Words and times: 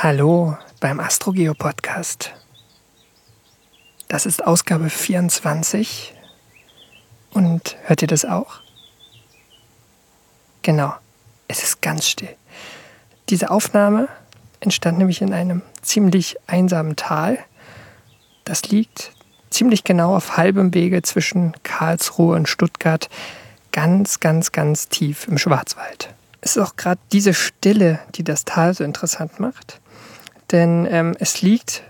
Hallo 0.00 0.56
beim 0.78 1.00
Astrogeo 1.00 1.54
Podcast. 1.54 2.32
Das 4.06 4.26
ist 4.26 4.46
Ausgabe 4.46 4.90
24. 4.90 6.14
Und 7.32 7.76
hört 7.82 8.02
ihr 8.02 8.06
das 8.06 8.24
auch? 8.24 8.60
Genau, 10.62 10.94
es 11.48 11.64
ist 11.64 11.82
ganz 11.82 12.06
still. 12.06 12.36
Diese 13.28 13.50
Aufnahme 13.50 14.06
entstand 14.60 14.98
nämlich 14.98 15.20
in 15.20 15.32
einem 15.32 15.62
ziemlich 15.82 16.36
einsamen 16.46 16.94
Tal. 16.94 17.40
Das 18.44 18.68
liegt 18.68 19.10
ziemlich 19.50 19.82
genau 19.82 20.14
auf 20.14 20.36
halbem 20.36 20.74
Wege 20.74 21.02
zwischen 21.02 21.54
Karlsruhe 21.64 22.36
und 22.36 22.48
Stuttgart, 22.48 23.10
ganz, 23.72 24.20
ganz, 24.20 24.52
ganz 24.52 24.88
tief 24.88 25.26
im 25.26 25.38
Schwarzwald. 25.38 26.14
Es 26.40 26.54
ist 26.54 26.62
auch 26.62 26.76
gerade 26.76 27.00
diese 27.10 27.34
Stille, 27.34 27.98
die 28.14 28.22
das 28.22 28.44
Tal 28.44 28.74
so 28.74 28.84
interessant 28.84 29.40
macht. 29.40 29.80
Denn 30.52 30.86
ähm, 30.90 31.14
es 31.18 31.42
liegt 31.42 31.82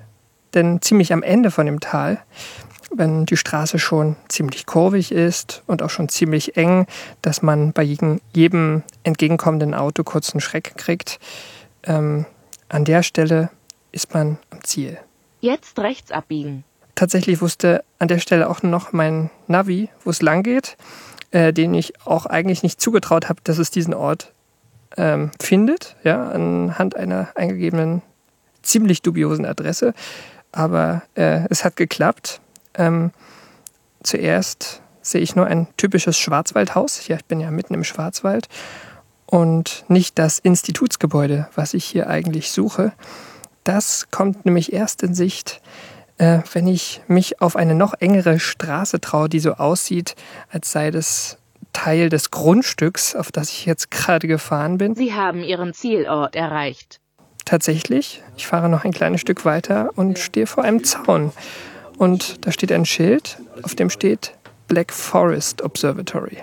denn 0.54 0.80
ziemlich 0.82 1.12
am 1.12 1.22
Ende 1.22 1.50
von 1.50 1.66
dem 1.66 1.80
Tal, 1.80 2.18
wenn 2.90 3.26
die 3.26 3.36
Straße 3.36 3.78
schon 3.78 4.16
ziemlich 4.28 4.66
kurvig 4.66 5.12
ist 5.12 5.62
und 5.66 5.82
auch 5.82 5.90
schon 5.90 6.08
ziemlich 6.08 6.56
eng, 6.56 6.86
dass 7.22 7.42
man 7.42 7.72
bei 7.72 7.82
jedem 7.82 8.82
entgegenkommenden 9.02 9.74
Auto 9.74 10.04
kurz 10.04 10.32
einen 10.32 10.40
Schreck 10.40 10.74
kriegt. 10.76 11.18
Ähm, 11.84 12.24
an 12.68 12.84
der 12.84 13.02
Stelle 13.02 13.50
ist 13.92 14.14
man 14.14 14.38
am 14.50 14.64
Ziel. 14.64 14.98
Jetzt 15.40 15.78
rechts 15.78 16.10
abbiegen. 16.10 16.64
Tatsächlich 16.94 17.40
wusste 17.40 17.84
an 17.98 18.08
der 18.08 18.18
Stelle 18.18 18.48
auch 18.48 18.62
noch 18.62 18.92
mein 18.92 19.30
Navi, 19.46 19.88
wo 20.02 20.10
es 20.10 20.20
lang 20.20 20.42
geht, 20.42 20.76
äh, 21.30 21.52
den 21.52 21.74
ich 21.74 22.04
auch 22.04 22.26
eigentlich 22.26 22.62
nicht 22.62 22.80
zugetraut 22.80 23.28
habe, 23.28 23.40
dass 23.44 23.58
es 23.58 23.70
diesen 23.70 23.94
Ort 23.94 24.32
ähm, 24.96 25.30
findet, 25.40 25.94
ja, 26.02 26.28
anhand 26.30 26.96
einer 26.96 27.28
eingegebenen 27.36 28.02
ziemlich 28.62 29.02
dubiosen 29.02 29.46
Adresse. 29.46 29.94
Aber 30.52 31.02
äh, 31.14 31.40
es 31.50 31.64
hat 31.64 31.76
geklappt. 31.76 32.40
Ähm, 32.74 33.10
zuerst 34.02 34.82
sehe 35.02 35.20
ich 35.20 35.36
nur 35.36 35.46
ein 35.46 35.68
typisches 35.76 36.18
Schwarzwaldhaus. 36.18 37.06
Ja, 37.08 37.16
ich 37.16 37.24
bin 37.24 37.40
ja 37.40 37.50
mitten 37.50 37.74
im 37.74 37.84
Schwarzwald. 37.84 38.48
Und 39.26 39.84
nicht 39.88 40.18
das 40.18 40.38
Institutsgebäude, 40.38 41.48
was 41.54 41.74
ich 41.74 41.84
hier 41.84 42.08
eigentlich 42.08 42.50
suche. 42.50 42.92
Das 43.64 44.10
kommt 44.10 44.46
nämlich 44.46 44.72
erst 44.72 45.02
in 45.02 45.14
Sicht, 45.14 45.60
äh, 46.16 46.40
wenn 46.52 46.66
ich 46.66 47.02
mich 47.06 47.42
auf 47.42 47.54
eine 47.56 47.74
noch 47.74 47.94
engere 48.00 48.38
Straße 48.38 49.00
traue, 49.00 49.28
die 49.28 49.40
so 49.40 49.54
aussieht, 49.54 50.16
als 50.50 50.72
sei 50.72 50.90
das 50.90 51.38
Teil 51.74 52.08
des 52.08 52.30
Grundstücks, 52.30 53.14
auf 53.14 53.30
das 53.30 53.50
ich 53.50 53.66
jetzt 53.66 53.90
gerade 53.90 54.26
gefahren 54.26 54.78
bin. 54.78 54.94
Sie 54.94 55.12
haben 55.12 55.42
Ihren 55.42 55.74
Zielort 55.74 56.34
erreicht. 56.34 57.00
Tatsächlich, 57.48 58.22
ich 58.36 58.46
fahre 58.46 58.68
noch 58.68 58.84
ein 58.84 58.92
kleines 58.92 59.22
Stück 59.22 59.46
weiter 59.46 59.88
und 59.96 60.18
stehe 60.18 60.46
vor 60.46 60.64
einem 60.64 60.84
Zaun. 60.84 61.32
Und 61.96 62.44
da 62.46 62.52
steht 62.52 62.70
ein 62.70 62.84
Schild, 62.84 63.38
auf 63.62 63.74
dem 63.74 63.88
steht 63.88 64.34
Black 64.66 64.92
Forest 64.92 65.62
Observatory. 65.62 66.36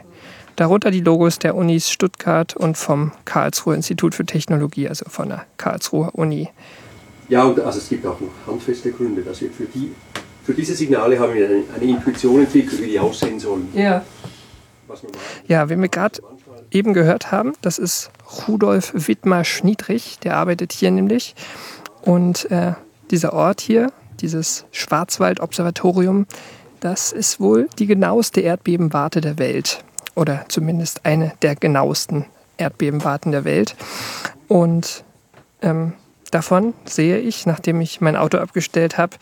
Darunter 0.56 0.90
die 0.90 1.02
Logos 1.02 1.38
der 1.38 1.54
Unis 1.54 1.92
Stuttgart 1.92 2.56
und 2.56 2.76
vom 2.76 3.12
Karlsruher 3.24 3.76
Institut 3.76 4.16
für 4.16 4.26
Technologie, 4.26 4.90
also 4.90 5.06
von 5.08 5.30
der 5.30 5.46
Karlsruher 5.58 6.16
Uni. 6.16 6.50
Ja, 7.30 7.44
und 7.44 7.60
also 7.60 7.78
es 7.78 7.88
gibt 7.88 8.04
auch 8.08 8.20
noch 8.20 8.32
handfeste 8.48 8.92
Gründe. 8.92 9.24
Also 9.28 9.46
für, 9.56 9.66
die, 9.66 9.92
für 10.44 10.56
diese 10.56 10.74
Signale 10.74 11.20
haben 11.20 11.36
wir 11.36 11.46
eine, 11.46 11.64
eine 11.76 11.86
Intuition 11.86 12.40
entwickelt, 12.40 12.82
wie 12.82 12.88
die 12.88 13.00
aussehen 13.00 13.40
sollen. 13.40 13.68
Ja. 13.76 14.04
Ja, 15.48 15.70
wie 15.70 15.76
wir 15.76 15.88
gerade 15.88 16.20
eben 16.72 16.94
gehört 16.94 17.32
haben, 17.32 17.54
das 17.62 17.78
ist 17.78 18.12
Rudolf 18.48 18.92
Wittmar-Schniedrich, 18.94 20.20
der 20.20 20.38
arbeitet 20.38 20.74
hier 20.74 20.92
nämlich. 20.92 21.36
Und 22.02 22.50
äh, 22.52 22.74
dieser 23.12 23.34
Ort 23.34 23.62
hier, 23.62 23.92
dieses 24.20 24.66
Schwarzwald-Observatorium, 24.72 26.28
das 26.80 27.12
ist 27.12 27.40
wohl 27.40 27.68
die 27.80 27.88
genaueste 27.88 28.42
Erdbebenwarte 28.42 29.22
der 29.22 29.40
Welt. 29.40 29.84
Oder 30.16 30.46
zumindest 30.48 31.06
eine 31.06 31.34
der 31.42 31.56
genauesten 31.56 32.26
Erdbebenwarten 32.58 33.32
der 33.32 33.44
Welt. 33.44 33.76
Und 34.48 35.04
ähm, 35.62 35.94
davon 36.32 36.74
sehe 36.86 37.18
ich, 37.18 37.46
nachdem 37.46 37.82
ich 37.82 38.02
mein 38.02 38.16
Auto 38.16 38.38
abgestellt 38.38 38.98
habe, 38.98 39.18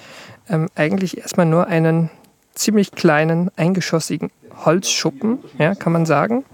ähm, 0.49 0.67
eigentlich 0.75 1.17
erstmal 1.17 1.45
nur 1.45 1.67
einen 1.67 2.09
ziemlich 2.53 2.91
kleinen, 2.91 3.49
eingeschossigen 3.55 4.29
Holzschuppen, 4.65 5.39
ja, 5.57 5.75
kann 5.75 5.93
man 5.93 6.05
sagen. 6.05 6.45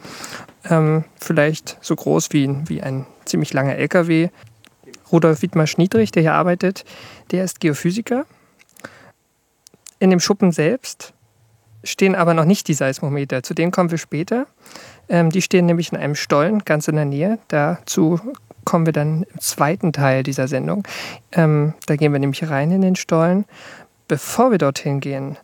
Ähm, 0.69 1.03
vielleicht 1.19 1.77
so 1.81 1.95
groß 1.95 2.29
wie, 2.31 2.49
wie 2.67 2.81
ein 2.81 3.05
ziemlich 3.25 3.53
langer 3.53 3.75
LKW. 3.75 4.29
Rudolf 5.11 5.41
Wittmar-Schniedrich, 5.41 6.11
der 6.11 6.21
hier 6.21 6.33
arbeitet, 6.33 6.85
der 7.31 7.43
ist 7.43 7.59
Geophysiker. 7.59 8.25
In 9.99 10.09
dem 10.09 10.19
Schuppen 10.19 10.51
selbst 10.51 11.13
stehen 11.83 12.15
aber 12.15 12.33
noch 12.33 12.45
nicht 12.45 12.67
die 12.67 12.73
Seismometer. 12.73 13.43
Zu 13.43 13.53
denen 13.53 13.71
kommen 13.71 13.91
wir 13.91 13.97
später. 13.97 14.47
Ähm, 15.07 15.29
die 15.29 15.41
stehen 15.41 15.65
nämlich 15.65 15.91
in 15.91 15.97
einem 15.97 16.15
Stollen 16.15 16.63
ganz 16.65 16.87
in 16.87 16.95
der 16.95 17.05
Nähe. 17.05 17.39
Dazu 17.47 18.19
kommen 18.65 18.85
wir 18.85 18.93
dann 18.93 19.23
im 19.23 19.39
zweiten 19.39 19.93
Teil 19.93 20.23
dieser 20.23 20.47
Sendung. 20.47 20.83
Ähm, 21.31 21.73
da 21.87 21.95
gehen 21.95 22.13
wir 22.13 22.19
nämlich 22.19 22.47
rein 22.49 22.71
in 22.71 22.81
den 22.81 22.95
Stollen. 22.95 23.45
Bevor 24.07 24.51
wir 24.51 24.57
dorthin 24.57 24.99
gehen, 24.99 25.37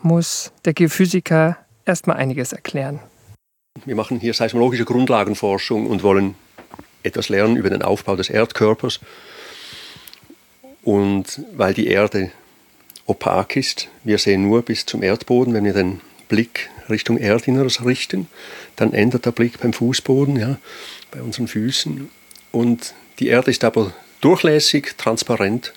muss 0.00 0.52
der 0.64 0.72
Geophysiker 0.72 1.56
erstmal 1.84 2.16
einiges 2.16 2.52
erklären. 2.52 3.00
Wir 3.84 3.96
machen 3.96 4.20
hier 4.20 4.32
seismologische 4.32 4.84
Grundlagenforschung 4.84 5.86
und 5.88 6.04
wollen 6.04 6.36
etwas 7.02 7.28
lernen 7.28 7.56
über 7.56 7.68
den 7.68 7.82
Aufbau 7.82 8.14
des 8.14 8.30
Erdkörpers. 8.30 9.00
Und 10.82 11.42
weil 11.52 11.74
die 11.74 11.88
Erde 11.88 12.30
opak 13.06 13.56
ist, 13.56 13.88
wir 14.04 14.18
sehen 14.18 14.42
nur 14.42 14.62
bis 14.62 14.86
zum 14.86 15.02
Erdboden, 15.02 15.52
wenn 15.52 15.64
wir 15.64 15.72
den 15.72 16.00
Blick 16.28 16.70
Richtung 16.88 17.18
Erdinneres 17.18 17.84
richten, 17.84 18.28
dann 18.76 18.92
ändert 18.92 19.26
der 19.26 19.32
Blick 19.32 19.58
beim 19.58 19.72
Fußboden, 19.72 20.36
ja, 20.36 20.58
bei 21.10 21.20
unseren 21.20 21.48
Füßen. 21.48 22.08
Und 22.52 22.94
die 23.18 23.28
Erde 23.28 23.50
ist 23.50 23.64
aber 23.64 23.92
durchlässig, 24.20 24.94
transparent 24.96 25.72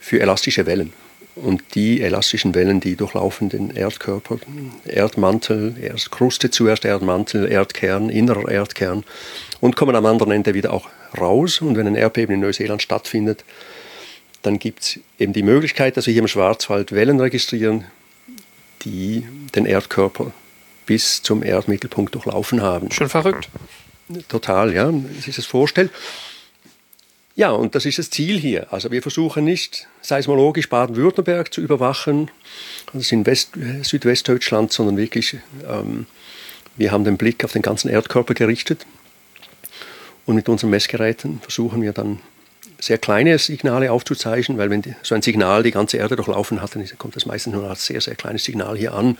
für 0.00 0.20
elastische 0.20 0.64
Wellen. 0.64 0.94
Und 1.34 1.74
die 1.74 2.02
elastischen 2.02 2.54
Wellen, 2.54 2.80
die 2.80 2.94
durchlaufen 2.94 3.48
den 3.48 3.70
Erdkörper, 3.70 4.38
Erdmantel, 4.84 5.74
Kruste 6.10 6.50
zuerst 6.50 6.84
Erdmantel, 6.84 7.50
Erdkern, 7.50 8.10
innerer 8.10 8.50
Erdkern 8.50 9.04
und 9.60 9.74
kommen 9.74 9.96
am 9.96 10.04
anderen 10.04 10.32
Ende 10.32 10.52
wieder 10.52 10.74
auch 10.74 10.88
raus. 11.18 11.62
Und 11.62 11.76
wenn 11.76 11.86
ein 11.86 11.94
Erdbeben 11.94 12.34
in 12.34 12.40
Neuseeland 12.40 12.82
stattfindet, 12.82 13.44
dann 14.42 14.58
gibt 14.58 14.82
es 14.82 15.00
eben 15.18 15.32
die 15.32 15.42
Möglichkeit, 15.42 15.96
dass 15.96 16.06
wir 16.06 16.12
hier 16.12 16.22
im 16.22 16.28
Schwarzwald 16.28 16.92
Wellen 16.92 17.18
registrieren, 17.18 17.84
die 18.82 19.26
den 19.54 19.64
Erdkörper 19.64 20.32
bis 20.84 21.22
zum 21.22 21.42
Erdmittelpunkt 21.42 22.14
durchlaufen 22.14 22.60
haben. 22.60 22.90
Schon 22.90 23.08
verrückt. 23.08 23.48
Total, 24.28 24.74
ja, 24.74 24.92
sich 25.20 25.36
das 25.36 25.46
vorstellt. 25.46 25.90
Ja, 27.42 27.50
und 27.50 27.74
das 27.74 27.86
ist 27.86 27.98
das 27.98 28.08
Ziel 28.08 28.38
hier. 28.38 28.72
Also 28.72 28.92
wir 28.92 29.02
versuchen 29.02 29.42
nicht 29.42 29.88
seismologisch 30.00 30.68
Baden-Württemberg 30.68 31.52
zu 31.52 31.60
überwachen, 31.60 32.30
also 32.94 33.16
in 33.16 33.26
West, 33.26 33.54
Südwestdeutschland, 33.82 34.72
sondern 34.72 34.96
wirklich, 34.96 35.38
ähm, 35.68 36.06
wir 36.76 36.92
haben 36.92 37.02
den 37.02 37.16
Blick 37.16 37.44
auf 37.44 37.50
den 37.50 37.62
ganzen 37.62 37.88
Erdkörper 37.90 38.34
gerichtet. 38.34 38.86
Und 40.24 40.36
mit 40.36 40.48
unseren 40.48 40.70
Messgeräten 40.70 41.40
versuchen 41.40 41.82
wir 41.82 41.92
dann 41.92 42.20
sehr 42.78 42.98
kleine 42.98 43.36
Signale 43.38 43.90
aufzuzeichnen, 43.90 44.56
weil 44.56 44.70
wenn 44.70 44.82
die, 44.82 44.94
so 45.02 45.16
ein 45.16 45.22
Signal 45.22 45.64
die 45.64 45.72
ganze 45.72 45.96
Erde 45.96 46.14
durchlaufen 46.14 46.62
hat, 46.62 46.76
dann 46.76 46.88
kommt 46.96 47.16
das 47.16 47.26
meistens 47.26 47.54
nur 47.54 47.68
als 47.68 47.84
sehr, 47.84 48.00
sehr 48.00 48.14
kleines 48.14 48.44
Signal 48.44 48.76
hier 48.76 48.94
an. 48.94 49.18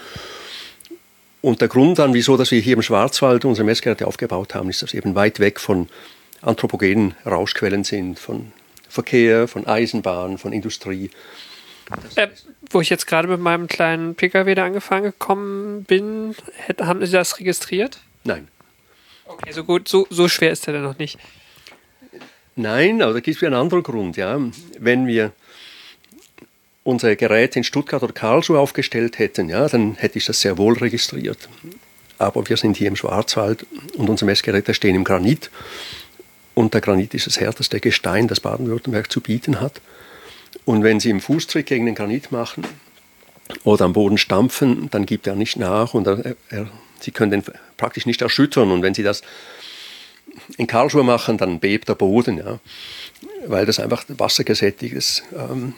Und 1.40 1.60
der 1.60 1.66
Grund 1.66 1.98
dann, 1.98 2.14
wieso 2.14 2.36
dass 2.36 2.52
wir 2.52 2.60
hier 2.60 2.76
im 2.76 2.82
Schwarzwald 2.82 3.44
unsere 3.44 3.66
Messgeräte 3.66 4.06
aufgebaut 4.06 4.54
haben, 4.54 4.70
ist, 4.70 4.80
dass 4.80 4.94
eben 4.94 5.16
weit 5.16 5.40
weg 5.40 5.58
von 5.58 5.88
anthropogenen 6.42 7.14
Rauschquellen 7.25 7.84
sind, 7.84 8.19
von 8.19 8.52
Verkehr, 8.88 9.49
von 9.49 9.66
Eisenbahn, 9.66 10.38
von 10.38 10.52
Industrie. 10.52 11.11
Äh, 12.16 12.28
wo 12.70 12.81
ich 12.81 12.90
jetzt 12.90 13.06
gerade 13.06 13.28
mit 13.28 13.40
meinem 13.40 13.69
kleinen 13.69 14.14
Pkw 14.14 14.55
da 14.55 14.66
angefangen 14.66 15.05
gekommen 15.05 15.84
bin, 15.84 16.34
haben 16.81 17.05
Sie 17.05 17.12
das 17.12 17.38
registriert? 17.38 18.00
Nein. 18.25 18.49
Okay, 19.26 19.52
so 19.52 19.64
gut, 19.64 19.88
so, 19.88 20.06
so 20.11 20.28
schwer 20.28 20.52
ist 20.52 20.66
der 20.66 20.75
dann 20.75 20.82
noch 20.82 20.99
nicht. 20.99 21.19
Nein, 22.55 23.00
aber 23.02 23.14
da 23.14 23.20
gibt 23.20 23.37
es 23.37 23.43
einen 23.43 23.55
anderen 23.55 23.82
Grund. 23.82 24.16
Ja. 24.16 24.38
Wenn 24.78 25.06
wir 25.06 25.32
unsere 26.84 27.16
Geräte 27.16 27.58
in 27.58 27.64
Stuttgart 27.64 28.02
oder 28.02 28.12
Karlsruhe 28.12 28.58
aufgestellt 28.58 29.19
hätten, 29.19 29.49
ja, 29.49 29.69
dann 29.69 29.94
hätte 29.94 30.19
ich 30.19 30.26
das 30.26 30.40
sehr 30.40 30.58
wohl 30.58 30.76
registriert. 30.76 31.49
Aber 32.19 32.49
wir 32.49 32.56
sind 32.56 32.76
hier 32.76 32.88
im 32.88 32.96
Schwarzwald 32.96 33.66
und 33.96 34.08
unsere 34.08 34.26
Messgeräte 34.26 34.75
stehen 34.75 34.94
im 34.94 35.05
Granit. 35.05 35.50
Und 36.62 36.75
der 36.75 36.81
Granit 36.81 37.12
ist 37.12 37.26
das 37.26 37.41
härteste 37.41 37.81
Gestein, 37.81 38.29
das 38.29 38.38
Baden-Württemberg 38.38 39.11
zu 39.11 39.20
bieten 39.20 39.61
hat. 39.61 39.81
Und 40.64 40.85
wenn 40.85 41.00
Sie 41.00 41.11
im 41.11 41.20
Fußtritt 41.20 41.67
gegen 41.67 41.87
den 41.87 41.97
Granit 41.97 42.31
machen 42.31 42.64
oder 43.64 43.85
am 43.85 43.93
Boden 43.93 44.17
stampfen, 44.17 44.88
dann 44.93 45.05
gibt 45.05 45.26
er 45.26 45.35
nicht 45.35 45.56
nach 45.56 45.93
und 45.93 46.06
er, 46.06 46.37
er, 46.50 46.69
Sie 47.00 47.11
können 47.11 47.32
den 47.32 47.43
praktisch 47.76 48.06
nicht 48.06 48.23
erschüttern. 48.23 48.70
Und 48.70 48.82
wenn 48.82 48.94
Sie 48.94 49.03
das 49.03 49.23
in 50.56 50.69
Karlsruhe 50.69 51.03
machen, 51.03 51.37
dann 51.37 51.59
bebt 51.59 51.88
der 51.88 51.97
Boden. 51.97 52.38
Ja. 52.38 52.61
weil 53.47 53.67
das 53.67 53.81
einfach 53.81 54.05
wassergesättigtes 54.06 55.25
ähm, 55.37 55.75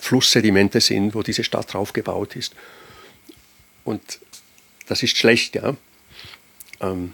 Flusssedimente 0.00 0.80
sind, 0.80 1.14
wo 1.14 1.22
diese 1.22 1.44
Stadt 1.44 1.72
drauf 1.72 1.92
gebaut 1.92 2.34
ist. 2.34 2.56
Und 3.84 4.02
das 4.88 5.04
ist 5.04 5.16
schlecht, 5.16 5.54
ja. 5.54 5.76
Ähm, 6.80 7.12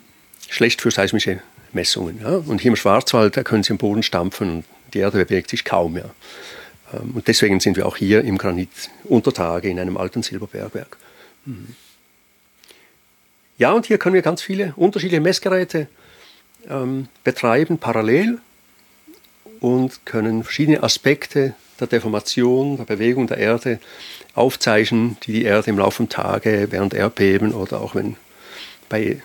schlecht 0.49 0.81
für 0.81 0.91
seismische 0.91 1.43
Messungen. 1.75 2.21
Ja. 2.23 2.37
Und 2.37 2.61
hier 2.61 2.71
im 2.71 2.77
Schwarzwald, 2.77 3.37
da 3.37 3.43
können 3.43 3.63
Sie 3.63 3.73
im 3.73 3.79
Boden 3.79 4.03
stampfen 4.03 4.51
und 4.51 4.65
die 4.95 4.99
Erde 4.99 5.25
bewegt 5.25 5.51
sich 5.51 5.65
kaum. 5.65 5.97
Ja. 5.97 6.11
Ähm, 6.93 7.13
und 7.15 7.29
deswegen 7.29 7.61
sind 7.61 7.77
wir 7.77 7.87
auch 7.87 7.97
hier 7.97 8.23
im 8.23 8.39
Granit 8.39 8.91
unter 9.05 9.33
Tage 9.33 9.69
in 9.69 9.79
einem 9.79 9.97
alten 9.97 10.23
Silberbergwerk. 10.23 10.97
Mhm. 11.45 11.75
Ja, 13.59 13.73
und 13.73 13.87
hier 13.87 13.99
können 13.99 14.15
wir 14.15 14.23
ganz 14.23 14.41
viele 14.41 14.73
unterschiedliche 14.77 15.21
Messgeräte 15.21 15.89
ähm, 16.69 17.09
betreiben, 17.25 17.79
parallel, 17.79 18.39
und 19.61 20.07
können 20.07 20.43
verschiedene 20.43 20.83
Aspekte 20.83 21.55
der 21.79 21.87
Deformation, 21.87 22.79
der 22.79 22.85
Bewegung 22.85 23.27
der 23.27 23.37
Erde 23.37 23.79
aufzeichnen, 24.35 25.19
die 25.25 25.33
die 25.33 25.45
Erde 25.45 25.71
im 25.71 25.79
Laufe 25.79 26.03
der 26.05 26.09
Tage 26.09 26.69
während 26.71 26.95
Erdbeben 26.95 27.53
oder 27.53 27.81
auch 27.81 27.95
wenn 27.95 28.17
bei 28.89 29.21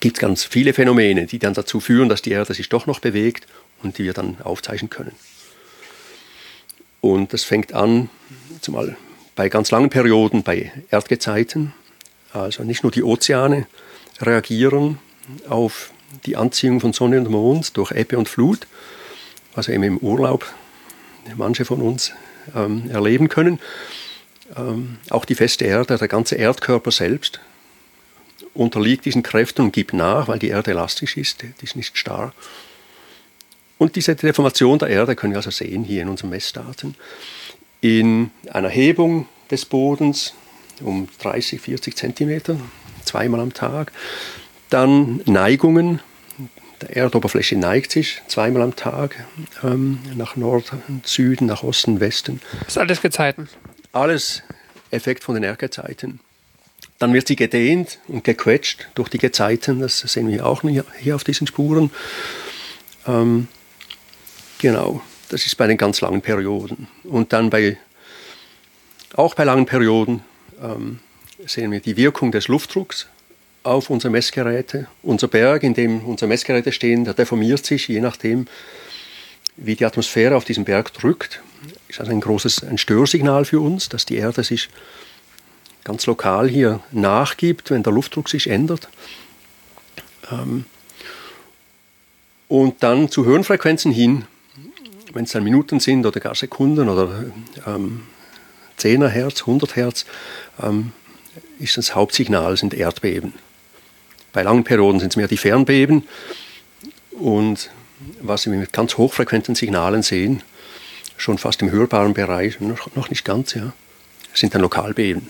gibt 0.00 0.16
es 0.16 0.20
ganz 0.20 0.44
viele 0.44 0.72
Phänomene, 0.72 1.26
die 1.26 1.38
dann 1.38 1.54
dazu 1.54 1.80
führen, 1.80 2.08
dass 2.08 2.22
die 2.22 2.30
Erde 2.30 2.54
sich 2.54 2.68
doch 2.68 2.86
noch 2.86 3.00
bewegt 3.00 3.46
und 3.82 3.98
die 3.98 4.04
wir 4.04 4.12
dann 4.12 4.40
aufzeichnen 4.42 4.90
können. 4.90 5.12
Und 7.00 7.32
das 7.32 7.44
fängt 7.44 7.72
an, 7.72 8.08
zumal 8.60 8.96
bei 9.34 9.48
ganz 9.48 9.70
langen 9.70 9.90
Perioden, 9.90 10.42
bei 10.42 10.72
Erdgezeiten, 10.90 11.72
also 12.32 12.62
nicht 12.62 12.82
nur 12.82 12.92
die 12.92 13.02
Ozeane 13.02 13.66
reagieren 14.20 14.98
auf 15.48 15.90
die 16.26 16.36
Anziehung 16.36 16.80
von 16.80 16.92
Sonne 16.92 17.18
und 17.18 17.30
Mond 17.30 17.76
durch 17.76 17.90
Ebbe 17.90 18.18
und 18.18 18.28
Flut, 18.28 18.66
was 19.54 19.68
eben 19.68 19.82
im 19.82 19.98
Urlaub 19.98 20.46
manche 21.36 21.64
von 21.64 21.80
uns 21.80 22.12
ähm, 22.54 22.90
erleben 22.90 23.28
können. 23.28 23.58
Ähm, 24.56 24.98
auch 25.10 25.24
die 25.24 25.34
feste 25.34 25.64
Erde, 25.64 25.96
der 25.96 26.08
ganze 26.08 26.36
Erdkörper 26.36 26.90
selbst 26.90 27.40
unterliegt 28.54 29.04
diesen 29.04 29.22
Kräften 29.22 29.62
und 29.62 29.72
gibt 29.72 29.92
nach, 29.92 30.28
weil 30.28 30.38
die 30.38 30.48
Erde 30.48 30.72
elastisch 30.72 31.16
ist, 31.16 31.42
die 31.42 31.64
ist 31.64 31.76
nicht 31.76 31.96
starr. 31.96 32.32
Und 33.78 33.96
diese 33.96 34.14
Deformation 34.14 34.78
der 34.78 34.88
Erde 34.88 35.16
können 35.16 35.32
wir 35.32 35.38
also 35.38 35.50
sehen 35.50 35.84
hier 35.84 36.02
in 36.02 36.08
unseren 36.08 36.30
Messdaten. 36.30 36.94
In 37.80 38.30
einer 38.50 38.68
Hebung 38.68 39.26
des 39.50 39.64
Bodens 39.64 40.34
um 40.80 41.08
30, 41.20 41.60
40 41.60 41.96
Zentimeter, 41.96 42.56
zweimal 43.04 43.40
am 43.40 43.52
Tag. 43.52 43.92
Dann 44.70 45.20
Neigungen, 45.26 46.00
der 46.80 46.96
Erdoberfläche 46.96 47.56
neigt 47.56 47.92
sich 47.92 48.22
zweimal 48.28 48.62
am 48.62 48.76
Tag 48.76 49.24
ähm, 49.62 50.00
nach 50.16 50.36
Norden, 50.36 51.02
Süden, 51.04 51.46
nach 51.46 51.62
Osten, 51.62 52.00
Westen. 52.00 52.40
Das 52.60 52.68
ist 52.68 52.78
alles 52.78 53.02
Gezeiten. 53.02 53.48
Alles 53.92 54.42
Effekt 54.90 55.22
von 55.24 55.34
den 55.34 55.44
Erdgezeiten. 55.44 56.20
Dann 57.02 57.14
wird 57.14 57.26
sie 57.26 57.34
gedehnt 57.34 57.98
und 58.06 58.22
gequetscht 58.22 58.86
durch 58.94 59.08
die 59.08 59.18
Gezeiten, 59.18 59.80
das 59.80 59.98
sehen 59.98 60.28
wir 60.28 60.46
auch 60.46 60.62
hier 61.00 61.16
auf 61.16 61.24
diesen 61.24 61.48
Spuren. 61.48 61.90
Ähm, 63.08 63.48
genau, 64.60 65.02
das 65.28 65.44
ist 65.44 65.56
bei 65.56 65.66
den 65.66 65.76
ganz 65.76 66.00
langen 66.00 66.22
Perioden. 66.22 66.86
Und 67.02 67.32
dann 67.32 67.50
bei, 67.50 67.76
auch 69.16 69.34
bei 69.34 69.42
langen 69.42 69.66
Perioden 69.66 70.22
ähm, 70.62 71.00
sehen 71.44 71.72
wir 71.72 71.80
die 71.80 71.96
Wirkung 71.96 72.30
des 72.30 72.46
Luftdrucks 72.46 73.08
auf 73.64 73.90
unsere 73.90 74.12
Messgeräte. 74.12 74.86
Unser 75.02 75.26
Berg, 75.26 75.64
in 75.64 75.74
dem 75.74 76.04
unsere 76.04 76.28
Messgeräte 76.28 76.70
stehen, 76.70 77.04
der 77.04 77.14
deformiert 77.14 77.66
sich, 77.66 77.88
je 77.88 78.00
nachdem, 78.00 78.46
wie 79.56 79.74
die 79.74 79.86
Atmosphäre 79.86 80.36
auf 80.36 80.44
diesen 80.44 80.64
Berg 80.64 80.94
drückt. 80.94 81.42
Ist 81.88 81.98
also 81.98 82.12
ein 82.12 82.20
großes 82.20 82.62
ein 82.62 82.78
Störsignal 82.78 83.44
für 83.44 83.58
uns, 83.58 83.88
dass 83.88 84.06
die 84.06 84.18
Erde 84.18 84.44
sich 84.44 84.68
ganz 85.84 86.06
lokal 86.06 86.48
hier 86.48 86.80
nachgibt, 86.90 87.70
wenn 87.70 87.82
der 87.82 87.92
Luftdruck 87.92 88.28
sich 88.28 88.48
ändert. 88.48 88.88
Ähm, 90.30 90.64
und 92.48 92.82
dann 92.82 93.10
zu 93.10 93.24
Höhenfrequenzen 93.24 93.92
hin, 93.92 94.26
wenn 95.12 95.24
es 95.24 95.32
dann 95.32 95.44
Minuten 95.44 95.80
sind 95.80 96.04
oder 96.06 96.20
gar 96.20 96.34
Sekunden 96.34 96.88
oder 96.88 97.24
ähm, 97.66 98.02
10er 98.78 99.08
Hertz, 99.08 99.40
100 99.40 99.76
Hertz, 99.76 100.06
ähm, 100.62 100.92
ist 101.58 101.76
das 101.76 101.94
Hauptsignal 101.94 102.56
sind 102.56 102.74
Erdbeben. 102.74 103.34
Bei 104.32 104.42
langen 104.42 104.64
Perioden 104.64 105.00
sind 105.00 105.12
es 105.12 105.16
mehr 105.16 105.28
die 105.28 105.36
Fernbeben. 105.36 106.06
Und 107.12 107.70
was 108.20 108.46
wir 108.46 108.52
mit 108.52 108.72
ganz 108.72 108.96
hochfrequenten 108.96 109.54
Signalen 109.54 110.02
sehen, 110.02 110.42
schon 111.16 111.38
fast 111.38 111.62
im 111.62 111.70
hörbaren 111.70 112.14
Bereich, 112.14 112.60
noch, 112.60 112.94
noch 112.96 113.10
nicht 113.10 113.24
ganz, 113.24 113.54
ja, 113.54 113.72
sind 114.34 114.54
dann 114.54 114.62
Lokalbeben. 114.62 115.28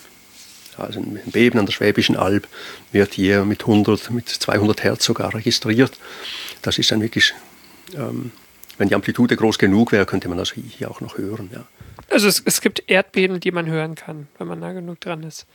Also 0.79 1.01
ein 1.01 1.21
Beben 1.27 1.59
an 1.59 1.67
der 1.67 1.73
Schwäbischen 1.73 2.17
Alb 2.17 2.49
wird 2.93 3.15
hier 3.15 3.45
mit 3.45 3.63
100, 3.63 4.11
mit 4.11 4.29
200 4.29 4.83
Hertz 4.83 5.05
sogar 5.05 5.35
registriert. 5.35 5.99
Das 6.63 6.79
ist 6.79 6.91
dann 6.91 7.03
wirklich, 7.03 7.35
ähm, 7.95 8.33
wenn 8.79 8.89
die 8.89 8.95
Amplitude 8.95 9.37
groß 9.37 9.59
genug 9.59 9.93
wäre, 9.93 10.07
könnte 10.07 10.29
man 10.29 10.39
das 10.39 10.53
hier 10.53 10.91
auch 10.91 11.01
noch 11.01 11.19
hören. 11.19 11.51
Ja. 11.53 11.65
Also 12.11 12.29
es, 12.29 12.43
es 12.45 12.61
gibt 12.61 12.89
Erdbeben, 12.89 13.41
die 13.41 13.51
man 13.51 13.67
hören 13.67 13.95
kann, 13.95 14.29
wenn 14.39 14.47
man 14.47 14.61
nah 14.61 14.73
genug 14.73 15.01
dran 15.01 15.23
ist. 15.23 15.47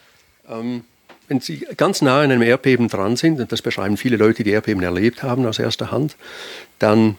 Ähm, 0.48 0.84
wenn 1.28 1.42
Sie 1.42 1.68
ganz 1.76 2.02
nah 2.02 2.22
an 2.22 2.32
einem 2.32 2.42
Erdbeben 2.42 2.88
dran 2.88 3.18
sind, 3.18 3.40
und 3.40 3.52
das 3.52 3.62
beschreiben 3.62 3.98
viele 3.98 4.18
Leute, 4.18 4.44
die 4.44 4.52
Erdbeben 4.52 4.82
erlebt 4.82 5.24
haben 5.24 5.46
aus 5.46 5.60
erster 5.60 5.92
Hand, 5.92 6.16
dann, 6.80 7.18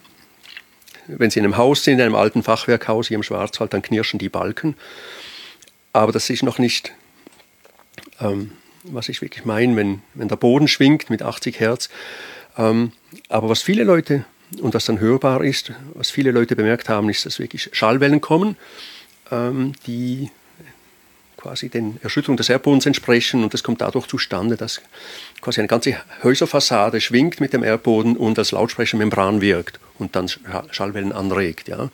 wenn 1.07 1.31
Sie 1.31 1.39
in 1.39 1.45
einem 1.45 1.57
Haus 1.57 1.85
sind, 1.85 1.95
in 1.95 2.01
einem 2.01 2.15
alten 2.15 2.43
Fachwerkhaus 2.43 3.09
hier 3.09 3.17
im 3.17 3.23
Schwarzwald, 3.23 3.73
dann 3.75 3.83
knirschen 3.83 4.19
die 4.19 4.29
Balken. 4.29 4.77
Aber 5.93 6.13
das 6.13 6.31
ist 6.31 6.43
noch 6.43 6.59
nicht, 6.59 6.93
ähm, 8.21 8.53
was 8.85 9.09
ich 9.09 9.23
wirklich 9.23 9.45
meine, 9.45 9.77
wenn, 9.77 10.03
wenn 10.15 10.29
der 10.29 10.37
Boden 10.37 10.69
schwingt 10.69 11.11
mit 11.11 11.23
80 11.23 11.61
Hertz. 11.61 11.89
Ähm, 12.57 12.93
aber 13.29 13.49
was 13.49 13.63
viele 13.63 13.85
Leute, 13.85 14.25
und 14.61 14.75
das 14.75 14.87
dann 14.87 15.01
hörbar 15.01 15.43
ist, 15.45 15.73
was 15.95 16.11
viele 16.11 16.31
Leute 16.31 16.57
bemerkt 16.57 16.89
haben, 16.89 17.09
ist, 17.09 17.27
dass 17.27 17.39
wirklich 17.39 17.71
Schallwellen 17.73 18.21
kommen, 18.21 18.57
ähm, 19.31 19.73
die 19.87 20.31
quasi 21.37 21.69
den 21.69 21.99
Erschütterungen 22.03 22.37
des 22.37 22.49
Erdbodens 22.49 22.85
entsprechen 22.85 23.45
und 23.45 23.55
das 23.55 23.63
kommt 23.63 23.81
dadurch 23.81 24.07
zustande, 24.07 24.57
dass 24.57 24.83
quasi 25.41 25.61
eine 25.61 25.69
ganze 25.69 25.97
Häuserfassade 26.25 27.01
schwingt 27.01 27.41
mit 27.41 27.53
dem 27.53 27.63
Erdboden 27.63 28.17
und 28.17 28.39
als 28.39 28.51
Lautsprechermembran 28.51 29.41
wirkt 29.41 29.79
und 29.99 30.17
dann 30.17 30.29
Schallwellen 30.71 31.13
anregt. 31.13 31.69
Ja. 31.69 31.91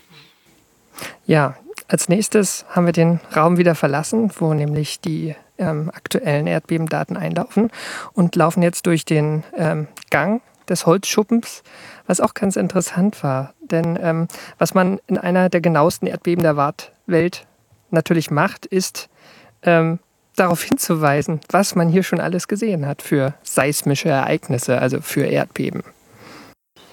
ja, 1.27 1.57
als 1.89 2.09
nächstes 2.09 2.65
haben 2.71 2.87
wir 2.87 2.93
den 2.93 3.21
Raum 3.37 3.59
wieder 3.59 3.75
verlassen, 3.75 4.33
wo 4.39 4.55
nämlich 4.55 5.01
die 5.01 5.35
ähm, 5.59 5.91
aktuellen 5.93 6.47
Erdbebendaten 6.47 7.17
einlaufen 7.17 7.71
und 8.13 8.37
laufen 8.37 8.63
jetzt 8.63 8.87
durch 8.87 9.05
den 9.05 9.45
ähm, 9.57 9.89
Gang 10.11 10.43
des 10.69 10.87
Holzschuppens, 10.87 11.63
was 12.07 12.21
auch 12.21 12.35
ganz 12.35 12.57
interessant 12.57 13.23
war. 13.23 13.55
Denn 13.61 13.99
ähm, 14.01 14.29
was 14.59 14.75
man 14.75 15.01
in 15.07 15.19
einer 15.19 15.49
der 15.49 15.61
genauesten 15.61 16.07
Erdbeben 16.07 16.43
der 16.43 16.57
Welt 17.07 17.47
natürlich 17.91 18.31
macht, 18.31 18.67
ist 18.67 19.09
ähm, 19.63 19.99
darauf 20.37 20.63
hinzuweisen, 20.63 21.41
was 21.51 21.75
man 21.75 21.89
hier 21.89 22.03
schon 22.03 22.21
alles 22.21 22.49
gesehen 22.49 22.87
hat 22.87 23.03
für 23.03 23.35
seismische 23.43 24.09
Ereignisse, 24.09 24.79
also 24.79 25.01
für 25.01 25.27
Erdbeben. 25.27 25.83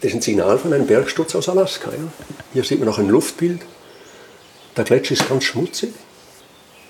Das 0.02 0.10
ist 0.12 0.16
ein 0.16 0.22
Signal 0.22 0.58
von 0.58 0.74
einem 0.74 0.88
Bergsturz 0.88 1.36
aus 1.36 1.48
Alaska. 1.50 1.92
Ja. 1.92 1.98
Hier 2.54 2.64
sieht 2.64 2.80
man 2.80 2.88
noch 2.88 3.00
ein 3.00 3.08
Luftbild. 3.08 3.62
Der 4.76 4.84
Gletscher 4.84 5.14
ist 5.14 5.28
ganz 5.28 5.44
schmutzig. 5.44 5.94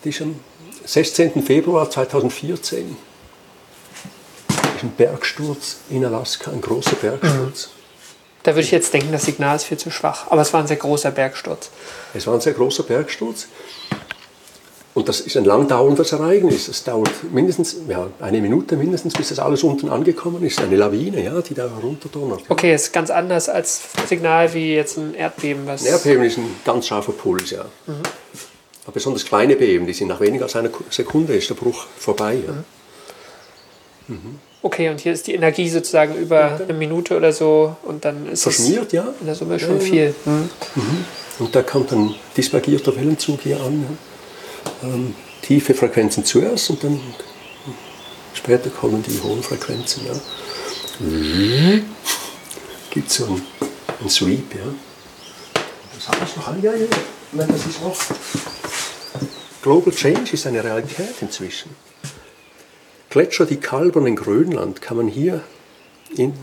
Das 0.03 0.19
ist 0.19 0.27
16. 0.85 1.43
Februar 1.43 1.89
2014. 1.89 2.95
Das 4.47 4.57
ist 4.57 4.83
ein 4.83 4.93
Bergsturz 4.97 5.77
in 5.89 6.05
Alaska, 6.05 6.51
ein 6.51 6.61
großer 6.61 6.95
Bergsturz. 6.95 7.67
Mhm. 7.67 7.81
Da 8.43 8.51
würde 8.51 8.61
ich 8.61 8.71
jetzt 8.71 8.93
denken, 8.93 9.11
das 9.11 9.23
Signal 9.23 9.55
ist 9.55 9.65
viel 9.65 9.77
zu 9.77 9.91
schwach. 9.91 10.25
Aber 10.29 10.41
es 10.41 10.51
war 10.51 10.61
ein 10.61 10.67
sehr 10.67 10.77
großer 10.77 11.11
Bergsturz. 11.11 11.69
Es 12.13 12.25
war 12.25 12.33
ein 12.33 12.41
sehr 12.41 12.53
großer 12.53 12.83
Bergsturz. 12.83 13.47
Und 14.93 15.07
das 15.07 15.21
ist 15.21 15.37
ein 15.37 15.45
langdauerndes 15.45 16.11
Ereignis. 16.11 16.67
Es 16.67 16.83
dauert 16.83 17.11
mindestens 17.31 17.77
ja, 17.87 18.09
eine 18.19 18.41
Minute 18.41 18.75
mindestens, 18.75 19.13
bis 19.13 19.29
das 19.29 19.39
alles 19.39 19.63
unten 19.63 19.87
angekommen 19.87 20.43
ist. 20.43 20.59
Eine 20.59 20.75
Lawine, 20.75 21.23
ja, 21.23 21.41
die 21.41 21.53
da 21.53 21.69
runterdonnert. 21.81 22.41
Okay, 22.49 22.73
ist 22.73 22.91
ganz 22.91 23.09
anders 23.09 23.47
als 23.47 23.81
Signal 24.09 24.53
wie 24.53 24.75
jetzt 24.75 24.97
ein 24.97 25.13
Erdbeben. 25.13 25.65
Was 25.65 25.83
ein 25.83 25.87
Erdbeben 25.87 26.23
ist 26.25 26.37
ein 26.37 26.55
ganz 26.65 26.87
scharfer 26.87 27.13
Puls, 27.13 27.51
ja. 27.51 27.63
Mhm. 27.87 28.01
Aber 28.83 28.93
besonders 28.93 29.25
kleine 29.25 29.55
Beben, 29.55 29.85
die 29.85 29.93
sind 29.93 30.07
nach 30.07 30.19
weniger 30.19 30.45
als 30.45 30.55
einer 30.55 30.69
Sekunde 30.89 31.35
ist 31.35 31.49
der 31.49 31.55
Bruch 31.55 31.85
vorbei. 31.97 32.37
Ja. 32.45 32.53
Mhm. 34.07 34.15
Mhm. 34.15 34.39
Okay, 34.63 34.89
und 34.89 34.99
hier 34.99 35.13
ist 35.13 35.25
die 35.25 35.33
Energie 35.33 35.67
sozusagen 35.69 36.15
über 36.15 36.59
eine 36.61 36.73
Minute 36.73 37.17
oder 37.17 37.33
so 37.33 37.75
und 37.83 38.05
dann 38.05 38.29
ist 38.29 38.43
Verschmiert, 38.43 38.87
es 38.87 38.93
ja. 38.93 39.13
in 39.19 39.25
der 39.25 39.35
Summe 39.35 39.59
schon 39.59 39.79
ja, 39.79 39.79
viel. 39.79 40.15
Mhm. 40.25 40.49
Und 41.39 41.55
da 41.55 41.63
kommt 41.63 41.91
ein 41.91 42.13
dispergierter 42.37 42.95
Wellenzug 42.95 43.41
hier 43.41 43.59
an. 43.59 43.81
Ja 43.81 43.97
ähm, 44.83 45.15
tiefe 45.41 45.73
Frequenzen 45.73 46.25
zuerst 46.25 46.69
und 46.69 46.83
dann 46.83 46.99
später 48.33 48.69
kommen 48.69 49.03
die 49.03 49.19
hohen 49.21 49.43
Frequenzen. 49.43 50.05
Ja. 50.05 50.13
Mhm. 50.99 51.85
Gibt 52.89 53.11
so 53.11 53.25
einen, 53.25 53.41
einen 53.99 54.09
Sweep. 54.09 54.55
Ja. 54.55 54.61
das 55.95 56.07
habe 56.07 56.25
ich 56.25 56.35
noch 56.35 56.47
an. 56.47 56.61
Ja, 56.61 56.73
ja, 56.73 56.87
Nein, 57.31 57.47
das 57.49 57.65
ist 57.65 57.81
noch. 57.81 57.95
Global 59.61 59.93
Change 59.93 60.33
ist 60.33 60.47
eine 60.47 60.63
Realität 60.63 61.21
inzwischen. 61.21 61.69
Gletscher, 63.11 63.45
die 63.45 63.57
kalbern 63.57 64.07
in 64.07 64.15
Grönland, 64.15 64.81
kann 64.81 64.97
man 64.97 65.07
hier 65.07 65.43
in, 66.15 66.33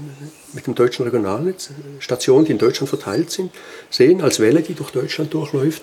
mit 0.52 0.66
dem 0.66 0.74
deutschen 0.74 1.04
Regionalnetz, 1.04 1.70
Stationen, 1.98 2.44
die 2.44 2.52
in 2.52 2.58
Deutschland 2.58 2.88
verteilt 2.88 3.30
sind, 3.30 3.50
sehen, 3.90 4.22
als 4.22 4.38
Welle, 4.38 4.62
die 4.62 4.74
durch 4.74 4.90
Deutschland 4.90 5.34
durchläuft. 5.34 5.82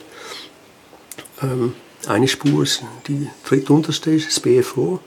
Ähm, 1.42 1.74
eine 2.08 2.28
Spur 2.28 2.64
ist 2.64 2.84
die 3.08 3.30
drittunterste, 3.46 4.12
ist 4.12 4.28
das 4.28 4.40
BFO. 4.40 5.00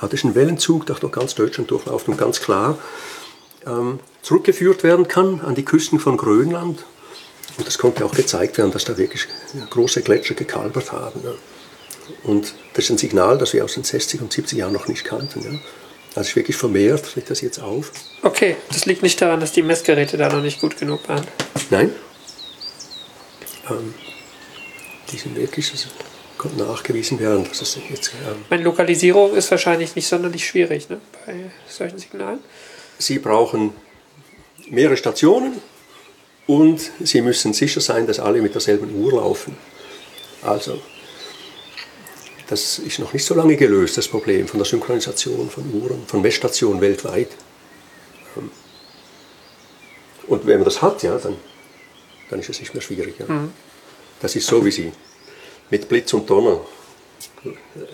Ah, 0.00 0.06
das 0.06 0.14
ist 0.20 0.24
ein 0.24 0.34
Wellenzug, 0.34 0.84
der 0.86 0.96
durch 0.96 1.12
ganz 1.12 1.34
Deutschland 1.34 1.70
durchläuft 1.70 2.08
und 2.08 2.18
ganz 2.18 2.40
klar 2.40 2.78
ähm, 3.66 4.00
zurückgeführt 4.20 4.82
werden 4.82 5.08
kann 5.08 5.40
an 5.40 5.54
die 5.54 5.64
Küsten 5.64 5.98
von 5.98 6.16
Grönland. 6.16 6.84
Und 7.56 7.66
das 7.66 7.78
konnte 7.78 8.04
auch 8.04 8.14
gezeigt 8.14 8.58
werden, 8.58 8.72
dass 8.72 8.84
da 8.84 8.98
wirklich 8.98 9.28
große 9.70 10.02
Gletscher 10.02 10.34
gekalbert 10.34 10.92
haben. 10.92 11.20
Und 12.22 12.54
das 12.74 12.84
ist 12.84 12.90
ein 12.90 12.98
Signal, 12.98 13.38
das 13.38 13.52
wir 13.52 13.64
aus 13.64 13.74
den 13.74 13.84
60 13.84 14.20
und 14.20 14.32
70 14.32 14.58
Jahren 14.58 14.72
noch 14.72 14.88
nicht 14.88 15.04
kannten. 15.04 15.42
Ja. 15.42 15.58
Also 16.14 16.28
ist 16.28 16.36
wirklich 16.36 16.56
vermehrt, 16.56 17.06
fällt 17.06 17.28
das 17.30 17.40
jetzt 17.40 17.58
auf. 17.58 17.90
Okay, 18.22 18.56
das 18.68 18.86
liegt 18.86 19.02
nicht 19.02 19.20
daran, 19.20 19.40
dass 19.40 19.52
die 19.52 19.62
Messgeräte 19.62 20.16
da 20.16 20.28
noch 20.28 20.42
nicht 20.42 20.60
gut 20.60 20.78
genug 20.78 21.08
waren. 21.08 21.26
Nein. 21.70 21.90
Ähm, 23.68 23.94
die 25.10 25.16
sind 25.16 25.36
wirklich, 25.36 25.72
das 25.72 25.88
konnte 26.38 26.58
nachgewiesen 26.58 27.18
werden, 27.18 27.44
dass 27.48 27.62
es 27.62 27.78
jetzt. 27.90 28.12
Ähm, 28.26 28.44
Meine 28.48 28.62
Lokalisierung 28.62 29.34
ist 29.34 29.50
wahrscheinlich 29.50 29.96
nicht 29.96 30.06
sonderlich 30.06 30.46
schwierig 30.46 30.88
ne, 30.88 31.00
bei 31.26 31.50
solchen 31.68 31.98
Signalen. 31.98 32.38
Sie 32.98 33.18
brauchen 33.18 33.72
mehrere 34.70 34.96
Stationen 34.96 35.60
und 36.46 36.92
Sie 37.02 37.22
müssen 37.22 37.54
sicher 37.54 37.80
sein, 37.80 38.06
dass 38.06 38.20
alle 38.20 38.40
mit 38.40 38.54
derselben 38.54 38.94
Uhr 38.94 39.14
laufen. 39.14 39.56
Also 40.42 40.80
das 42.48 42.78
ist 42.78 42.98
noch 42.98 43.12
nicht 43.12 43.24
so 43.24 43.34
lange 43.34 43.56
gelöst, 43.56 43.96
das 43.96 44.08
Problem 44.08 44.46
von 44.46 44.58
der 44.58 44.66
Synchronisation 44.66 45.48
von 45.48 45.64
Uhren, 45.72 46.06
von 46.06 46.20
Messstationen 46.22 46.80
weltweit. 46.80 47.28
Ähm, 48.36 48.50
und 50.26 50.46
wenn 50.46 50.56
man 50.56 50.64
das 50.64 50.82
hat, 50.82 51.02
ja, 51.02 51.18
dann, 51.18 51.36
dann 52.30 52.40
ist 52.40 52.50
es 52.50 52.60
nicht 52.60 52.74
mehr 52.74 52.82
schwierig. 52.82 53.14
Ja. 53.18 53.26
Mhm. 53.26 53.52
Das 54.20 54.36
ist 54.36 54.46
so, 54.46 54.64
wie 54.64 54.70
Sie 54.70 54.92
mit 55.70 55.88
Blitz 55.88 56.12
und 56.12 56.28
Donner 56.28 56.60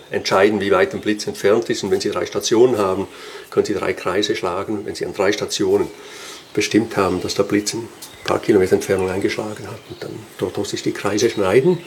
entscheiden, 0.09 0.61
wie 0.61 0.71
weit 0.71 0.93
ein 0.93 1.01
Blitz 1.01 1.27
entfernt 1.27 1.69
ist. 1.69 1.83
Und 1.83 1.91
wenn 1.91 2.01
Sie 2.01 2.09
drei 2.09 2.25
Stationen 2.25 2.77
haben, 2.77 3.07
können 3.49 3.65
Sie 3.65 3.73
drei 3.73 3.93
Kreise 3.93 4.35
schlagen. 4.35 4.85
Wenn 4.85 4.95
Sie 4.95 5.05
an 5.05 5.13
drei 5.13 5.31
Stationen 5.31 5.87
bestimmt 6.53 6.97
haben, 6.97 7.21
dass 7.21 7.35
der 7.35 7.43
Blitz 7.43 7.73
ein 7.73 7.87
paar 8.23 8.39
Kilometer 8.39 8.73
Entfernung 8.73 9.09
eingeschlagen 9.09 9.67
hat 9.67 9.79
und 9.89 10.03
dann 10.03 10.11
dort, 10.37 10.57
wo 10.57 10.63
sich 10.63 10.83
die 10.83 10.91
Kreise 10.91 11.29
schneiden, 11.29 11.79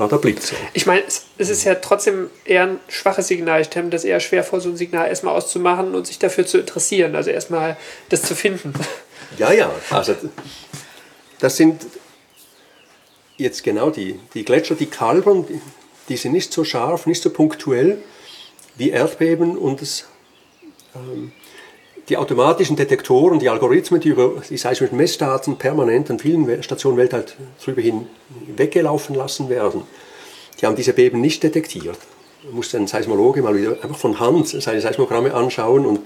war 0.00 0.08
der 0.08 0.16
Blitz. 0.16 0.52
Ich 0.72 0.86
meine, 0.86 1.04
es, 1.06 1.26
ist 1.36 1.64
ja 1.64 1.76
trotzdem 1.76 2.30
eher 2.44 2.64
ein 2.64 2.80
schwaches 2.88 3.28
Signal. 3.28 3.60
Ich 3.60 3.66
stelle 3.68 3.84
mir 3.84 3.90
das 3.90 4.04
eher 4.04 4.18
schwer 4.18 4.42
vor, 4.42 4.60
so 4.60 4.70
ein 4.70 4.76
Signal 4.76 5.08
erstmal 5.08 5.36
auszumachen 5.36 5.94
und 5.94 6.06
sich 6.06 6.18
dafür 6.18 6.46
zu 6.46 6.58
interessieren. 6.58 7.14
Also 7.14 7.30
erstmal 7.30 7.76
das 8.08 8.22
zu 8.22 8.34
finden. 8.34 8.72
Ja, 9.38 9.52
ja. 9.52 9.70
Also 9.90 10.16
das 11.38 11.56
sind 11.56 11.86
jetzt 13.36 13.62
genau 13.62 13.90
die, 13.90 14.18
die 14.34 14.44
Gletscher, 14.44 14.74
die 14.74 14.86
kalbern, 14.86 15.46
die, 15.46 15.60
die 16.08 16.16
sind 16.16 16.32
nicht 16.32 16.52
so 16.52 16.64
scharf, 16.64 17.06
nicht 17.06 17.22
so 17.22 17.30
punktuell 17.30 17.98
wie 18.76 18.90
Erdbeben 18.90 19.56
und 19.56 19.82
das, 19.82 20.06
ähm, 20.94 21.32
die 22.08 22.16
automatischen 22.16 22.76
Detektoren, 22.76 23.38
die 23.38 23.48
Algorithmen, 23.48 24.00
die 24.00 24.08
über 24.08 24.42
die 24.48 24.56
seismischen 24.56 24.96
Messdaten 24.96 25.56
permanent 25.56 26.10
an 26.10 26.18
vielen 26.18 26.62
Stationen 26.62 26.96
weltweit 26.96 27.36
drüber 27.62 27.82
hin 27.82 28.06
weggelaufen 28.56 29.14
lassen 29.14 29.48
werden, 29.48 29.82
die 30.60 30.66
haben 30.66 30.76
diese 30.76 30.92
Beben 30.92 31.20
nicht 31.20 31.42
detektiert. 31.42 31.98
Man 32.44 32.54
muss 32.54 32.74
ein 32.74 32.86
Seismologe 32.86 33.42
mal 33.42 33.56
wieder 33.56 33.72
einfach 33.82 33.98
von 33.98 34.18
Hand 34.18 34.48
seine 34.48 34.80
Seismogramme 34.80 35.34
anschauen 35.34 35.86
und 35.86 36.00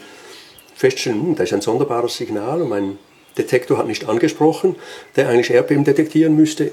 feststellen, 0.75 1.23
hm, 1.23 1.35
da 1.37 1.45
ist 1.45 1.53
ein 1.53 1.61
sonderbares 1.61 2.17
Signal 2.17 2.61
und 2.63 2.69
mein 2.69 2.99
Detektor 3.39 3.79
hat 3.79 3.87
nicht 3.87 4.09
angesprochen, 4.09 4.77
der 5.17 5.29
eigentlich 5.29 5.51
Erdbeben 5.51 5.85
detektieren 5.85 6.37
müsste. 6.37 6.73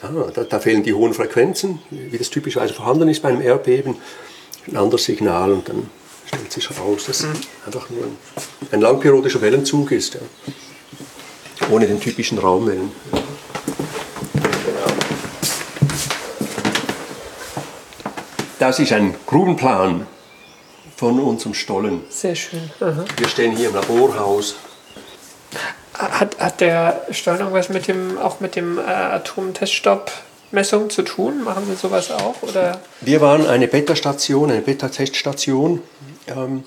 Ah, 0.00 0.10
da, 0.32 0.44
da, 0.44 0.60
fehlen 0.60 0.82
die 0.82 0.94
hohen 0.94 1.12
Frequenzen, 1.12 1.80
wie 1.90 2.16
das 2.16 2.30
typischerweise 2.30 2.72
vorhanden 2.72 3.08
ist 3.08 3.20
bei 3.20 3.30
einem 3.30 3.42
Erdbeben. 3.42 3.96
Ein 4.68 4.76
anderes 4.76 5.04
Signal 5.04 5.52
und 5.52 5.68
dann 5.68 5.90
stellt 6.28 6.52
sich 6.52 6.68
heraus, 6.70 7.04
dass 7.06 7.22
mhm. 7.22 7.32
einfach 7.66 7.88
nur 7.90 8.04
ein, 8.70 8.80
langperiodischer 8.80 9.40
Wellenzug 9.40 9.90
ist, 9.92 10.14
ja. 10.14 10.20
ohne 11.70 11.86
den 11.86 12.00
typischen 12.00 12.38
Raumwellen. 12.38 12.92
Das 18.58 18.78
ist 18.80 18.92
ein 18.92 19.14
Grubenplan 19.26 20.06
von 20.96 21.20
unserem 21.20 21.54
Stollen. 21.54 22.02
Sehr 22.10 22.34
schön. 22.34 22.70
Aha. 22.80 23.04
Wir 23.16 23.28
stehen 23.28 23.56
hier 23.56 23.68
im 23.68 23.74
Laborhaus. 23.74 24.56
Hat, 25.94 26.38
hat 26.38 26.60
der 26.60 27.06
Stollen 27.12 27.38
irgendwas 27.38 27.68
mit 27.68 27.86
dem, 27.86 28.18
auch 28.18 28.40
mit 28.40 28.56
dem 28.56 28.78
äh, 28.78 28.82
Atomteststopp 28.82 30.10
zu 30.88 31.02
tun? 31.02 31.44
Machen 31.44 31.66
Sie 31.66 31.76
sowas 31.76 32.10
auch? 32.10 32.42
Oder? 32.42 32.80
Wir 33.00 33.20
waren 33.20 33.46
eine 33.46 33.68
Beta-Station, 33.68 34.50
eine 34.50 34.62
Beta-Teststation 34.62 35.82
ähm, 36.28 36.64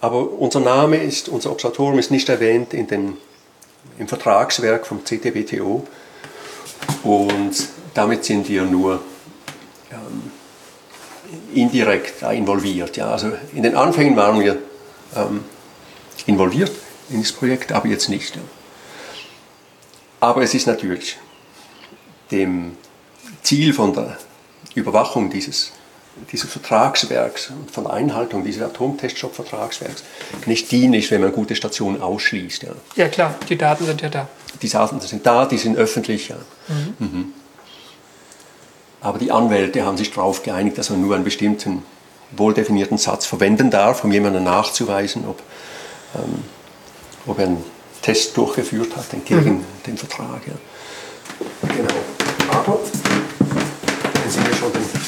aber 0.00 0.30
unser 0.32 0.60
Name 0.60 0.96
ist, 0.96 1.28
unser 1.28 1.50
Observatorium 1.50 1.98
ist 1.98 2.10
nicht 2.10 2.28
erwähnt 2.28 2.74
in 2.74 2.86
den, 2.86 3.16
im 3.98 4.08
Vertragswerk 4.08 4.86
vom 4.86 5.04
CTBTO 5.04 5.86
und 7.02 7.68
damit 7.94 8.24
sind 8.24 8.48
wir 8.48 8.62
nur 8.62 9.00
ähm, 9.90 10.30
indirekt 11.54 12.22
involviert. 12.22 12.96
Ja. 12.96 13.10
Also 13.10 13.32
in 13.54 13.62
den 13.62 13.76
Anfängen 13.76 14.16
waren 14.16 14.40
wir 14.40 14.58
ähm, 15.16 15.44
involviert 16.26 16.72
in 17.10 17.22
das 17.22 17.32
Projekt, 17.32 17.72
aber 17.72 17.88
jetzt 17.88 18.08
nicht. 18.08 18.38
Aber 20.20 20.42
es 20.42 20.54
ist 20.54 20.66
natürlich 20.66 21.18
dem 22.30 22.76
Ziel 23.42 23.72
von 23.72 23.92
der 23.92 24.18
Überwachung 24.74 25.30
dieses 25.30 25.72
dieses 26.30 26.50
Vertragswerks 26.50 27.50
und 27.50 27.70
von 27.70 27.86
Einhaltung 27.86 28.44
dieses 28.44 28.62
Atomteststopp-Vertragswerks 28.62 30.04
nicht 30.46 30.70
dienlich, 30.70 31.10
wenn 31.10 31.20
man 31.20 31.32
gute 31.32 31.56
Stationen 31.56 32.00
ausschließt. 32.00 32.62
Ja. 32.62 32.70
ja 32.96 33.08
klar, 33.08 33.34
die 33.48 33.56
Daten 33.56 33.84
sind 33.84 34.00
ja 34.00 34.08
da. 34.08 34.28
Die 34.62 34.68
Daten 34.68 35.00
sind 35.00 35.26
da, 35.26 35.46
die 35.46 35.58
sind 35.58 35.76
öffentlich. 35.76 36.28
Ja. 36.28 36.36
Mhm. 36.68 36.94
Mhm. 36.98 37.32
Aber 39.00 39.18
die 39.18 39.30
Anwälte 39.32 39.84
haben 39.84 39.96
sich 39.96 40.12
darauf 40.12 40.42
geeinigt, 40.42 40.78
dass 40.78 40.90
man 40.90 41.00
nur 41.00 41.14
einen 41.14 41.24
bestimmten 41.24 41.82
wohldefinierten 42.32 42.98
Satz 42.98 43.26
verwenden 43.26 43.70
darf, 43.70 44.04
um 44.04 44.12
jemandem 44.12 44.44
nachzuweisen, 44.44 45.24
ob, 45.28 45.42
ähm, 46.14 46.42
ob 47.26 47.38
er 47.38 47.46
einen 47.46 47.64
Test 48.02 48.36
durchgeführt 48.36 48.96
hat 48.96 49.12
entgegen 49.12 49.56
mhm. 49.56 49.64
dem 49.86 49.96
Vertrag. 49.96 50.40
Ja. 50.46 50.54
Genau. 51.68 51.94
Aber 52.50 52.78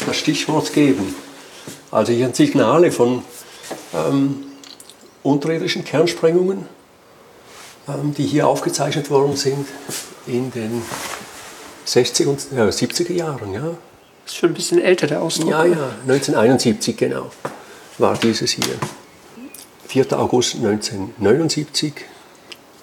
das 0.06 0.16
Stichwort 0.16 0.72
geben. 0.72 1.14
Also 1.90 2.12
hier 2.12 2.26
sind 2.26 2.36
Signale 2.36 2.92
von 2.92 3.22
ähm, 3.94 4.44
unterirdischen 5.22 5.84
Kernsprengungen, 5.84 6.66
ähm, 7.88 8.14
die 8.14 8.24
hier 8.24 8.46
aufgezeichnet 8.46 9.10
worden 9.10 9.36
sind 9.36 9.66
in 10.26 10.50
den 10.52 10.82
60er 11.86 12.26
und 12.26 12.38
äh, 12.56 12.68
70er 12.68 13.12
Jahren. 13.12 13.52
Ja. 13.52 13.74
Das 14.24 14.32
ist 14.32 14.36
schon 14.36 14.50
ein 14.50 14.54
bisschen 14.54 14.80
älter, 14.80 15.06
der 15.06 15.22
Ausdruck. 15.22 15.50
Ja, 15.50 15.64
ja, 15.64 15.90
1971 16.02 16.96
genau 16.96 17.30
war 17.98 18.16
dieses 18.16 18.52
hier. 18.52 18.64
4. 19.88 20.18
August 20.18 20.56
1979 20.56 21.92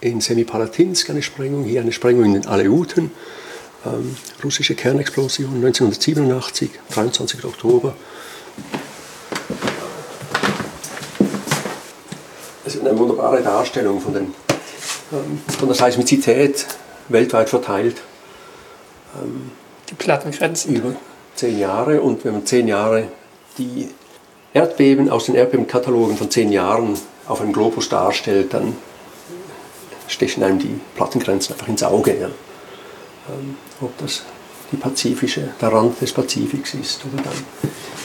in 0.02 0.22
Semipalatinsk 0.22 1.10
eine 1.10 1.22
Sprengung, 1.22 1.64
hier 1.66 1.82
eine 1.82 1.92
Sprengung 1.92 2.26
in 2.26 2.34
den 2.34 2.48
Aleuten 2.48 3.12
ähm, 3.86 4.16
russische 4.44 4.76
Kernexplosion 4.76 5.56
1987, 5.56 6.70
23. 6.92 7.44
Oktober. 7.46 7.96
Es 12.66 12.76
ist 12.76 12.86
eine 12.86 12.98
wunderbare 12.98 13.42
Darstellung 13.42 14.00
von, 14.00 14.14
den, 14.14 14.34
ähm, 15.12 15.42
von 15.58 15.68
der 15.68 15.76
Seismizität 15.76 16.66
weltweit 17.10 17.50
verteilt. 17.50 18.02
Ähm, 19.22 19.52
die 19.90 19.96
Plattengrenzen. 19.96 20.76
Über 20.76 20.96
zehn 21.36 21.60
Jahre 21.60 22.02
und 22.02 22.24
wenn 22.24 22.34
man 22.34 22.46
zehn 22.46 22.68
Jahre 22.68 23.08
die 23.58 23.90
Erdbeben 24.54 25.10
aus 25.10 25.26
den 25.26 25.36
Erdbebenkatalogen 25.36 26.16
von 26.16 26.30
zehn 26.30 26.52
Jahren 26.52 26.98
auf 27.28 27.42
einem 27.42 27.54
Globus 27.54 27.90
darstellt, 27.90 28.54
dann 28.54 28.76
stechen 30.08 30.44
einem 30.44 30.60
die 30.60 30.80
Plattengrenzen 30.96 31.54
einfach 31.54 31.68
ins 31.68 31.84
Auge. 31.84 32.16
Ja. 32.20 32.30
Ob 33.84 33.98
das 33.98 34.24
die 34.72 34.78
pazifische, 34.78 35.50
der 35.62 35.72
Rand 35.72 36.00
des 36.02 36.14
Pazifiks 36.14 36.74
ist 36.74 37.02
oder 37.06 37.22
dann 37.22 37.34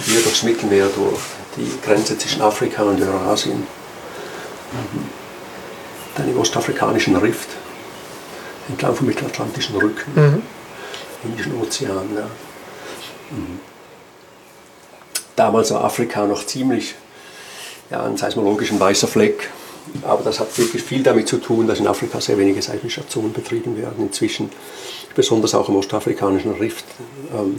hier 0.04 0.20
durchs 0.20 0.42
Mittelmeer 0.42 0.88
durch, 0.88 1.20
die 1.56 1.70
Grenze 1.84 2.18
zwischen 2.18 2.42
Afrika 2.42 2.82
und 2.82 3.00
Eurasien, 3.00 3.58
mhm. 3.58 5.06
dann 6.16 6.28
im 6.28 6.38
ostafrikanischen 6.38 7.16
Rift. 7.16 7.48
entlang 8.68 8.94
vom 8.94 9.06
mittelatlantischen 9.06 9.76
Rücken, 9.76 10.12
mhm. 10.14 10.42
Indischen 11.24 11.60
Ozean. 11.60 12.08
Ja. 12.14 12.26
Mhm. 13.30 13.60
Damals 15.36 15.70
war 15.70 15.84
Afrika 15.84 16.26
noch 16.26 16.44
ziemlich 16.44 16.94
ja, 17.90 18.04
ein 18.04 18.16
seismologisch 18.16 18.72
weißer 18.78 19.08
Fleck. 19.08 19.50
Aber 20.02 20.22
das 20.22 20.38
hat 20.38 20.56
wirklich 20.58 20.82
viel 20.82 21.02
damit 21.02 21.28
zu 21.28 21.38
tun, 21.38 21.66
dass 21.66 21.80
in 21.80 21.86
Afrika 21.86 22.20
sehr 22.20 22.36
wenige 22.36 22.60
Seismistationen 22.60 23.32
betrieben 23.32 23.76
werden. 23.76 23.94
Inzwischen, 24.00 24.50
besonders 25.18 25.52
auch 25.52 25.68
im 25.68 25.74
ostafrikanischen 25.74 26.52
Rift, 26.52 26.84
ähm, 27.36 27.58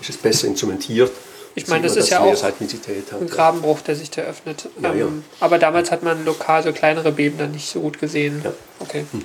ist 0.00 0.10
es 0.10 0.16
besser 0.16 0.46
instrumentiert. 0.46 1.10
Ich 1.56 1.66
meine, 1.66 1.82
das 1.82 1.96
ist 1.96 2.08
ja 2.08 2.20
auch 2.20 2.44
ein 2.44 3.26
Grabenbruch, 3.28 3.80
der 3.80 3.96
sich 3.96 4.12
da 4.12 4.22
öffnet. 4.22 4.68
Ja, 4.80 4.94
ja. 4.94 5.06
Ähm, 5.06 5.24
aber 5.40 5.58
damals 5.58 5.90
hat 5.90 6.04
man 6.04 6.24
lokal 6.24 6.62
so 6.62 6.72
kleinere 6.72 7.10
Beben 7.10 7.36
dann 7.36 7.50
nicht 7.50 7.68
so 7.68 7.80
gut 7.80 7.98
gesehen. 7.98 8.40
Ja. 8.44 8.52
Okay. 8.78 9.06
Mhm. 9.10 9.24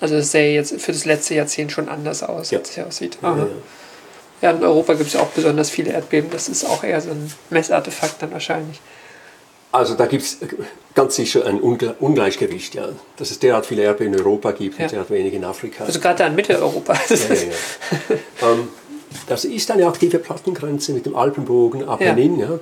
Also 0.00 0.16
das 0.16 0.32
sähe 0.32 0.52
jetzt 0.52 0.80
für 0.80 0.90
das 0.90 1.04
letzte 1.04 1.34
Jahrzehnt 1.34 1.70
schon 1.70 1.88
anders 1.88 2.24
aus, 2.24 2.52
als 2.52 2.70
es 2.70 2.74
hier 2.74 2.88
aussieht. 2.88 3.18
Ja, 3.22 3.46
ja, 4.40 4.50
in 4.50 4.64
Europa 4.64 4.94
gibt 4.94 5.06
es 5.06 5.14
ja 5.14 5.20
auch 5.20 5.28
besonders 5.28 5.70
viele 5.70 5.92
Erdbeben. 5.92 6.30
Das 6.30 6.48
ist 6.48 6.64
auch 6.64 6.82
eher 6.82 7.00
so 7.00 7.10
ein 7.10 7.32
Messartefakt 7.50 8.22
dann 8.22 8.32
wahrscheinlich. 8.32 8.80
Also 9.70 9.94
da 9.94 10.06
gibt 10.06 10.22
es 10.22 10.38
ganz 10.94 11.16
sicher 11.16 11.46
ein 11.46 11.60
Ungleichgewicht, 11.60 12.74
ja. 12.74 12.88
Dass 13.16 13.30
es 13.30 13.38
derart 13.38 13.66
viele 13.66 13.82
Erdbeben 13.82 14.14
in 14.14 14.20
Europa 14.20 14.52
gibt 14.52 14.78
ja. 14.78 14.84
und 14.84 14.92
derart 14.92 15.10
wenig 15.10 15.34
in 15.34 15.44
Afrika. 15.44 15.84
Also 15.84 16.00
gerade 16.00 16.18
da 16.18 16.26
in 16.26 16.34
Mitteleuropa. 16.34 16.94
ja, 16.94 17.16
ja, 17.16 17.34
ja. 17.34 18.16
ähm, 18.50 18.68
das 19.26 19.44
ist 19.44 19.70
eine 19.70 19.86
aktive 19.86 20.18
Plattengrenze 20.18 20.92
mit 20.92 21.06
dem 21.06 21.16
Alpenbogen 21.16 21.86
Apennin, 21.86 22.38
ja. 22.38 22.58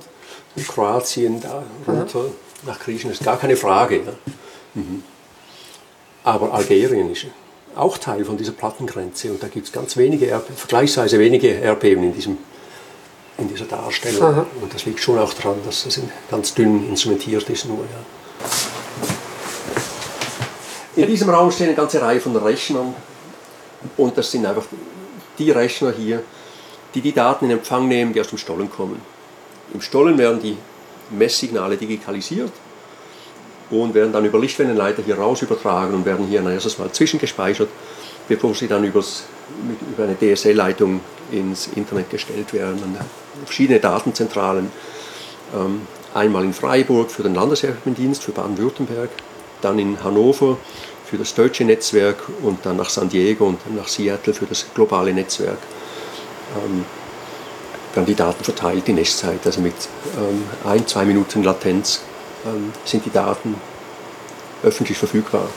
Kroatien 0.67 1.39
da 1.39 1.63
runter 1.87 2.19
mhm. 2.19 2.31
nach 2.65 2.79
Griechenland, 2.79 3.19
ist 3.19 3.25
gar 3.25 3.39
keine 3.39 3.55
Frage. 3.55 3.97
Ja. 3.97 4.13
Mhm. 4.75 5.03
Aber 6.23 6.53
Algerien 6.53 7.11
ist 7.11 7.25
auch 7.75 7.97
Teil 7.97 8.25
von 8.25 8.37
dieser 8.37 8.51
Plattengrenze 8.51 9.31
und 9.31 9.41
da 9.41 9.47
gibt 9.47 9.67
es 9.67 9.71
ganz 9.71 9.97
wenige, 9.97 10.25
Erdbeben, 10.25 10.57
vergleichsweise 10.57 11.19
wenige 11.19 11.47
Erdbeben 11.47 12.03
in 12.03 12.13
diesem 12.13 12.37
in 13.37 13.47
dieser 13.47 13.65
Darstellung. 13.65 14.23
Aha. 14.23 14.45
Und 14.61 14.73
das 14.73 14.85
liegt 14.85 14.99
schon 14.99 15.19
auch 15.19 15.33
daran, 15.33 15.57
dass 15.65 15.85
es 15.85 16.01
ganz 16.29 16.53
dünn 16.53 16.87
instrumentiert 16.89 17.49
ist 17.49 17.65
nur. 17.65 17.79
Ja. 17.79 17.83
In 20.95 21.07
diesem 21.07 21.29
Raum 21.29 21.51
stehen 21.51 21.67
eine 21.67 21.75
ganze 21.75 22.01
Reihe 22.01 22.19
von 22.19 22.35
Rechnern 22.35 22.95
und 23.97 24.17
das 24.17 24.31
sind 24.31 24.45
einfach 24.45 24.65
die 25.37 25.51
Rechner 25.51 25.93
hier, 25.95 26.23
die 26.95 27.01
die 27.01 27.13
Daten 27.13 27.45
in 27.45 27.51
Empfang 27.51 27.87
nehmen, 27.87 28.13
die 28.13 28.19
aus 28.19 28.29
dem 28.29 28.39
Stollen 28.39 28.71
kommen. 28.71 28.99
Im 29.73 29.81
Stollen 29.81 30.17
werden 30.17 30.41
die 30.41 30.57
Messsignale 31.11 31.77
digitalisiert 31.77 32.51
und 33.69 33.93
werden 33.93 34.11
dann 34.11 34.25
über 34.25 34.39
Lichtwellenleiter 34.39 35.03
hier 35.03 35.19
raus 35.19 35.41
übertragen 35.41 35.93
und 35.93 36.05
werden 36.05 36.25
hier 36.27 36.41
erstes 36.49 36.77
Mal 36.79 36.91
zwischengespeichert, 36.91 37.69
bevor 38.27 38.55
sie 38.55 38.67
dann 38.67 38.83
übers, 38.83 39.25
über 39.93 40.05
eine 40.05 40.17
DSL-Leitung 40.17 41.01
ins 41.31 41.67
Internet 41.75 42.09
gestellt 42.09 42.53
werden. 42.53 42.97
Verschiedene 43.45 43.79
Datenzentralen. 43.79 44.71
Ähm, 45.55 45.81
einmal 46.13 46.43
in 46.43 46.53
Freiburg 46.53 47.11
für 47.11 47.23
den 47.23 47.35
Landesherrendienst 47.35 48.23
für 48.23 48.31
Baden-Württemberg, 48.31 49.09
dann 49.61 49.79
in 49.79 50.03
Hannover 50.03 50.57
für 51.05 51.17
das 51.17 51.33
deutsche 51.35 51.63
Netzwerk 51.63 52.17
und 52.41 52.65
dann 52.65 52.77
nach 52.77 52.89
San 52.89 53.07
Diego 53.07 53.45
und 53.45 53.59
dann 53.65 53.75
nach 53.75 53.87
Seattle 53.87 54.33
für 54.33 54.45
das 54.45 54.65
globale 54.73 55.13
Netzwerk. 55.13 55.59
Ähm, 56.55 56.85
werden 57.93 58.05
die 58.05 58.15
Daten 58.15 58.43
verteilt 58.43 58.87
in 58.89 58.97
Echtzeit, 58.97 59.45
also 59.45 59.61
mit 59.61 59.73
ähm, 60.17 60.43
ein, 60.65 60.85
zwei 60.87 61.05
Minuten 61.05 61.43
Latenz 61.43 62.01
sind 62.85 63.03
die 63.03 63.11
Daten 63.11 63.55
öffentlich 64.63 64.97
verfügbar, 64.97 65.49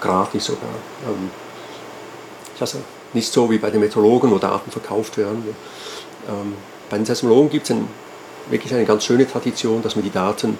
gratis 0.00 0.46
sogar. 0.46 0.68
Also 2.60 2.78
nicht 3.14 3.32
so 3.32 3.50
wie 3.50 3.56
bei 3.56 3.70
den 3.70 3.80
Meteorologen, 3.80 4.30
wo 4.30 4.36
Daten 4.36 4.70
verkauft 4.70 5.16
werden. 5.16 5.54
Bei 6.92 6.98
den 6.98 7.06
Seismologen 7.06 7.48
gibt 7.48 7.64
es 7.64 7.70
ein, 7.70 7.88
wirklich 8.50 8.74
eine 8.74 8.84
ganz 8.84 9.06
schöne 9.06 9.26
Tradition, 9.26 9.80
dass 9.80 9.96
man 9.96 10.04
die 10.04 10.10
Daten 10.10 10.58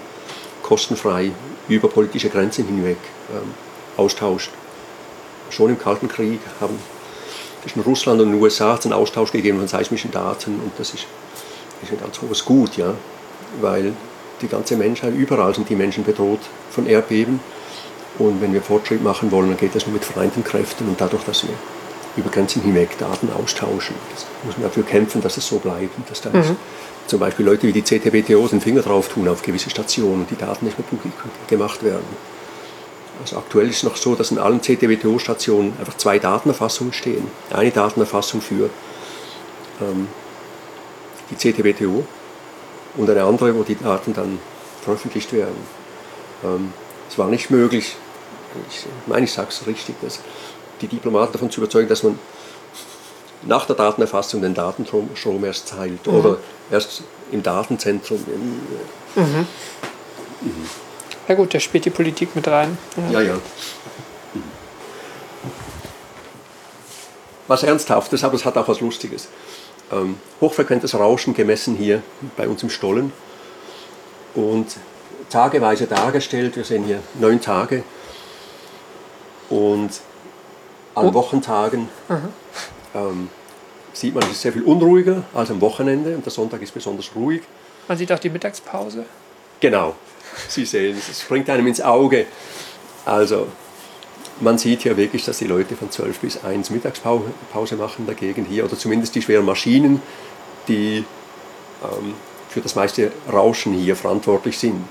kostenfrei 0.63 1.29
über 1.67 1.87
politische 1.89 2.29
Grenzen 2.29 2.65
hinweg 2.65 2.97
ähm, 3.31 3.53
austauscht. 3.97 4.49
Schon 5.51 5.69
im 5.69 5.77
Kalten 5.77 6.07
Krieg 6.07 6.39
haben 6.59 6.79
zwischen 7.61 7.81
Russland 7.81 8.19
und 8.19 8.31
den 8.31 8.41
USA 8.41 8.73
einen 8.83 8.93
Austausch 8.93 9.31
gegeben 9.31 9.59
von 9.59 9.67
seismischen 9.67 10.09
Daten 10.09 10.55
und 10.55 10.71
das 10.79 10.95
ist, 10.95 11.05
ist 11.83 11.91
ein 11.91 11.99
ganz 11.99 12.19
hohes 12.19 12.43
Gut, 12.43 12.77
ja, 12.77 12.95
weil 13.61 13.93
die 14.41 14.47
ganze 14.47 14.75
Menschheit, 14.75 15.13
überall 15.13 15.53
sind 15.53 15.69
die 15.69 15.75
Menschen 15.75 16.03
bedroht 16.03 16.41
von 16.71 16.87
Erdbeben 16.87 17.41
und 18.17 18.41
wenn 18.41 18.53
wir 18.53 18.63
Fortschritt 18.63 19.03
machen 19.03 19.31
wollen, 19.31 19.49
dann 19.49 19.57
geht 19.57 19.75
das 19.75 19.85
nur 19.85 19.93
mit 19.93 20.03
vereinten 20.03 20.43
Kräften 20.43 20.87
und 20.87 20.99
dadurch, 20.99 21.25
dass 21.25 21.43
wir 21.43 21.53
über 22.15 22.29
Grenzen 22.29 22.61
hinweg 22.61 22.97
Daten 22.97 23.29
austauschen. 23.31 23.95
Das 24.13 24.25
muss 24.43 24.57
man 24.57 24.67
dafür 24.67 24.83
kämpfen, 24.83 25.21
dass 25.21 25.37
es 25.37 25.47
so 25.47 25.59
bleibt 25.59 25.97
und 25.97 26.09
dass 26.09 26.21
da 26.21 26.29
mhm. 26.29 26.55
zum 27.07 27.19
Beispiel 27.19 27.45
Leute 27.45 27.67
wie 27.67 27.73
die 27.73 27.83
CTBTO 27.83 28.47
den 28.47 28.61
Finger 28.61 28.81
drauf 28.81 29.09
tun 29.09 29.27
auf 29.27 29.41
gewisse 29.41 29.69
Stationen 29.69 30.21
und 30.21 30.31
die 30.31 30.37
Daten 30.37 30.65
nicht 30.65 30.77
mehr 30.77 30.87
publik 30.87 31.13
gemacht 31.47 31.83
werden. 31.83 32.05
Also 33.21 33.37
aktuell 33.37 33.69
ist 33.69 33.77
es 33.77 33.83
noch 33.83 33.95
so, 33.95 34.15
dass 34.15 34.31
in 34.31 34.39
allen 34.39 34.61
CTBTO-Stationen 34.61 35.73
einfach 35.79 35.97
zwei 35.97 36.19
Datenerfassungen 36.19 36.93
stehen. 36.93 37.27
Eine 37.51 37.71
Datenerfassung 37.71 38.41
für 38.41 38.69
ähm, 39.81 40.07
die 41.29 41.35
CTBTO 41.37 42.03
und 42.97 43.09
eine 43.09 43.23
andere, 43.23 43.55
wo 43.55 43.63
die 43.63 43.75
Daten 43.75 44.13
dann 44.13 44.39
veröffentlicht 44.83 45.31
werden. 45.33 45.55
Ähm, 46.43 46.73
es 47.09 47.17
war 47.17 47.27
nicht 47.27 47.49
möglich, 47.49 47.95
ich 48.69 48.85
meine, 49.07 49.25
ich 49.25 49.31
sage 49.31 49.49
es 49.49 49.65
richtig, 49.67 49.95
dass 50.01 50.19
die 50.83 50.95
Diplomaten 50.95 51.33
davon 51.33 51.49
zu 51.49 51.61
überzeugen, 51.61 51.89
dass 51.89 52.03
man 52.03 52.19
nach 53.43 53.65
der 53.65 53.75
Datenerfassung 53.75 54.41
den 54.41 54.53
Datenstrom 54.53 55.43
erst 55.43 55.69
teilt 55.69 56.05
mhm. 56.05 56.13
oder 56.13 56.37
erst 56.71 57.03
im 57.31 57.43
Datenzentrum. 57.43 58.23
Im, 58.27 59.23
mhm. 59.23 59.47
Mhm. 60.41 60.69
Ja 61.27 61.35
gut, 61.35 61.53
da 61.53 61.59
spielt 61.59 61.85
die 61.85 61.89
Politik 61.89 62.35
mit 62.35 62.47
rein. 62.47 62.77
Ja, 63.11 63.21
ja. 63.21 63.33
ja. 63.33 63.41
Was 67.47 67.63
Ernsthaftes, 67.63 68.23
aber 68.23 68.35
es 68.35 68.45
hat 68.45 68.57
auch 68.57 68.67
was 68.67 68.79
Lustiges. 68.79 69.27
Ähm, 69.91 70.17
hochfrequentes 70.39 70.95
Rauschen 70.95 71.33
gemessen 71.33 71.75
hier 71.75 72.01
bei 72.37 72.47
uns 72.47 72.63
im 72.63 72.69
Stollen 72.69 73.11
und 74.33 74.77
tageweise 75.29 75.87
dargestellt. 75.87 76.55
Wir 76.55 76.63
sehen 76.63 76.85
hier 76.85 76.99
neun 77.19 77.41
Tage 77.41 77.83
und 79.49 79.91
an 80.95 81.07
oh. 81.07 81.13
Wochentagen 81.13 81.89
ähm, 82.93 83.29
sieht 83.93 84.13
man, 84.13 84.23
es 84.23 84.31
ist 84.31 84.41
sehr 84.41 84.53
viel 84.53 84.63
unruhiger 84.63 85.23
als 85.33 85.51
am 85.51 85.61
Wochenende 85.61 86.15
und 86.15 86.25
der 86.25 86.31
Sonntag 86.31 86.61
ist 86.61 86.73
besonders 86.73 87.11
ruhig. 87.15 87.41
Man 87.87 87.97
sieht 87.97 88.11
auch 88.11 88.19
die 88.19 88.29
Mittagspause. 88.29 89.05
Genau, 89.59 89.95
Sie 90.47 90.65
sehen, 90.65 90.97
es 90.97 91.21
springt 91.21 91.49
einem 91.49 91.67
ins 91.67 91.81
Auge. 91.81 92.25
Also 93.05 93.47
man 94.39 94.57
sieht 94.57 94.81
hier 94.81 94.97
wirklich, 94.97 95.25
dass 95.25 95.37
die 95.37 95.47
Leute 95.47 95.75
von 95.75 95.91
12 95.91 96.19
bis 96.19 96.43
1 96.43 96.69
Mittagspause 96.69 97.75
machen 97.77 98.07
dagegen 98.07 98.45
hier, 98.45 98.65
oder 98.65 98.77
zumindest 98.77 99.15
die 99.15 99.21
schweren 99.21 99.45
Maschinen, 99.45 100.01
die 100.67 101.05
ähm, 101.83 102.13
für 102.49 102.61
das 102.61 102.75
meiste 102.75 103.11
Rauschen 103.31 103.73
hier 103.73 103.95
verantwortlich 103.95 104.57
sind. 104.57 104.87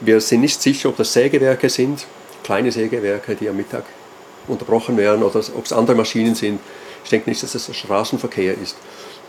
Wir 0.00 0.20
sind 0.20 0.40
nicht 0.40 0.60
sicher, 0.60 0.88
ob 0.88 0.96
das 0.96 1.12
Sägewerke 1.12 1.68
sind, 1.68 2.06
kleine 2.42 2.70
Sägewerke, 2.72 3.34
die 3.34 3.48
am 3.48 3.56
Mittag 3.56 3.84
unterbrochen 4.48 4.96
werden 4.96 5.22
oder 5.22 5.40
ob 5.56 5.64
es 5.64 5.72
andere 5.72 5.96
Maschinen 5.96 6.34
sind. 6.34 6.60
Ich 7.04 7.10
denke 7.10 7.28
nicht, 7.28 7.42
dass 7.42 7.54
es 7.54 7.66
der 7.66 7.74
Straßenverkehr 7.74 8.56
ist. 8.56 8.76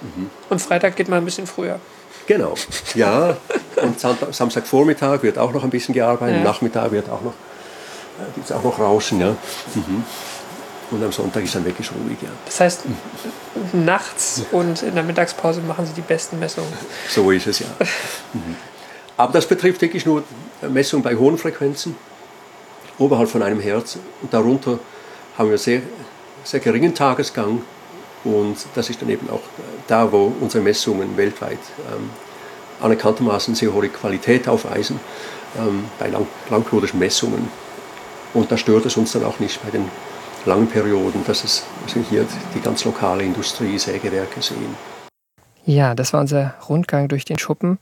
Mhm. 0.02 0.30
Und 0.50 0.62
Freitag 0.62 0.96
geht 0.96 1.10
man 1.10 1.20
ein 1.20 1.26
bisschen 1.26 1.48
früher. 1.48 1.80
Genau, 2.28 2.56
ja. 2.96 3.38
Und 3.82 4.00
Samstagvormittag 4.00 5.22
wird 5.22 5.38
auch 5.38 5.54
noch 5.54 5.64
ein 5.64 5.70
bisschen 5.70 5.94
gearbeitet, 5.94 6.38
ja. 6.38 6.44
Nachmittag 6.44 6.92
wird 6.92 7.10
auch 7.10 7.22
noch, 7.22 7.34
äh, 7.34 8.34
gibt 8.34 8.46
es 8.46 8.52
auch 8.52 8.64
noch 8.64 8.80
Rauschen. 8.80 9.20
Ja. 9.20 9.36
Mhm. 9.76 10.04
Und 10.92 11.04
am 11.04 11.12
Sonntag 11.12 11.44
ist 11.44 11.56
dann 11.56 11.66
wirklich 11.66 11.90
ruhig. 11.92 12.18
Ja. 12.22 12.30
Das 12.46 12.60
heißt, 12.60 12.82
nachts 13.74 14.44
und 14.52 14.84
in 14.84 14.96
der 14.96 15.04
Mittagspause 15.04 15.62
machen 15.62 15.86
Sie 15.86 15.94
die 15.94 16.02
besten 16.02 16.40
Messungen. 16.40 16.72
So 17.10 17.32
ist 17.32 17.48
es 17.48 17.60
ja. 17.60 17.68
Mhm. 18.34 18.56
Aber 19.18 19.34
das 19.34 19.48
betrifft 19.48 19.82
wirklich 19.82 20.06
nur 20.06 20.24
Messungen 20.62 21.04
bei 21.04 21.16
hohen 21.16 21.38
Frequenzen, 21.38 21.96
oberhalb 23.00 23.30
von 23.30 23.42
einem 23.42 23.60
Herz. 23.60 23.98
Und 24.22 24.34
darunter 24.34 24.80
haben 25.38 25.50
wir 25.50 25.58
sehr, 25.58 25.82
sehr 26.44 26.60
geringen 26.60 26.94
Tagesgang 26.94 27.62
und 28.24 28.58
das 28.74 28.90
ist 28.90 29.02
dann 29.02 29.10
eben 29.10 29.30
auch 29.30 29.42
da, 29.88 30.12
wo 30.12 30.34
unsere 30.40 30.64
Messungen 30.64 31.16
weltweit 31.18 31.60
ähm, 31.92 32.10
anerkanntermaßen 32.82 33.56
sehr 33.56 33.74
hohe 33.74 33.90
Qualität 33.90 34.48
aufweisen, 34.48 35.00
ähm, 35.58 35.86
bei 36.00 36.08
lang, 36.08 36.28
langperiodischen 36.50 37.00
Messungen. 37.00 37.48
Und 38.34 38.52
da 38.52 38.58
stört 38.58 38.86
es 38.86 38.98
uns 38.98 39.14
dann 39.14 39.24
auch 39.24 39.40
nicht 39.40 39.64
bei 39.64 39.70
den 39.70 39.90
langen 40.46 40.68
Perioden, 40.68 41.24
dass 41.26 41.44
es 41.44 41.64
also 41.86 42.00
hier 42.10 42.26
die 42.54 42.60
ganz 42.60 42.84
lokale 42.84 43.24
Industrie, 43.24 43.78
Sägewerke 43.78 44.42
sehen. 44.42 44.76
Ja, 45.66 45.96
das 45.96 46.14
war 46.14 46.22
unser 46.22 46.54
Rundgang 46.70 47.08
durch 47.08 47.26
den 47.26 47.40
Schuppen. 47.40 47.80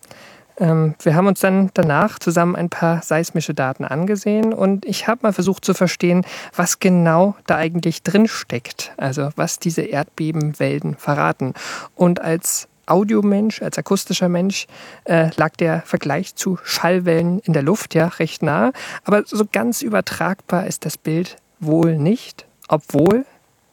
Ähm, 0.60 0.96
wir 1.02 1.16
haben 1.16 1.28
uns 1.28 1.39
dann 1.39 1.72
danach 1.74 2.20
zusammen 2.20 2.56
ein 2.56 2.70
paar 2.70 3.02
seismische 3.02 3.54
Daten 3.54 3.86
angesehen 3.86 4.54
und 4.54 4.86
ich 4.86 5.08
habe 5.08 5.22
mal 5.24 5.34
versucht 5.34 5.66
zu 5.66 5.74
verstehen, 5.74 6.26
was 6.56 6.80
genau 6.80 7.36
da 7.48 7.58
eigentlich 7.58 8.04
drin 8.04 8.28
steckt, 8.28 8.94
also 8.98 9.30
was 9.36 9.60
diese 9.60 9.82
Erdbebenwellen 9.82 10.96
verraten. 10.96 11.54
Und 11.96 12.22
als 12.22 12.68
Audiomensch, 12.86 13.62
als 13.62 13.78
akustischer 13.78 14.30
Mensch 14.30 14.68
äh, 15.06 15.30
lag 15.38 15.56
der 15.56 15.82
Vergleich 15.86 16.36
zu 16.36 16.60
Schallwellen 16.63 17.39
in 17.39 17.54
der 17.54 17.63
Luft 17.63 17.96
ja 17.96 18.08
recht 18.08 18.44
nah, 18.44 18.72
aber 19.06 19.24
so 19.26 19.46
ganz 19.50 19.82
übertragbar 19.82 20.68
ist 20.68 20.86
das 20.86 20.98
Bild 20.98 21.38
wohl 21.60 21.98
nicht, 21.98 22.46
obwohl 22.68 23.26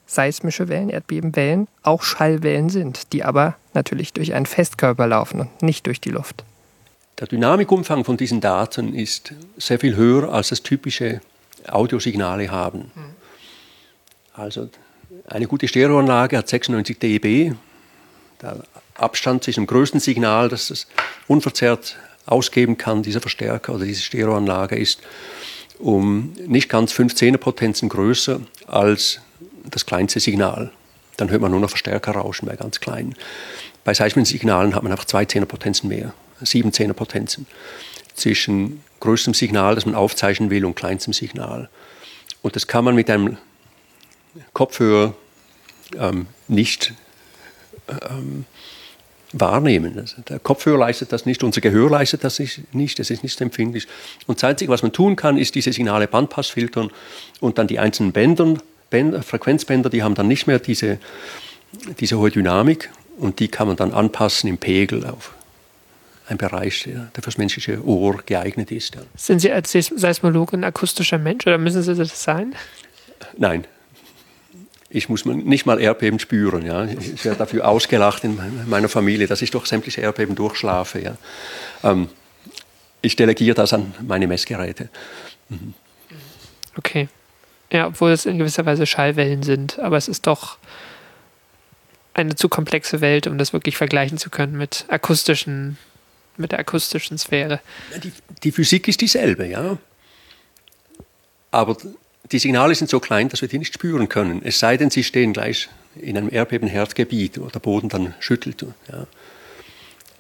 seismische 0.07 0.69
Wellen, 0.69 0.91
Erdbebenwellen 0.91 1.69
auch 1.83 2.03
Schallwellen 2.03 2.69
sind, 2.69 3.13
die 3.13 3.25
aber 3.25 3.57
natürlich 3.75 4.13
durch 4.13 4.35
einen 4.35 4.47
Festkörper 4.47 5.07
laufen 5.07 5.41
und 5.41 5.63
nicht 5.63 5.87
durch 5.87 6.01
die 6.01 6.11
Luft. 6.11 6.45
Der 7.21 7.27
Dynamikumfang 7.27 8.05
von 8.05 8.17
diesen 8.17 8.41
Daten 8.41 8.95
ist 8.95 9.35
sehr 9.59 9.79
viel 9.79 9.95
höher, 9.95 10.33
als 10.33 10.49
das 10.49 10.63
typische 10.63 11.21
Audiosignale 11.69 12.51
haben. 12.51 12.91
Also 14.33 14.71
eine 15.29 15.47
gute 15.47 15.69
Stereoanlage 15.69 16.39
hat 16.39 16.49
96 16.49 16.99
dB. 16.99 17.53
Der 18.41 18.65
Abstand 18.95 19.45
zwischen 19.45 19.65
dem 19.65 19.67
größten 19.67 20.01
Signal, 20.01 20.49
das 20.49 20.71
es 20.71 20.87
unverzerrt 21.29 21.97
ausgeben 22.25 22.79
kann, 22.79 23.03
dieser 23.03 23.21
Verstärker 23.21 23.75
oder 23.75 23.85
diese 23.85 24.01
Stereoanlage, 24.01 24.77
ist 24.77 25.01
um 25.79 26.33
nicht 26.47 26.71
ganz 26.71 26.95
15er 26.95 27.37
Potenzen 27.37 27.91
größer 27.91 28.41
als 28.67 29.21
das 29.71 29.85
kleinste 29.85 30.21
Signal. 30.21 30.73
Dann 31.19 31.31
hört 31.31 31.43
man 31.43 31.51
nur 31.51 31.61
noch 31.61 31.69
Verstärker 31.69 32.13
rauschen 32.13 32.49
bei 32.49 32.57
ganz 32.57 32.81
kleinen. 32.81 33.15
Bei 33.85 33.93
seismischen 33.93 34.25
Signalen 34.39 34.75
hat 34.75 34.83
man 34.83 34.93
einfach 34.93 35.05
zwei 35.05 35.27
Zehnerpotenzen 35.27 35.87
mehr 35.87 36.15
sieben 36.43 36.73
Zehnerpotenzen 36.73 37.47
zwischen 38.15 38.83
größtem 39.01 39.35
Signal, 39.35 39.75
das 39.75 39.87
man 39.87 39.95
aufzeichnen 39.95 40.51
will, 40.51 40.65
und 40.65 40.77
kleinstem 40.77 41.13
Signal. 41.13 41.69
Und 42.43 42.57
das 42.57 42.67
kann 42.67 42.85
man 42.85 42.95
mit 42.95 43.11
einem 43.11 43.39
Kopfhörer 44.53 45.15
ähm, 45.99 46.27
nicht 46.49 46.95
ähm, 47.89 48.45
wahrnehmen. 49.33 49.99
Also 49.99 50.23
der 50.23 50.39
Kopfhörer 50.39 50.79
leistet 50.79 51.13
das 51.13 51.27
nicht, 51.27 51.43
unser 51.43 51.61
Gehör 51.61 51.91
leistet 51.91 52.25
das 52.25 52.41
nicht, 52.73 52.99
das 52.99 53.11
ist 53.11 53.23
nicht 53.23 53.41
empfindlich. 53.41 53.87
Und 54.27 54.39
das 54.39 54.49
Einzige, 54.49 54.71
was 54.71 54.83
man 54.83 54.93
tun 54.93 55.17
kann, 55.17 55.39
ist 55.39 55.55
diese 55.55 55.73
Signale 55.73 56.09
Bandpass 56.09 56.49
filtern 56.49 56.91
und 57.41 57.59
dann 57.59 57.67
die 57.67 57.79
einzelnen 57.79 58.13
Bänder, 58.13 58.55
Bänder, 58.91 59.23
Frequenzbänder, 59.23 59.89
die 59.89 60.03
haben 60.03 60.15
dann 60.15 60.29
nicht 60.29 60.47
mehr 60.47 60.59
diese, 60.59 60.99
diese 62.01 62.19
hohe 62.19 62.31
Dynamik 62.31 62.91
und 63.19 63.39
die 63.39 63.49
kann 63.49 63.69
man 63.69 63.77
dann 63.77 63.93
anpassen 63.93 64.49
im 64.49 64.59
Pegel 64.59 65.07
auf 65.07 65.33
ein 66.31 66.39
Bereich, 66.39 66.85
der 66.85 67.23
fürs 67.23 67.39
menschliche 67.39 67.85
Ohr 67.85 68.23
geeignet 68.25 68.71
ist. 68.71 68.97
Sind 69.17 69.41
Sie 69.41 69.51
als 69.53 69.73
Seismologe 69.73 70.57
ein 70.57 70.65
akustischer 70.65 71.19
Mensch 71.19 71.47
oder 71.47 71.59
müssen 71.59 71.83
Sie 71.83 71.95
das 71.95 72.23
sein? 72.23 72.55
Nein. 73.37 73.67
Ich 74.93 75.09
muss 75.09 75.25
nicht 75.25 75.67
mal 75.67 75.81
Erdbeben 75.81 76.19
spüren. 76.19 76.67
Ja. 76.67 76.85
Ich 76.85 77.25
werde 77.25 77.39
dafür 77.39 77.69
ausgelacht 77.69 78.25
in 78.25 78.39
meiner 78.67 78.89
Familie, 78.89 79.29
dass 79.29 79.41
ich 79.41 79.51
doch 79.53 79.67
sämtliche 79.67 80.01
Erdbeben 80.01 80.35
durchschlafe. 80.35 81.01
Ja. 81.01 81.17
Ähm, 81.85 82.09
ich 83.01 83.15
delegiere 83.15 83.55
das 83.55 83.73
an 83.73 83.95
meine 84.07 84.27
Messgeräte. 84.27 84.89
Mhm. 85.49 85.75
Okay. 86.77 87.09
Ja, 87.73 87.87
obwohl 87.87 88.11
es 88.11 88.27
in 88.27 88.39
gewisser 88.39 88.67
Weise 88.67 88.85
Schallwellen 88.85 89.45
sind, 89.45 89.79
aber 89.79 89.97
es 89.97 90.09
ist 90.09 90.27
doch 90.27 90.59
eine 92.15 92.35
zu 92.35 92.49
komplexe 92.49 93.01
Welt, 93.01 93.29
um 93.29 93.39
das 93.39 93.53
wirklich 93.53 93.77
vergleichen 93.77 94.19
zu 94.19 94.29
können 94.29 94.59
mit 94.59 94.87
akustischen 94.89 95.79
mit 96.41 96.53
der 96.53 96.59
akustischen 96.59 97.19
Sphäre. 97.19 97.61
Die, 98.03 98.13
die 98.43 98.53
Physik 98.53 98.89
ist 98.89 99.01
dieselbe, 99.01 99.47
ja. 99.47 99.79
Aber 101.51 101.77
die 102.31 102.39
Signale 102.39 102.75
sind 102.75 102.91
so 102.91 103.01
klein, 103.01 103.29
dass 103.29 103.41
wir 103.43 103.49
die 103.49 103.59
nicht 103.59 103.75
spüren 103.75 104.09
können. 104.09 104.41
Es 104.45 104.59
sei 104.59 104.77
denn, 104.77 104.91
sie 104.91 105.05
stehen 105.05 105.33
gleich 105.33 105.69
in 105.97 106.17
einem 106.17 106.33
Erdbebenherdgebiet, 106.33 107.41
wo 107.41 107.47
der 107.47 107.59
Boden 107.59 107.89
dann 107.89 108.15
schüttelt. 108.21 108.65
Ja. 108.91 109.07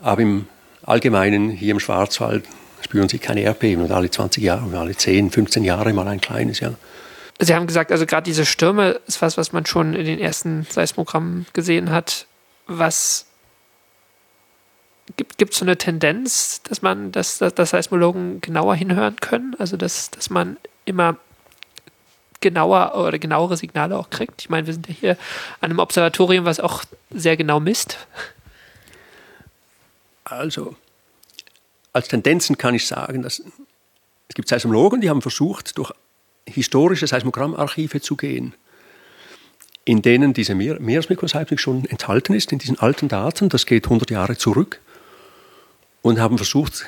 Aber 0.00 0.22
im 0.22 0.46
Allgemeinen 0.82 1.50
hier 1.50 1.72
im 1.72 1.80
Schwarzwald 1.80 2.44
spüren 2.82 3.08
sie 3.08 3.18
keine 3.18 3.42
Erdbeben 3.42 3.84
und 3.84 3.92
alle 3.92 4.10
20 4.10 4.42
Jahre, 4.42 4.78
alle 4.78 4.96
10, 4.96 5.30
15 5.30 5.64
Jahre 5.64 5.92
mal 5.92 6.08
ein 6.08 6.20
kleines, 6.20 6.60
ja. 6.60 6.74
Sie 7.38 7.54
haben 7.54 7.66
gesagt, 7.66 7.90
also 7.90 8.04
gerade 8.04 8.24
diese 8.24 8.44
Stürme 8.44 9.00
ist 9.06 9.22
was, 9.22 9.38
was 9.38 9.52
man 9.52 9.64
schon 9.64 9.94
in 9.94 10.04
den 10.04 10.18
ersten 10.18 10.66
Seismogrammen 10.68 11.46
gesehen 11.54 11.90
hat, 11.90 12.26
was 12.66 13.26
gibt 15.16 15.52
es 15.52 15.58
so 15.58 15.64
eine 15.64 15.76
Tendenz, 15.76 16.62
dass 16.62 16.82
man, 16.82 17.12
dass, 17.12 17.38
dass, 17.38 17.54
dass 17.54 17.70
Seismologen 17.70 18.40
genauer 18.40 18.74
hinhören 18.74 19.16
können? 19.16 19.54
Also 19.58 19.76
dass, 19.76 20.10
dass 20.10 20.30
man 20.30 20.56
immer 20.84 21.16
genauer 22.40 22.94
oder 22.96 23.18
genauere 23.18 23.56
Signale 23.56 23.98
auch 23.98 24.10
kriegt? 24.10 24.42
Ich 24.42 24.50
meine, 24.50 24.66
wir 24.66 24.74
sind 24.74 24.88
ja 24.88 24.94
hier 24.94 25.10
an 25.60 25.70
einem 25.70 25.78
Observatorium, 25.78 26.44
was 26.44 26.60
auch 26.60 26.84
sehr 27.10 27.36
genau 27.36 27.60
misst. 27.60 27.98
Also, 30.24 30.76
als 31.92 32.08
Tendenzen 32.08 32.56
kann 32.56 32.74
ich 32.74 32.86
sagen, 32.86 33.22
dass 33.22 33.42
es 34.28 34.34
gibt 34.34 34.48
Seismologen, 34.48 35.00
die 35.00 35.10
haben 35.10 35.22
versucht, 35.22 35.76
durch 35.76 35.92
historische 36.46 37.06
Seismogrammarchive 37.06 38.00
zu 38.00 38.16
gehen, 38.16 38.54
in 39.84 40.02
denen 40.02 40.34
diese 40.34 40.54
Meeresmikroseismik 40.54 41.58
schon 41.58 41.84
enthalten 41.86 42.34
ist, 42.34 42.52
in 42.52 42.58
diesen 42.58 42.78
alten 42.78 43.08
Daten. 43.08 43.48
Das 43.48 43.66
geht 43.66 43.86
100 43.86 44.10
Jahre 44.10 44.36
zurück 44.36 44.80
und 46.02 46.18
haben 46.18 46.36
versucht, 46.36 46.86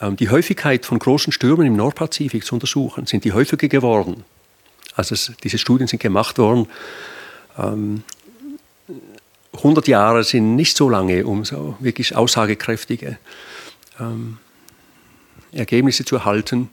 ähm, 0.00 0.16
die 0.16 0.30
Häufigkeit 0.30 0.86
von 0.86 0.98
großen 0.98 1.32
Stürmen 1.32 1.66
im 1.66 1.76
Nordpazifik 1.76 2.44
zu 2.44 2.54
untersuchen. 2.54 3.06
Sind 3.06 3.24
die 3.24 3.32
häufiger 3.32 3.68
geworden? 3.68 4.24
Also 4.94 5.14
es, 5.14 5.32
diese 5.42 5.58
Studien 5.58 5.88
sind 5.88 6.00
gemacht 6.00 6.38
worden. 6.38 6.68
Ähm, 7.58 8.02
100 9.54 9.88
Jahre 9.88 10.22
sind 10.24 10.54
nicht 10.54 10.76
so 10.76 10.88
lange, 10.88 11.26
um 11.26 11.44
so 11.44 11.76
wirklich 11.80 12.14
aussagekräftige 12.14 13.18
ähm, 13.98 14.38
Ergebnisse 15.52 16.04
zu 16.04 16.16
erhalten. 16.16 16.70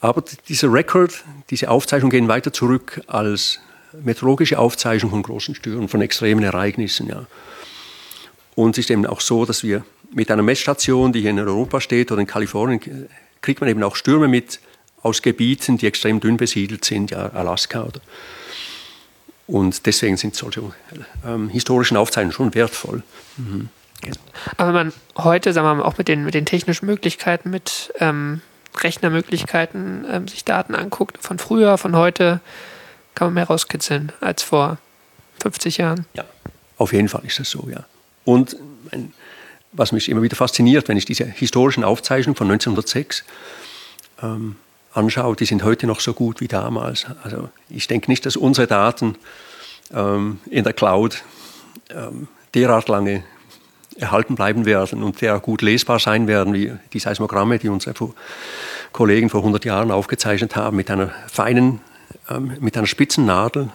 Aber 0.00 0.24
dieser 0.48 0.72
Record, 0.72 1.24
diese 1.50 1.70
Aufzeichnungen 1.70 2.10
gehen 2.10 2.28
weiter 2.28 2.52
zurück 2.52 3.02
als 3.06 3.60
meteorologische 4.02 4.58
Aufzeichnung 4.58 5.10
von 5.10 5.22
großen 5.22 5.54
Stürmen, 5.54 5.88
von 5.88 6.00
extremen 6.00 6.42
Ereignissen. 6.42 7.08
Ja. 7.08 7.26
Und 8.54 8.76
es 8.78 8.86
ist 8.86 8.90
eben 8.90 9.06
auch 9.06 9.20
so, 9.20 9.44
dass 9.44 9.62
wir 9.62 9.84
mit 10.12 10.30
einer 10.30 10.42
Messstation, 10.42 11.12
die 11.12 11.20
hier 11.20 11.30
in 11.30 11.38
Europa 11.38 11.80
steht 11.80 12.12
oder 12.12 12.20
in 12.20 12.26
Kalifornien, 12.26 13.08
kriegt 13.40 13.60
man 13.60 13.68
eben 13.68 13.82
auch 13.82 13.96
Stürme 13.96 14.28
mit 14.28 14.60
aus 15.02 15.22
Gebieten, 15.22 15.78
die 15.78 15.86
extrem 15.86 16.20
dünn 16.20 16.36
besiedelt 16.36 16.84
sind, 16.84 17.10
ja, 17.10 17.26
Alaska 17.30 17.82
oder. 17.82 18.00
Und 19.46 19.86
deswegen 19.86 20.16
sind 20.16 20.36
solche 20.36 20.62
ähm, 21.26 21.48
historischen 21.48 21.96
Aufzeichnungen 21.96 22.32
schon 22.32 22.54
wertvoll. 22.54 23.02
Mhm. 23.36 23.68
Aber 24.56 24.68
wenn 24.68 24.86
man 24.86 24.92
heute, 25.16 25.52
sagen 25.52 25.66
wir 25.66 25.74
mal, 25.74 25.82
auch 25.82 25.98
mit 25.98 26.08
den, 26.08 26.24
mit 26.24 26.34
den 26.34 26.46
technischen 26.46 26.86
Möglichkeiten, 26.86 27.50
mit 27.50 27.92
ähm, 27.98 28.40
Rechnermöglichkeiten 28.80 30.06
ähm, 30.10 30.28
sich 30.28 30.44
Daten 30.44 30.74
anguckt, 30.74 31.18
von 31.20 31.38
früher, 31.38 31.78
von 31.78 31.96
heute, 31.96 32.40
kann 33.14 33.28
man 33.28 33.34
mehr 33.34 33.46
rauskitzeln 33.46 34.12
als 34.20 34.42
vor 34.42 34.78
50 35.40 35.78
Jahren. 35.78 36.06
Ja, 36.14 36.24
auf 36.78 36.92
jeden 36.92 37.08
Fall 37.08 37.22
ist 37.24 37.38
das 37.38 37.50
so, 37.50 37.68
ja. 37.70 37.84
Und 38.24 38.56
ein, 38.90 39.12
was 39.72 39.92
mich 39.92 40.08
immer 40.08 40.22
wieder 40.22 40.36
fasziniert, 40.36 40.88
wenn 40.88 40.96
ich 40.96 41.04
diese 41.04 41.24
historischen 41.24 41.84
Aufzeichnungen 41.84 42.36
von 42.36 42.50
1906 42.50 43.24
ähm, 44.22 44.56
anschaue, 44.92 45.36
die 45.36 45.46
sind 45.46 45.64
heute 45.64 45.86
noch 45.86 46.00
so 46.00 46.12
gut 46.12 46.40
wie 46.40 46.48
damals. 46.48 47.06
Also 47.22 47.48
ich 47.68 47.88
denke 47.88 48.10
nicht, 48.10 48.26
dass 48.26 48.36
unsere 48.36 48.66
Daten 48.66 49.16
ähm, 49.92 50.40
in 50.50 50.64
der 50.64 50.74
Cloud 50.74 51.22
ähm, 51.90 52.28
derart 52.54 52.88
lange 52.88 53.24
erhalten 53.96 54.34
bleiben 54.34 54.64
werden 54.64 55.02
und 55.02 55.20
derart 55.20 55.42
gut 55.42 55.62
lesbar 55.62 55.98
sein 55.98 56.26
werden 56.26 56.54
wie 56.54 56.72
die 56.92 56.98
Seismogramme, 56.98 57.58
die 57.58 57.68
unsere 57.68 57.94
Kollegen 58.92 59.30
vor 59.30 59.40
100 59.40 59.64
Jahren 59.64 59.90
aufgezeichnet 59.90 60.56
haben, 60.56 60.76
mit 60.76 60.90
einer 60.90 61.10
feinen, 61.28 61.80
ähm, 62.30 62.56
mit 62.60 62.76
einer 62.76 62.86
spitzen 62.86 63.26
Nadel 63.26 63.70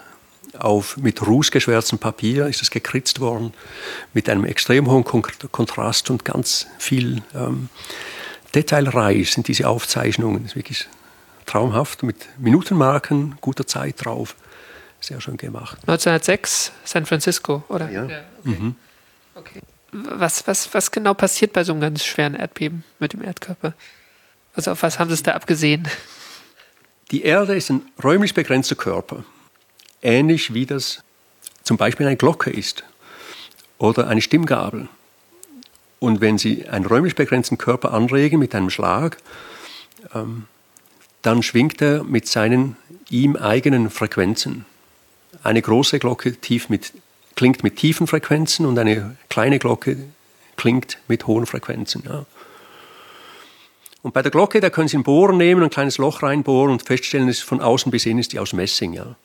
auf 0.58 0.98
mit 0.98 1.26
rußgeschwärztem 1.26 2.00
Papier 2.00 2.48
ist 2.48 2.62
es 2.62 2.72
gekritzt 2.72 3.20
worden, 3.20 3.54
mit 4.14 4.30
einem 4.30 4.46
extrem 4.46 4.90
hohen 4.90 5.04
Kontrast 5.04 6.10
und 6.10 6.26
ganz 6.26 6.68
viel 6.78 7.22
ähm, 7.36 7.70
detailreich 8.56 9.32
sind 9.32 9.48
diese 9.48 9.68
Aufzeichnungen. 9.68 10.44
Das 10.44 10.52
ist 10.52 10.56
wirklich 10.56 10.88
traumhaft, 11.46 12.04
mit 12.04 12.28
Minutenmarken, 12.38 13.38
guter 13.42 13.66
Zeit 13.66 14.06
drauf. 14.06 14.36
Sehr 15.00 15.22
schön 15.22 15.38
gemacht. 15.38 15.78
1906, 15.82 16.72
San 16.84 17.06
Francisco, 17.06 17.64
oder? 17.70 17.90
Ja. 17.90 18.06
ja 18.06 18.20
okay. 18.40 18.50
Mhm. 18.60 18.76
okay. 19.36 19.62
Was, 19.92 20.46
was, 20.48 20.74
was 20.74 20.92
genau 20.92 21.14
passiert 21.14 21.54
bei 21.54 21.64
so 21.64 21.72
einem 21.72 21.82
ganz 21.82 22.04
schweren 22.04 22.36
Erdbeben 22.36 22.84
mit 23.00 23.14
dem 23.14 23.24
Erdkörper? 23.24 23.74
Also 24.54 24.72
auf 24.72 24.84
was 24.84 25.00
haben 25.00 25.10
Sie 25.10 25.14
es 25.14 25.24
da 25.24 25.34
abgesehen? 25.34 25.88
Die 27.12 27.22
Erde 27.22 27.56
ist 27.56 27.70
ein 27.70 27.84
räumlich 28.04 28.34
begrenzter 28.34 28.76
Körper 28.76 29.24
ähnlich 30.02 30.54
wie 30.54 30.66
das 30.66 31.04
zum 31.64 31.78
Beispiel 31.78 32.06
eine 32.06 32.18
Glocke 32.18 32.50
ist 32.50 32.84
oder 33.78 34.08
eine 34.08 34.22
Stimmgabel 34.22 34.88
Und 36.00 36.22
wenn 36.22 36.38
Sie 36.38 36.68
einen 36.68 36.86
räumlich 36.86 37.16
begrenzten 37.16 37.58
Körper 37.58 37.94
anregen 37.94 38.40
mit 38.40 38.54
einem 38.56 38.70
Schlag, 38.70 39.18
ähm, 40.14 40.46
dann 41.22 41.44
schwingt 41.44 41.82
er 41.82 42.04
mit 42.04 42.28
seinen 42.28 42.78
ihm 43.10 43.36
eigenen 43.36 43.90
Frequenzen. 43.90 44.66
Eine 45.44 45.62
große 45.62 46.00
Glocke 46.00 46.38
mit, 46.70 46.94
klingt 47.36 47.64
mit 47.64 47.76
tiefen 47.76 48.08
Frequenzen 48.08 48.66
und 48.66 48.78
eine 48.80 49.18
kleine 49.30 49.60
Glocke 49.60 49.98
klingt 50.56 51.00
mit 51.08 51.28
hohen 51.28 51.46
Frequenzen. 51.46 52.04
Ja. 52.06 52.26
Und 54.02 54.14
bei 54.14 54.22
der 54.22 54.32
Glocke, 54.32 54.62
da 54.62 54.70
können 54.70 54.88
Sie 54.88 54.96
einen 54.96 55.04
Bohren 55.04 55.38
nehmen, 55.38 55.64
ein 55.64 55.70
kleines 55.70 55.98
Loch 55.98 56.24
reinbohren 56.24 56.72
und 56.72 56.84
feststellen, 56.84 57.28
dass 57.28 57.40
von 57.40 57.62
außen 57.62 57.92
bis 57.92 58.06
innen 58.06 58.20
ist 58.20 58.34
die 58.34 58.40
aus 58.40 58.54
Messing. 58.54 58.94
Ja. 58.94 59.16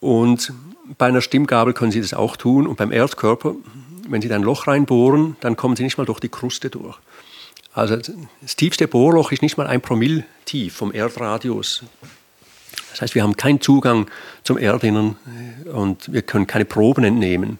Und 0.00 0.52
bei 0.98 1.06
einer 1.06 1.20
Stimmgabel 1.20 1.72
können 1.72 1.92
Sie 1.92 2.00
das 2.00 2.14
auch 2.14 2.36
tun. 2.36 2.66
Und 2.66 2.76
beim 2.76 2.92
Erdkörper, 2.92 3.54
wenn 4.08 4.22
Sie 4.22 4.28
da 4.28 4.36
ein 4.36 4.42
Loch 4.42 4.66
reinbohren, 4.66 5.36
dann 5.40 5.56
kommen 5.56 5.76
Sie 5.76 5.82
nicht 5.82 5.98
mal 5.98 6.06
durch 6.06 6.20
die 6.20 6.28
Kruste 6.28 6.70
durch. 6.70 6.98
Also 7.72 7.96
das 8.40 8.56
tiefste 8.56 8.88
Bohrloch 8.88 9.32
ist 9.32 9.42
nicht 9.42 9.58
mal 9.58 9.66
ein 9.66 9.82
Promille 9.82 10.24
tief 10.46 10.74
vom 10.74 10.92
Erdradius. 10.92 11.82
Das 12.90 13.02
heißt, 13.02 13.14
wir 13.14 13.22
haben 13.22 13.36
keinen 13.36 13.60
Zugang 13.60 14.06
zum 14.42 14.56
Erdinnern 14.56 15.16
und 15.70 16.10
wir 16.10 16.22
können 16.22 16.46
keine 16.46 16.64
Proben 16.64 17.04
entnehmen. 17.04 17.58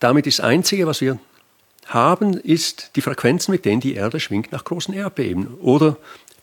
Damit 0.00 0.26
ist 0.26 0.40
das 0.40 0.44
Einzige, 0.44 0.86
was 0.86 1.00
wir 1.00 1.18
haben, 1.86 2.34
ist 2.34 2.90
die 2.96 3.00
Frequenzen, 3.00 3.52
mit 3.52 3.64
denen 3.64 3.80
die 3.80 3.94
Erde 3.94 4.20
schwingt 4.20 4.52
nach 4.52 4.64
großen 4.64 4.92
Erdbeben. 4.92 5.54
Oder 5.60 5.96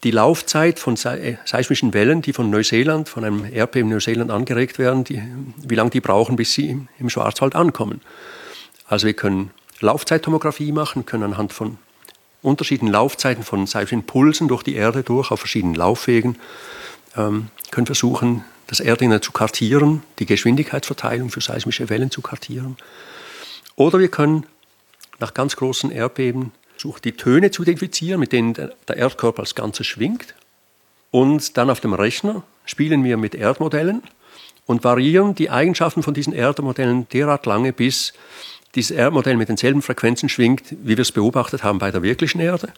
die 0.03 0.11
Laufzeit 0.11 0.79
von 0.79 0.95
äh, 0.95 1.37
seismischen 1.45 1.93
Wellen, 1.93 2.21
die 2.21 2.33
von 2.33 2.49
Neuseeland, 2.49 3.07
von 3.07 3.23
einem 3.23 3.45
Erdbeben 3.45 3.89
in 3.89 3.95
Neuseeland 3.95 4.31
angeregt 4.31 4.79
werden, 4.79 5.03
die, 5.03 5.21
wie 5.57 5.75
lange 5.75 5.91
die 5.91 6.01
brauchen, 6.01 6.35
bis 6.35 6.53
sie 6.53 6.87
im, 6.97 7.09
Schwarzwald 7.09 7.55
ankommen. 7.55 8.01
Also 8.87 9.07
wir 9.07 9.13
können 9.13 9.51
Laufzeittomographie 9.79 10.71
machen, 10.71 11.05
können 11.05 11.23
anhand 11.23 11.53
von 11.53 11.77
unterschiedlichen 12.41 12.91
Laufzeiten 12.91 13.43
von 13.43 13.67
seismischen 13.67 14.03
Pulsen 14.05 14.47
durch 14.47 14.63
die 14.63 14.75
Erde 14.75 15.03
durch, 15.03 15.29
auf 15.29 15.39
verschiedenen 15.39 15.75
Laufwegen, 15.75 16.37
ähm, 17.15 17.47
können 17.69 17.85
versuchen, 17.85 18.43
das 18.67 18.79
Erdinner 18.79 19.21
zu 19.21 19.31
kartieren, 19.31 20.01
die 20.19 20.25
Geschwindigkeitsverteilung 20.25 21.29
für 21.29 21.41
seismische 21.41 21.89
Wellen 21.89 22.09
zu 22.09 22.21
kartieren. 22.21 22.77
Oder 23.75 23.99
wir 23.99 24.07
können 24.07 24.45
nach 25.19 25.33
ganz 25.33 25.55
großen 25.55 25.91
Erdbeben 25.91 26.51
suchen, 26.81 27.01
die 27.03 27.13
Töne 27.13 27.51
zu 27.51 27.63
identifizieren, 27.63 28.19
mit 28.19 28.31
denen 28.31 28.53
der 28.53 28.97
Erdkörper 28.97 29.41
als 29.41 29.55
Ganzes 29.55 29.87
schwingt. 29.87 30.35
Und 31.11 31.57
dann 31.57 31.69
auf 31.69 31.79
dem 31.79 31.93
Rechner 31.93 32.43
spielen 32.65 33.03
wir 33.03 33.17
mit 33.17 33.35
Erdmodellen 33.35 34.01
und 34.65 34.83
variieren 34.83 35.35
die 35.35 35.49
Eigenschaften 35.49 36.03
von 36.03 36.13
diesen 36.13 36.33
Erdmodellen 36.33 37.07
derart 37.09 37.45
lange, 37.45 37.73
bis 37.73 38.13
dieses 38.75 38.91
Erdmodell 38.91 39.35
mit 39.35 39.49
denselben 39.49 39.81
Frequenzen 39.81 40.29
schwingt, 40.29 40.63
wie 40.83 40.97
wir 40.97 40.99
es 40.99 41.11
beobachtet 41.11 41.63
haben 41.63 41.79
bei 41.79 41.91
der 41.91 42.03
wirklichen 42.03 42.39
Erde. 42.39 42.69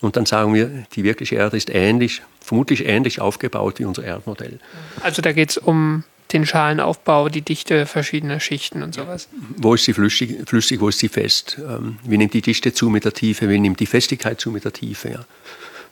Und 0.00 0.16
dann 0.16 0.24
sagen 0.24 0.54
wir, 0.54 0.84
die 0.94 1.04
wirkliche 1.04 1.34
Erde 1.36 1.56
ist 1.56 1.68
ähnlich, 1.68 2.22
vermutlich 2.40 2.86
ähnlich 2.86 3.20
aufgebaut 3.20 3.78
wie 3.78 3.84
unser 3.84 4.04
Erdmodell. 4.04 4.58
Also 5.02 5.20
da 5.20 5.32
geht 5.32 5.50
es 5.50 5.58
um 5.58 6.04
den 6.32 6.46
Schalenaufbau, 6.46 7.28
die 7.28 7.42
Dichte 7.42 7.86
verschiedener 7.86 8.40
Schichten 8.40 8.82
und 8.82 8.94
sowas. 8.94 9.28
Wo 9.56 9.74
ist 9.74 9.84
sie 9.84 9.92
flüssig, 9.92 10.48
flüssig 10.48 10.80
wo 10.80 10.88
ist 10.88 10.98
sie 10.98 11.08
fest? 11.08 11.58
Ähm, 11.58 11.98
wie 12.04 12.18
nimmt 12.18 12.34
die 12.34 12.42
Dichte 12.42 12.72
zu 12.72 12.90
mit 12.90 13.04
der 13.04 13.12
Tiefe? 13.12 13.48
Wie 13.48 13.58
nimmt 13.58 13.80
die 13.80 13.86
Festigkeit 13.86 14.40
zu 14.40 14.50
mit 14.50 14.64
der 14.64 14.72
Tiefe? 14.72 15.10
Ja. 15.10 15.24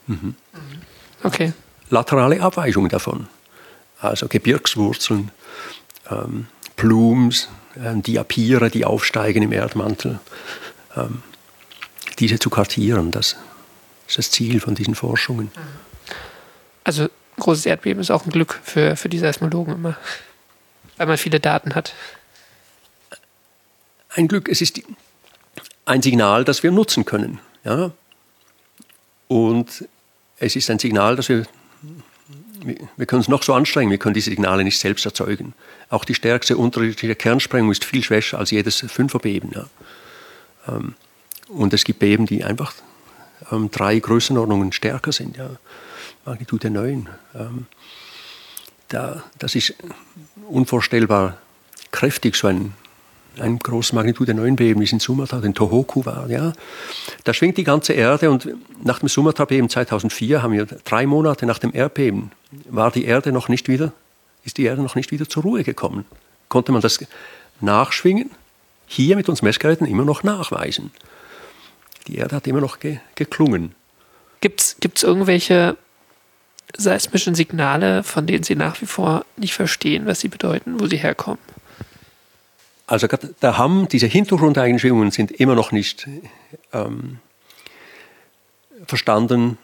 Mhm. 0.06 0.34
Okay. 1.22 1.52
Laterale 1.90 2.40
Abweichungen 2.40 2.90
davon. 2.90 3.28
Also 4.00 4.28
Gebirgswurzeln, 4.28 5.30
ähm, 6.10 6.46
Plums, 6.76 7.48
äh, 7.74 7.94
Diapire, 8.00 8.70
die 8.70 8.84
aufsteigen 8.84 9.42
im 9.42 9.52
Erdmantel, 9.52 10.20
ähm, 10.96 11.22
diese 12.18 12.38
zu 12.38 12.50
kartieren, 12.50 13.10
das 13.10 13.36
ist 14.06 14.18
das 14.18 14.30
Ziel 14.30 14.60
von 14.60 14.74
diesen 14.74 14.94
Forschungen. 14.94 15.50
Also 16.84 17.08
großes 17.38 17.66
Erdbeben 17.66 18.00
ist 18.00 18.10
auch 18.10 18.24
ein 18.24 18.30
Glück 18.30 18.60
für, 18.62 18.96
für 18.96 19.08
die 19.08 19.18
Seismologen 19.18 19.74
immer, 19.74 19.96
weil 20.98 21.06
man 21.06 21.18
viele 21.18 21.40
Daten 21.40 21.74
hat. 21.74 21.94
Ein 24.10 24.28
Glück, 24.28 24.48
es 24.48 24.60
ist 24.60 24.80
ein 25.84 26.02
Signal, 26.02 26.44
das 26.44 26.62
wir 26.62 26.70
nutzen 26.70 27.04
können. 27.04 27.40
Ja? 27.64 27.92
Und 29.28 29.88
es 30.38 30.56
ist 30.56 30.70
ein 30.70 30.78
Signal, 30.78 31.16
das 31.16 31.28
wir 31.28 31.46
wir 32.96 33.06
können 33.06 33.20
uns 33.20 33.28
noch 33.28 33.42
so 33.42 33.54
anstrengen, 33.54 33.90
wir 33.90 33.98
können 33.98 34.14
diese 34.14 34.30
Signale 34.30 34.64
nicht 34.64 34.78
selbst 34.78 35.06
erzeugen. 35.06 35.54
Auch 35.90 36.04
die 36.04 36.14
stärkste 36.14 36.56
unterschiedliche 36.56 37.14
Kernsprengung 37.14 37.70
ist 37.70 37.84
viel 37.84 38.02
schwächer 38.02 38.38
als 38.38 38.50
jedes 38.50 38.80
Fünferbeben. 38.80 39.52
Ja. 39.54 39.66
Ähm, 40.66 40.94
und 41.48 41.72
es 41.72 41.84
gibt 41.84 42.00
Beben, 42.00 42.26
die 42.26 42.44
einfach 42.44 42.74
ähm, 43.50 43.70
drei 43.70 43.98
Größenordnungen 43.98 44.72
stärker 44.72 45.12
sind. 45.12 45.36
Ja. 45.36 45.50
Magnitude 46.24 46.70
9. 46.70 47.08
Ähm, 47.34 47.66
da, 48.88 49.22
das 49.38 49.54
ist 49.54 49.74
unvorstellbar 50.48 51.38
kräftig, 51.90 52.36
so 52.36 52.48
ein 52.48 52.74
ein 53.40 53.58
großes 53.58 53.92
Magnitude 53.92 54.34
9 54.34 54.56
Beben, 54.56 54.80
wie 54.80 54.84
es 54.84 54.92
in 54.92 55.00
Sumatra, 55.00 55.40
den 55.40 55.54
Tohoku 55.54 56.04
war. 56.04 56.28
Ja. 56.28 56.52
Da 57.24 57.34
schwingt 57.34 57.56
die 57.56 57.64
ganze 57.64 57.92
Erde 57.92 58.30
und 58.30 58.48
nach 58.82 58.98
dem 58.98 59.08
Sumatra-Beben 59.08 59.68
2004 59.68 60.42
haben 60.42 60.52
wir 60.52 60.66
drei 60.66 61.06
Monate 61.06 61.46
nach 61.46 61.58
dem 61.58 61.74
Erdbeben, 61.74 62.32
war 62.68 62.90
die 62.90 63.04
Erde 63.04 63.32
noch 63.32 63.48
nicht 63.48 63.68
wieder, 63.68 63.92
ist 64.44 64.56
die 64.58 64.64
Erde 64.64 64.82
noch 64.82 64.94
nicht 64.94 65.10
wieder 65.10 65.28
zur 65.28 65.42
Ruhe 65.42 65.64
gekommen. 65.64 66.04
Konnte 66.48 66.72
man 66.72 66.80
das 66.80 66.98
Nachschwingen 67.60 68.30
hier 68.86 69.16
mit 69.16 69.28
uns 69.28 69.42
Messgeräten 69.42 69.86
immer 69.86 70.04
noch 70.04 70.22
nachweisen. 70.22 70.90
Die 72.06 72.16
Erde 72.16 72.36
hat 72.36 72.46
immer 72.46 72.60
noch 72.60 72.80
ge 72.80 72.98
geklungen. 73.14 73.74
Gibt 74.40 74.60
es 74.60 75.02
irgendwelche 75.02 75.76
seismischen 76.76 77.34
Signale, 77.34 78.02
von 78.02 78.26
denen 78.26 78.44
Sie 78.44 78.54
nach 78.54 78.80
wie 78.80 78.86
vor 78.86 79.24
nicht 79.36 79.54
verstehen, 79.54 80.06
was 80.06 80.20
sie 80.20 80.28
bedeuten, 80.28 80.80
wo 80.80 80.86
sie 80.86 80.98
herkommen? 80.98 81.40
Also 82.86 83.06
der 83.06 83.58
Hamm, 83.58 83.86
diese 83.88 84.06
Hintergrundeigenschwingungen 84.06 85.10
sind 85.10 85.30
immer 85.30 85.54
noch 85.54 85.72
nicht 85.72 86.08
ähm, 86.72 87.18
verstanden. 88.86 89.58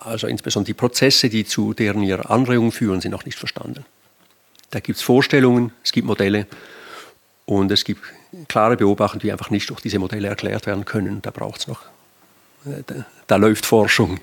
Also 0.00 0.26
insbesondere 0.26 0.66
die 0.66 0.74
Prozesse, 0.74 1.28
die 1.28 1.44
zu 1.44 1.74
deren 1.74 2.02
ihrer 2.02 2.30
Anregung 2.30 2.72
führen, 2.72 3.00
sind 3.00 3.12
noch 3.12 3.24
nicht 3.24 3.38
verstanden. 3.38 3.84
Da 4.70 4.80
gibt 4.80 4.98
es 4.98 5.04
Vorstellungen, 5.04 5.72
es 5.84 5.92
gibt 5.92 6.06
Modelle 6.06 6.48
und 7.46 7.70
es 7.70 7.84
gibt 7.84 8.02
klare 8.48 8.76
Beobachtungen, 8.76 9.20
die 9.20 9.30
einfach 9.30 9.50
nicht 9.50 9.70
durch 9.70 9.80
diese 9.80 10.00
Modelle 10.00 10.26
erklärt 10.26 10.66
werden 10.66 10.84
können. 10.84 11.22
Da 11.22 11.30
braucht 11.30 11.60
es 11.60 11.68
noch, 11.68 11.82
äh, 12.66 12.82
da, 12.84 13.06
da, 13.28 13.36
läuft 13.36 13.64
Forschung. 13.64 14.18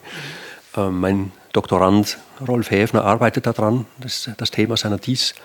Ähm, 0.75 0.99
mein 0.99 1.32
Doktorand 1.53 2.17
Rolf 2.47 2.71
Häfner 2.71 3.03
arbeitet 3.03 3.45
daran, 3.45 3.85
das 3.99 4.27
ist 4.27 4.35
das 4.37 4.51
Thema 4.51 4.77
seiner 4.77 4.97
Dies. 4.97 5.35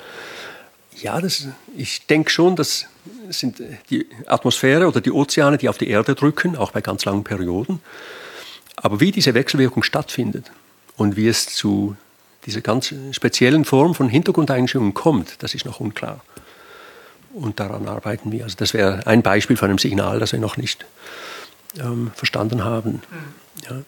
Ja, 1.01 1.21
das, 1.21 1.49
ich 1.77 2.07
denke 2.07 2.31
schon, 2.31 2.57
das 2.57 2.87
sind 3.29 3.61
die 3.91 4.07
Atmosphäre 4.27 4.87
oder 4.87 5.01
die 5.01 5.13
Ozeane, 5.13 5.59
die 5.59 5.69
auf 5.69 5.79
die 5.79 5.89
Erde 5.89 6.15
drücken, 6.15 6.57
auch 6.57 6.71
bei 6.71 6.81
ganz 6.81 7.05
langen 7.05 7.25
Perioden. 7.25 7.83
Aber 8.77 9.01
wie 9.01 9.11
diese 9.11 9.35
Wechselwirkung 9.35 9.83
stattfindet 9.83 10.51
und 10.97 11.17
wie 11.17 11.29
es 11.29 11.47
zu 11.47 11.97
dieser 12.47 12.61
ganz 12.61 12.95
speziellen 13.11 13.65
Form 13.65 13.95
von 13.95 14.09
Hintergrundeinstellungen 14.09 14.95
kommt, 14.95 15.43
das 15.43 15.55
ist 15.55 15.65
noch 15.65 15.81
unklar. 15.81 16.21
Und 17.35 17.61
daran 17.61 17.89
arbeiten 17.89 18.33
wir. 18.33 18.45
Also 18.45 18.57
das 18.57 18.73
wäre 18.73 19.07
ein 19.07 19.23
Beispiel 19.23 19.57
von 19.57 19.69
einem 19.69 19.79
Signal, 19.79 20.21
das 20.21 20.33
wir 20.33 20.39
noch 20.39 20.57
nicht 20.57 20.87
ähm, 21.79 22.11
verstanden 22.15 22.65
haben. 22.65 23.03
Ja. 23.69 23.83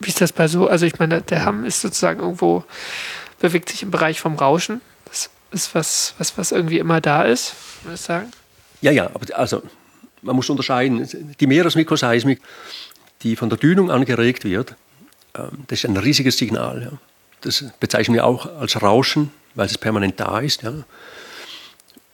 Wie 0.00 0.08
ist 0.08 0.20
das 0.20 0.32
bei 0.32 0.48
so? 0.48 0.68
Also 0.68 0.86
ich 0.86 0.98
meine, 0.98 1.22
der 1.22 1.44
Hamm 1.44 1.64
ist 1.64 1.80
sozusagen 1.80 2.20
irgendwo, 2.20 2.64
bewegt 3.40 3.68
sich 3.68 3.82
im 3.82 3.90
Bereich 3.90 4.20
vom 4.20 4.36
Rauschen 4.36 4.80
ist 5.54 5.74
was, 5.74 6.14
was, 6.18 6.36
was 6.36 6.52
irgendwie 6.52 6.78
immer 6.78 7.00
da 7.00 7.22
ist, 7.22 7.54
würde 7.82 7.94
ich 7.94 8.00
sagen. 8.00 8.30
Ja, 8.82 8.90
ja, 8.90 9.06
aber 9.06 9.38
also 9.38 9.62
man 10.20 10.36
muss 10.36 10.50
unterscheiden. 10.50 11.08
Die 11.38 11.46
Meeresmikroseismik, 11.46 12.40
die 13.22 13.36
von 13.36 13.48
der 13.48 13.58
Dünung 13.58 13.90
angeregt 13.90 14.44
wird, 14.44 14.74
ähm, 15.34 15.64
das 15.68 15.78
ist 15.78 15.86
ein 15.86 15.96
riesiges 15.96 16.36
Signal. 16.36 16.82
Ja. 16.82 16.98
Das 17.40 17.64
bezeichnen 17.80 18.14
wir 18.14 18.26
auch 18.26 18.46
als 18.60 18.80
Rauschen, 18.82 19.30
weil 19.54 19.66
es 19.66 19.78
permanent 19.78 20.18
da 20.20 20.40
ist. 20.40 20.62
Ja. 20.62 20.72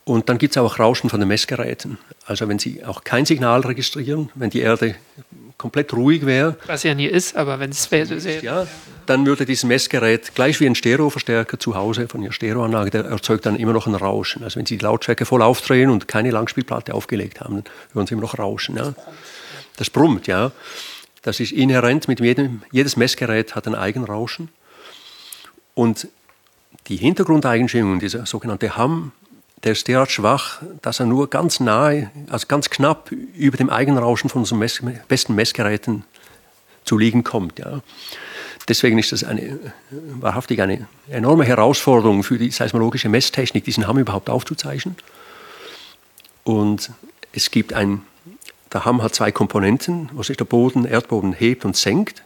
Und 0.04 0.28
dann 0.28 0.38
gibt 0.38 0.56
es 0.56 0.58
auch 0.58 0.78
Rauschen 0.78 1.10
von 1.10 1.20
den 1.20 1.28
Messgeräten. 1.28 1.98
Also 2.26 2.48
wenn 2.48 2.58
Sie 2.58 2.84
auch 2.84 3.04
kein 3.04 3.26
Signal 3.26 3.60
registrieren, 3.60 4.30
wenn 4.34 4.50
die 4.50 4.60
Erde 4.60 4.96
komplett 5.60 5.92
ruhig 5.92 6.24
wäre. 6.24 6.56
Was 6.66 6.84
ja 6.84 6.94
nie 6.94 7.06
ist, 7.06 7.36
aber 7.36 7.60
wenn 7.60 7.70
es 7.70 7.90
wäre. 7.90 8.16
Ja, 8.40 8.66
dann 9.04 9.26
würde 9.26 9.44
dieses 9.44 9.64
Messgerät 9.64 10.34
gleich 10.34 10.58
wie 10.58 10.66
ein 10.66 10.74
Stereoverstärker 10.74 11.58
zu 11.58 11.74
Hause 11.74 12.08
von 12.08 12.22
Ihrer 12.22 12.32
Stereoanlage, 12.32 12.90
der 12.90 13.04
erzeugt 13.04 13.44
dann 13.44 13.56
immer 13.56 13.74
noch 13.74 13.86
ein 13.86 13.94
Rauschen. 13.94 14.42
Also 14.42 14.58
wenn 14.58 14.64
Sie 14.64 14.78
die 14.78 14.84
Lautstärke 14.84 15.26
voll 15.26 15.42
aufdrehen 15.42 15.90
und 15.90 16.08
keine 16.08 16.30
Langspielplatte 16.30 16.94
aufgelegt 16.94 17.40
haben, 17.40 17.56
dann 17.56 17.64
hören 17.92 18.06
Sie 18.06 18.14
immer 18.14 18.22
noch 18.22 18.38
Rauschen. 18.38 18.76
Ja. 18.76 18.94
Das 19.76 19.90
brummt, 19.90 20.26
ja. 20.26 20.52
Das 21.20 21.40
ist 21.40 21.52
inhärent 21.52 22.08
mit 22.08 22.20
jedem, 22.20 22.62
jedes 22.72 22.96
Messgerät 22.96 23.54
hat 23.54 23.66
ein 23.66 23.74
Eigenrauschen. 23.74 24.48
Und 25.74 26.08
die 26.88 26.96
Hintergrundeigenschwingung, 26.96 28.00
dieser 28.00 28.24
sogenannte 28.24 28.78
Hamm, 28.78 29.12
der 29.64 29.72
ist 29.72 29.88
derart 29.88 30.10
schwach, 30.10 30.62
dass 30.82 31.00
er 31.00 31.06
nur 31.06 31.28
ganz 31.28 31.60
nahe, 31.60 32.10
also 32.30 32.46
ganz 32.46 32.70
knapp 32.70 33.10
über 33.10 33.56
dem 33.56 33.70
Eigenrauschen 33.70 34.30
von 34.30 34.42
unseren 34.42 34.58
Mess 34.58 34.80
besten 35.08 35.34
Messgeräten 35.34 36.04
zu 36.84 36.96
liegen 36.96 37.24
kommt. 37.24 37.58
Ja. 37.58 37.80
Deswegen 38.68 38.98
ist 38.98 39.12
das 39.12 39.24
eine, 39.24 39.58
wahrhaftig 39.90 40.62
eine 40.62 40.86
enorme 41.08 41.44
Herausforderung 41.44 42.22
für 42.22 42.38
die 42.38 42.50
seismologische 42.50 43.08
Messtechnik, 43.08 43.64
diesen 43.64 43.86
Hamm 43.86 43.98
überhaupt 43.98 44.30
aufzuzeichnen. 44.30 44.96
Und 46.44 46.90
es 47.32 47.50
gibt 47.50 47.72
ein, 47.72 48.02
der 48.72 48.84
Hamm 48.84 49.02
hat 49.02 49.14
zwei 49.14 49.30
Komponenten, 49.30 50.08
wo 50.12 50.22
sich 50.22 50.36
der 50.36 50.44
Boden, 50.44 50.84
Erdboden 50.84 51.32
hebt 51.32 51.64
und 51.64 51.76
senkt. 51.76 52.22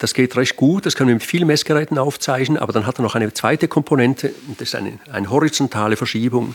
Das 0.00 0.14
geht 0.14 0.34
recht 0.34 0.56
gut, 0.56 0.86
das 0.86 0.96
können 0.96 1.08
wir 1.08 1.14
mit 1.14 1.22
vielen 1.22 1.46
Messgeräten 1.46 1.98
aufzeichnen, 1.98 2.56
aber 2.56 2.72
dann 2.72 2.86
hat 2.86 2.98
er 2.98 3.02
noch 3.02 3.14
eine 3.14 3.34
zweite 3.34 3.68
Komponente, 3.68 4.32
das 4.56 4.68
ist 4.68 4.74
eine, 4.74 4.98
eine 5.12 5.28
horizontale 5.28 5.94
Verschiebung, 5.96 6.54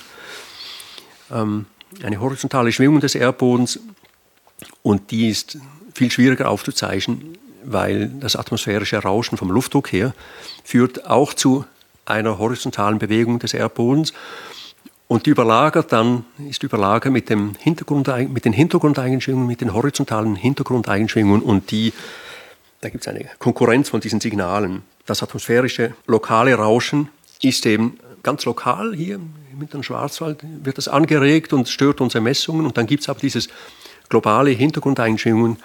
ähm, 1.31 1.67
eine 2.03 2.19
horizontale 2.19 2.71
Schwingung 2.71 3.01
des 3.01 3.13
Erdbodens 3.13 3.79
und 4.81 5.11
die 5.11 5.29
ist 5.29 5.59
viel 5.93 6.09
schwieriger 6.09 6.49
aufzuzeichnen, 6.49 7.37
weil 7.63 8.07
das 8.19 8.35
atmosphärische 8.35 8.97
Rauschen 8.97 9.37
vom 9.37 9.51
Luftdruck 9.51 9.91
her 9.91 10.15
führt 10.63 11.05
auch 11.05 11.35
zu 11.35 11.65
einer 12.07 12.39
horizontalen 12.39 12.97
Bewegung 12.97 13.37
des 13.37 13.53
Erdbodens 13.53 14.11
und 15.07 15.27
die 15.27 15.29
überlagert 15.29 15.91
dann, 15.91 16.25
ist 16.49 16.63
überlagert 16.63 17.13
mit, 17.13 17.29
dem 17.29 17.53
Hintergrund, 17.59 18.07
mit 18.33 18.43
den 18.43 18.53
Hintergrundeigenschwingungen, 18.53 19.47
mit 19.47 19.61
den 19.61 19.71
horizontalen 19.71 20.35
Hintergrundeigenschwingungen 20.35 21.43
und 21.43 21.69
die 21.69 21.93
da 22.85 22.89
gibt 22.89 23.03
es 23.03 23.07
eine 23.07 23.25
Konkurrenz 23.39 23.89
von 23.89 23.99
diesen 23.99 24.21
Signalen. 24.21 24.83
Das 25.07 25.23
atmosphärische 25.23 25.95
lokale 26.05 26.53
Rauschen 26.53 27.09
ist 27.41 27.65
eben 27.65 27.99
ganz 28.21 28.45
lokal 28.45 28.95
hier 28.95 29.15
im 29.15 29.33
Mittleren 29.57 29.81
Schwarzwald, 29.81 30.41
wird 30.63 30.77
das 30.77 30.87
angeregt 30.87 31.51
und 31.51 31.67
stört 31.67 31.99
unsere 31.99 32.21
Messungen. 32.21 32.63
Und 32.63 32.77
dann 32.77 32.85
gibt 32.85 33.01
es 33.01 33.09
aber 33.09 33.19
dieses 33.19 33.49
globale 34.07 34.51
Hintergrundeinschwingungen, 34.51 35.57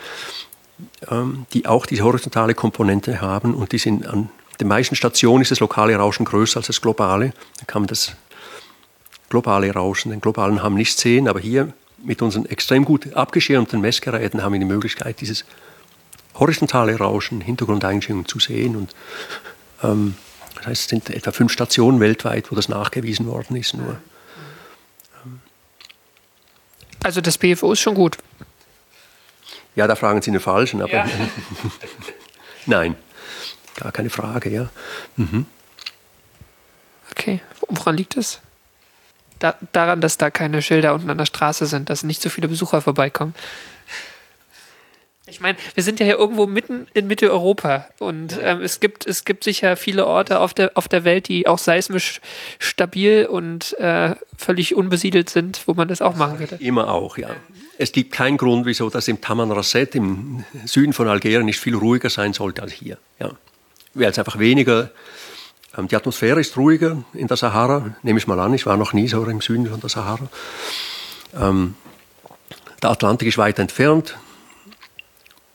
ähm, 1.10 1.44
die 1.52 1.66
auch 1.66 1.84
diese 1.84 2.04
horizontale 2.04 2.54
Komponente 2.54 3.20
haben. 3.20 3.52
Und 3.52 3.72
die 3.72 3.78
sind 3.78 4.06
an 4.06 4.30
den 4.58 4.68
meisten 4.68 4.96
Stationen 4.96 5.42
ist 5.42 5.50
das 5.50 5.60
lokale 5.60 5.94
Rauschen 5.96 6.24
größer 6.24 6.56
als 6.56 6.68
das 6.68 6.80
globale. 6.80 7.34
Da 7.58 7.66
kann 7.66 7.82
man 7.82 7.88
das 7.88 8.12
globale 9.28 9.70
Rauschen, 9.74 10.10
den 10.10 10.22
globalen 10.22 10.62
Hamm 10.62 10.74
nicht 10.74 10.98
sehen. 10.98 11.28
Aber 11.28 11.40
hier 11.40 11.70
mit 12.02 12.22
unseren 12.22 12.46
extrem 12.46 12.86
gut 12.86 13.12
abgeschirmten 13.12 13.82
Messgeräten 13.82 14.42
haben 14.42 14.54
wir 14.54 14.60
die 14.60 14.64
Möglichkeit, 14.64 15.20
dieses 15.20 15.44
horizontale 16.40 16.96
Rauschen, 16.96 17.40
Hintergrundeinschwingungen 17.40 18.26
zu 18.26 18.40
sehen. 18.40 18.76
Und, 18.76 18.94
ähm, 19.82 20.16
das 20.56 20.66
heißt, 20.66 20.82
es 20.82 20.88
sind 20.88 21.10
etwa 21.10 21.32
fünf 21.32 21.52
Stationen 21.52 22.00
weltweit, 22.00 22.50
wo 22.50 22.56
das 22.56 22.68
nachgewiesen 22.68 23.26
worden 23.26 23.56
ist. 23.56 23.74
Nur. 23.74 23.98
Also 27.02 27.20
das 27.20 27.38
BFO 27.38 27.72
ist 27.72 27.80
schon 27.80 27.94
gut. 27.94 28.18
Ja, 29.76 29.86
da 29.86 29.94
fragen 29.94 30.20
Sie 30.20 30.30
den 30.30 30.40
Falschen, 30.40 30.82
aber 30.82 30.92
ja. 30.92 31.06
nein, 32.66 32.96
gar 33.76 33.92
keine 33.92 34.10
Frage, 34.10 34.50
ja. 34.50 34.68
Mhm. 35.16 35.46
Okay, 37.12 37.40
woran 37.68 37.96
liegt 37.96 38.16
es? 38.16 38.40
Da, 39.38 39.56
daran, 39.72 40.00
dass 40.00 40.18
da 40.18 40.30
keine 40.30 40.60
Schilder 40.60 40.92
unten 40.92 41.08
an 41.08 41.16
der 41.16 41.24
Straße 41.24 41.66
sind, 41.66 41.88
dass 41.88 42.02
nicht 42.02 42.20
so 42.20 42.28
viele 42.28 42.48
Besucher 42.48 42.82
vorbeikommen. 42.82 43.34
Ich 45.30 45.40
meine, 45.40 45.56
wir 45.74 45.82
sind 45.82 46.00
ja 46.00 46.06
hier 46.06 46.18
irgendwo 46.18 46.46
mitten 46.46 46.86
in 46.92 47.06
Mitteleuropa 47.06 47.86
und 47.98 48.38
ähm, 48.42 48.60
es, 48.62 48.80
gibt, 48.80 49.06
es 49.06 49.24
gibt 49.24 49.44
sicher 49.44 49.76
viele 49.76 50.06
Orte 50.06 50.40
auf 50.40 50.54
der, 50.54 50.72
auf 50.74 50.88
der 50.88 51.04
Welt, 51.04 51.28
die 51.28 51.46
auch 51.46 51.58
seismisch 51.58 52.20
stabil 52.58 53.26
und 53.26 53.78
äh, 53.78 54.14
völlig 54.36 54.74
unbesiedelt 54.74 55.30
sind, 55.30 55.62
wo 55.66 55.74
man 55.74 55.88
das 55.88 56.02
auch 56.02 56.16
machen 56.16 56.38
würde. 56.38 56.56
Immer 56.56 56.92
auch, 56.92 57.16
ja. 57.16 57.30
Es 57.78 57.92
gibt 57.92 58.12
keinen 58.12 58.36
Grund, 58.36 58.66
wieso 58.66 58.90
das 58.90 59.08
im 59.08 59.20
Tamanrasset 59.20 59.94
im 59.94 60.44
Süden 60.64 60.92
von 60.92 61.08
Algerien 61.08 61.46
nicht 61.46 61.60
viel 61.60 61.74
ruhiger 61.74 62.10
sein 62.10 62.32
sollte 62.32 62.62
als 62.62 62.72
hier. 62.72 62.98
Ja. 63.18 63.30
Weil 63.94 64.10
es 64.10 64.18
einfach 64.18 64.38
weniger, 64.38 64.90
ähm, 65.78 65.88
die 65.88 65.96
Atmosphäre 65.96 66.40
ist 66.40 66.56
ruhiger 66.56 67.02
in 67.14 67.26
der 67.26 67.36
Sahara, 67.36 67.94
nehme 68.02 68.18
ich 68.18 68.26
mal 68.26 68.38
an, 68.40 68.52
ich 68.52 68.66
war 68.66 68.76
noch 68.76 68.92
nie 68.92 69.08
so 69.08 69.24
im 69.24 69.40
Süden 69.40 69.66
von 69.66 69.80
der 69.80 69.88
Sahara. 69.88 70.28
Ähm, 71.34 71.74
der 72.82 72.90
Atlantik 72.90 73.28
ist 73.28 73.38
weit 73.38 73.58
entfernt, 73.58 74.16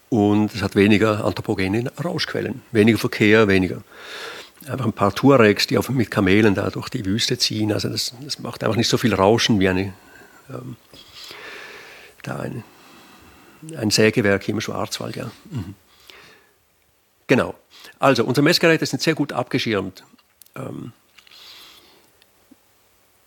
und 0.09 0.53
es 0.53 0.61
hat 0.61 0.75
weniger 0.75 1.25
anthropogene 1.25 1.91
Rauschquellen, 2.03 2.61
weniger 2.71 2.97
Verkehr, 2.97 3.47
weniger. 3.47 3.83
Einfach 4.67 4.85
ein 4.85 4.93
paar 4.93 5.13
Tuaregs, 5.13 5.67
die 5.67 5.77
auf, 5.77 5.89
mit 5.89 6.09
Kamelen 6.09 6.55
da 6.55 6.69
durch 6.69 6.89
die 6.89 7.05
Wüste 7.05 7.37
ziehen. 7.37 7.71
Also 7.71 7.89
das, 7.89 8.13
das 8.21 8.39
macht 8.39 8.63
einfach 8.63 8.77
nicht 8.77 8.89
so 8.89 8.97
viel 8.97 9.13
Rauschen 9.13 9.59
wie 9.59 9.69
eine, 9.69 9.93
ähm, 10.49 10.75
da 12.23 12.39
ein, 12.39 12.63
ein 13.77 13.91
Sägewerk 13.91 14.43
hier 14.43 14.55
im 14.55 14.61
Schwarzwald. 14.61 15.15
Ja. 15.15 15.29
Mhm. 15.51 15.75
Genau. 17.27 17.55
Also 17.99 18.25
unsere 18.25 18.43
Messgeräte 18.43 18.85
sind 18.85 19.01
sehr 19.01 19.15
gut 19.15 19.33
abgeschirmt. 19.33 20.03
Ähm, 20.55 20.93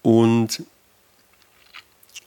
und 0.03 0.63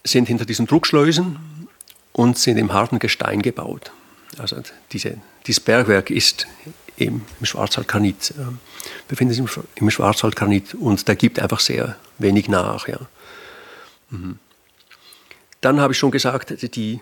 sind 0.03 0.27
hinter 0.27 0.45
diesen 0.45 0.67
Druckschleusen 0.67 1.67
und 2.13 2.37
sind 2.37 2.57
im 2.57 2.73
harten 2.73 2.99
Gestein 2.99 3.41
gebaut. 3.41 3.91
Also 4.37 4.57
diese, 4.91 5.17
dieses 5.45 5.59
Bergwerk 5.59 6.09
ist 6.09 6.47
im, 6.97 7.21
Schwarzwaldgranit, 7.41 8.33
befindet 9.07 9.35
sich 9.35 9.57
im, 9.75 9.89
im 9.89 10.61
und 10.79 11.09
da 11.09 11.13
gibt 11.15 11.39
einfach 11.39 11.59
sehr 11.59 11.97
wenig 12.17 12.47
nach. 12.47 12.87
Ja. 12.87 12.99
Mhm. 14.09 14.39
Dann 15.61 15.79
habe 15.79 15.93
ich 15.93 15.99
schon 15.99 16.11
gesagt, 16.11 16.75
die, 16.75 17.01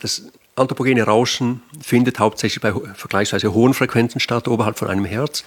das 0.00 0.22
anthropogene 0.56 1.02
Rauschen 1.02 1.62
findet 1.80 2.18
hauptsächlich 2.18 2.60
bei 2.60 2.72
vergleichsweise 2.94 3.52
hohen 3.52 3.74
Frequenzen 3.74 4.20
statt, 4.20 4.48
oberhalb 4.48 4.78
von 4.78 4.88
einem 4.88 5.04
Herz. 5.04 5.44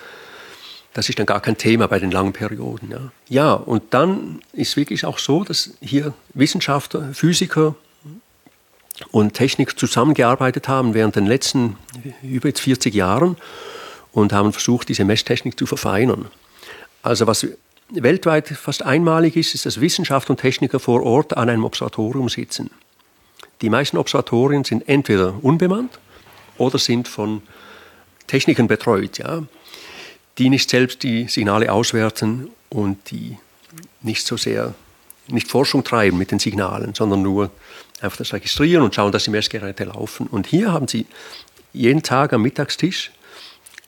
Das 0.94 1.10
ist 1.10 1.20
dann 1.20 1.26
gar 1.26 1.42
kein 1.42 1.58
Thema 1.58 1.88
bei 1.88 2.00
den 2.00 2.12
langen 2.12 2.34
Perioden. 2.34 2.92
Ja, 2.92 3.12
ja 3.30 3.54
und 3.54 3.94
dann 3.94 4.42
ist 4.54 4.76
wirklich 4.78 5.06
auch 5.06 5.20
so, 5.20 5.44
dass 5.44 5.72
hier 5.80 6.14
Wissenschaftler, 6.34 7.14
Physiker, 7.14 7.76
und 9.12 9.34
Technik 9.34 9.78
zusammengearbeitet 9.78 10.68
haben 10.68 10.94
während 10.94 11.16
den 11.16 11.26
letzten 11.26 11.78
über 12.24 12.52
40 12.52 12.94
Jahren 12.94 13.38
und 14.12 14.34
haben 14.34 14.52
versucht, 14.52 14.90
diese 14.90 15.06
Messtechnik 15.06 15.58
zu 15.58 15.66
verfeinern. 15.66 16.26
Also 17.04 17.28
was 17.28 17.48
weltweit 17.90 18.48
fast 18.50 18.84
einmalig 18.84 19.36
ist, 19.36 19.56
ist, 19.56 19.66
dass 19.66 19.80
Wissenschaftler 19.80 20.32
und 20.32 20.42
Techniker 20.42 20.80
vor 20.80 21.04
Ort 21.04 21.38
an 21.38 21.50
einem 21.50 21.64
Observatorium 21.64 22.30
sitzen. 22.30 22.70
Die 23.62 23.70
meisten 23.70 23.98
Observatorien 23.98 24.64
sind 24.64 24.88
entweder 24.88 25.36
unbemannt 25.42 26.00
oder 26.58 26.78
sind 26.78 27.08
von 27.08 27.42
Technikern 28.28 28.68
betreut, 28.68 29.18
ja, 29.20 29.44
die 30.38 30.50
nicht 30.50 30.70
selbst 30.70 31.02
die 31.04 31.28
Signale 31.28 31.72
auswerten 31.72 32.50
und 32.70 33.12
die 33.12 33.38
nicht 34.02 34.26
so 34.28 34.38
sehr, 34.38 34.76
nicht 35.28 35.50
Forschung 35.50 35.84
treiben 35.84 36.18
mit 36.18 36.32
den 36.32 36.40
Signalen, 36.40 36.94
sondern 36.94 37.22
nur 37.22 37.52
einfach 38.02 38.18
das 38.18 38.34
registrieren 38.34 38.84
und 38.84 38.96
schauen, 38.96 39.12
dass 39.12 39.24
die 39.24 39.32
Messgeräte 39.32 39.86
laufen. 39.86 40.28
Und 40.28 40.48
hier 40.48 40.72
haben 40.72 40.88
Sie 40.88 41.06
jeden 41.74 42.04
Tag 42.04 42.34
am 42.34 42.42
Mittagstisch 42.42 43.12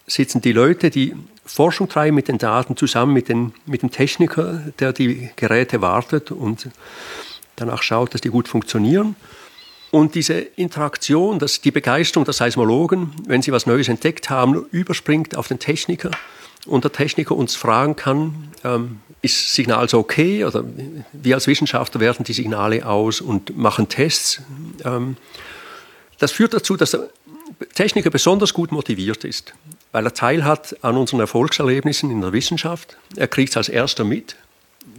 sitzen 0.08 0.42
die 0.42 0.52
Leute, 0.52 0.90
die 0.90 1.16
Forschung 1.46 1.88
treiben 1.88 2.16
mit 2.16 2.28
den 2.28 2.38
Daten 2.38 2.76
zusammen 2.76 3.14
mit, 3.14 3.30
den, 3.30 3.54
mit 3.66 3.82
dem 3.82 3.92
Techniker, 3.92 4.62
der 4.80 4.94
die 4.94 5.30
Geräte 5.36 5.82
wartet 5.82 6.32
und 6.32 6.70
danach 7.56 7.82
schaut, 7.82 8.14
dass 8.14 8.22
die 8.22 8.30
gut 8.30 8.48
funktionieren. 8.48 9.16
Und 9.92 10.14
diese 10.14 10.34
Interaktion, 10.34 11.40
dass 11.40 11.62
die 11.62 11.72
Begeisterung 11.72 12.26
der 12.26 12.34
Seismologen, 12.34 13.12
wenn 13.26 13.42
sie 13.42 13.52
was 13.52 13.66
Neues 13.66 13.88
entdeckt 13.88 14.30
haben, 14.30 14.66
überspringt 14.72 15.36
auf 15.36 15.48
den 15.48 15.58
Techniker 15.58 16.12
und 16.68 16.84
der 16.84 16.92
Techniker 16.92 17.36
uns 17.36 17.56
fragen 17.56 17.96
kann, 17.96 18.50
ähm, 18.64 19.00
ist 19.22 19.54
Signal 19.54 19.90
so 19.90 20.00
okay? 20.00 20.46
Oder 20.46 20.64
wir 21.14 21.36
als 21.36 21.48
Wissenschaftler 21.48 22.00
werten 22.00 22.24
die 22.24 22.34
Signale 22.34 22.86
aus 22.86 23.22
und 23.22 23.58
machen 23.58 23.90
Tests. 23.90 24.42
Ähm, 24.86 25.18
das 26.18 26.32
führt 26.32 26.54
dazu, 26.54 26.78
dass 26.78 26.92
der 26.92 27.10
Techniker 27.74 28.10
besonders 28.10 28.54
gut 28.54 28.72
motiviert 28.72 29.24
ist, 29.24 29.54
weil 29.92 30.06
er 30.06 30.14
teilhat 30.14 30.78
an 30.84 30.98
unseren 30.98 31.20
Erfolgserlebnissen 31.20 32.12
in 32.12 32.22
der 32.22 32.32
Wissenschaft. 32.32 32.98
Er 33.16 33.28
kriegt 33.28 33.52
es 33.52 33.58
als 33.58 33.70
erster 33.70 34.04
mit. 34.04 34.36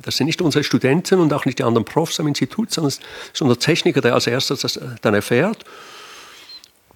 Das 0.02 0.16
sind 0.16 0.26
nicht 0.26 0.42
unsere 0.42 0.64
Studenten 0.64 1.20
und 1.20 1.32
auch 1.32 1.44
nicht 1.44 1.58
die 1.58 1.64
anderen 1.64 1.84
Profs 1.84 2.20
am 2.20 2.26
Institut, 2.26 2.70
sondern, 2.70 2.92
sondern 3.32 3.56
der 3.58 3.64
Techniker, 3.64 4.00
der 4.00 4.14
als 4.14 4.26
erstes 4.26 4.60
das 4.60 4.80
dann 5.02 5.14
erfährt. 5.14 5.64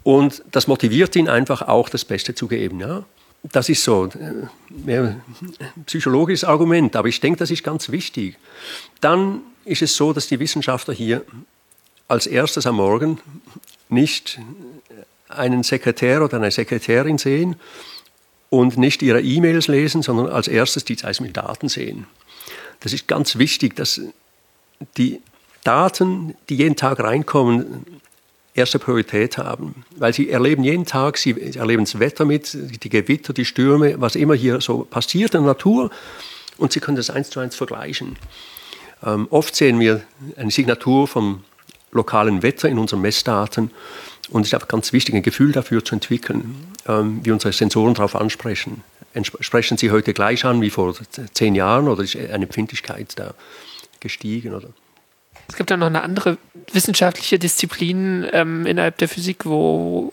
Und 0.02 0.42
das 0.52 0.66
motiviert 0.66 1.16
ihn 1.16 1.28
einfach 1.28 1.62
auch, 1.62 1.88
das 1.88 2.04
Beste 2.04 2.34
zu 2.34 2.46
geben. 2.46 2.80
Ja? 2.80 3.04
Das 3.52 3.68
ist 3.68 3.84
so, 3.84 4.08
mehr 4.68 5.20
äh, 5.58 5.64
psychologisches 5.84 6.44
Argument, 6.44 6.96
aber 6.96 7.08
ich 7.08 7.20
denke, 7.20 7.38
das 7.38 7.50
ist 7.50 7.62
ganz 7.62 7.90
wichtig. 7.90 8.38
Dann 9.00 9.42
ist 9.64 9.82
es 9.82 9.96
so, 9.96 10.12
dass 10.12 10.28
die 10.28 10.40
Wissenschaftler 10.40 10.94
hier 10.94 11.24
als 12.08 12.26
erstes 12.26 12.66
am 12.66 12.76
Morgen 12.76 13.20
nicht 13.88 14.40
einen 15.28 15.62
Sekretär 15.62 16.22
oder 16.22 16.38
eine 16.38 16.50
Sekretärin 16.50 17.18
sehen 17.18 17.56
und 18.50 18.76
nicht 18.76 19.02
ihre 19.02 19.20
E-Mails 19.20 19.68
lesen, 19.68 20.02
sondern 20.02 20.28
als 20.28 20.48
erstes 20.48 20.84
die 20.84 20.94
Seismildaten 20.94 21.68
sehen. 21.68 22.06
das 22.80 22.92
ist 22.92 23.08
ganz 23.08 23.36
wichtig, 23.36 23.76
dass 23.76 24.00
die 24.96 25.20
Daten, 25.64 26.34
die 26.48 26.56
jeden 26.56 26.76
Tag 26.76 27.00
reinkommen, 27.00 27.84
erste 28.54 28.78
Priorität 28.78 29.36
haben. 29.36 29.84
Weil 29.96 30.14
sie 30.14 30.30
erleben 30.30 30.64
jeden 30.64 30.86
Tag, 30.86 31.18
sie 31.18 31.56
erleben 31.56 31.84
das 31.84 31.98
Wetter 31.98 32.24
mit, 32.24 32.56
die 32.82 32.88
Gewitter, 32.88 33.32
die 33.32 33.44
Stürme, 33.44 34.00
was 34.00 34.14
immer 34.14 34.34
hier 34.34 34.60
so 34.60 34.84
passiert 34.84 35.34
in 35.34 35.42
der 35.42 35.52
Natur 35.52 35.90
und 36.56 36.72
sie 36.72 36.80
können 36.80 36.96
das 36.96 37.10
eins 37.10 37.30
zu 37.30 37.40
eins 37.40 37.56
vergleichen. 37.56 38.16
Ähm, 39.04 39.26
oft 39.30 39.54
sehen 39.56 39.80
wir 39.80 40.02
eine 40.36 40.50
Signatur 40.50 41.08
vom 41.08 41.42
lokalen 41.90 42.42
Wetter 42.42 42.68
in 42.68 42.78
unseren 42.78 43.00
Messdaten 43.00 43.70
und 44.30 44.42
es 44.42 44.48
ist 44.48 44.54
einfach 44.54 44.68
ganz 44.68 44.92
wichtig, 44.92 45.14
ein 45.14 45.22
Gefühl 45.22 45.52
dafür 45.52 45.84
zu 45.84 45.96
entwickeln, 45.96 46.66
ähm, 46.86 47.20
wie 47.24 47.30
unsere 47.30 47.52
Sensoren 47.52 47.94
darauf 47.94 48.16
ansprechen. 48.16 48.82
Sprechen 49.40 49.76
sie 49.76 49.92
heute 49.92 50.12
gleich 50.12 50.44
an 50.44 50.60
wie 50.60 50.70
vor 50.70 50.94
zehn 51.34 51.54
Jahren 51.54 51.86
oder 51.86 52.02
ist 52.02 52.16
eine 52.16 52.46
Empfindlichkeit 52.46 53.12
da 53.16 53.34
gestiegen? 54.00 54.54
Oder? 54.54 54.70
Es 55.48 55.56
gibt 55.56 55.70
ja 55.70 55.76
noch 55.76 55.86
eine 55.86 56.02
andere 56.02 56.38
wissenschaftliche 56.72 57.38
Disziplin 57.38 58.26
ähm, 58.32 58.66
innerhalb 58.66 58.98
der 58.98 59.08
Physik, 59.08 59.44
wo. 59.44 60.12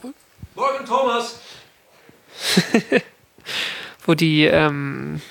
Morgen, 0.56 0.86
Thomas! 0.86 1.40
wo 4.06 4.14
die. 4.14 4.46
Ähm, 4.46 5.22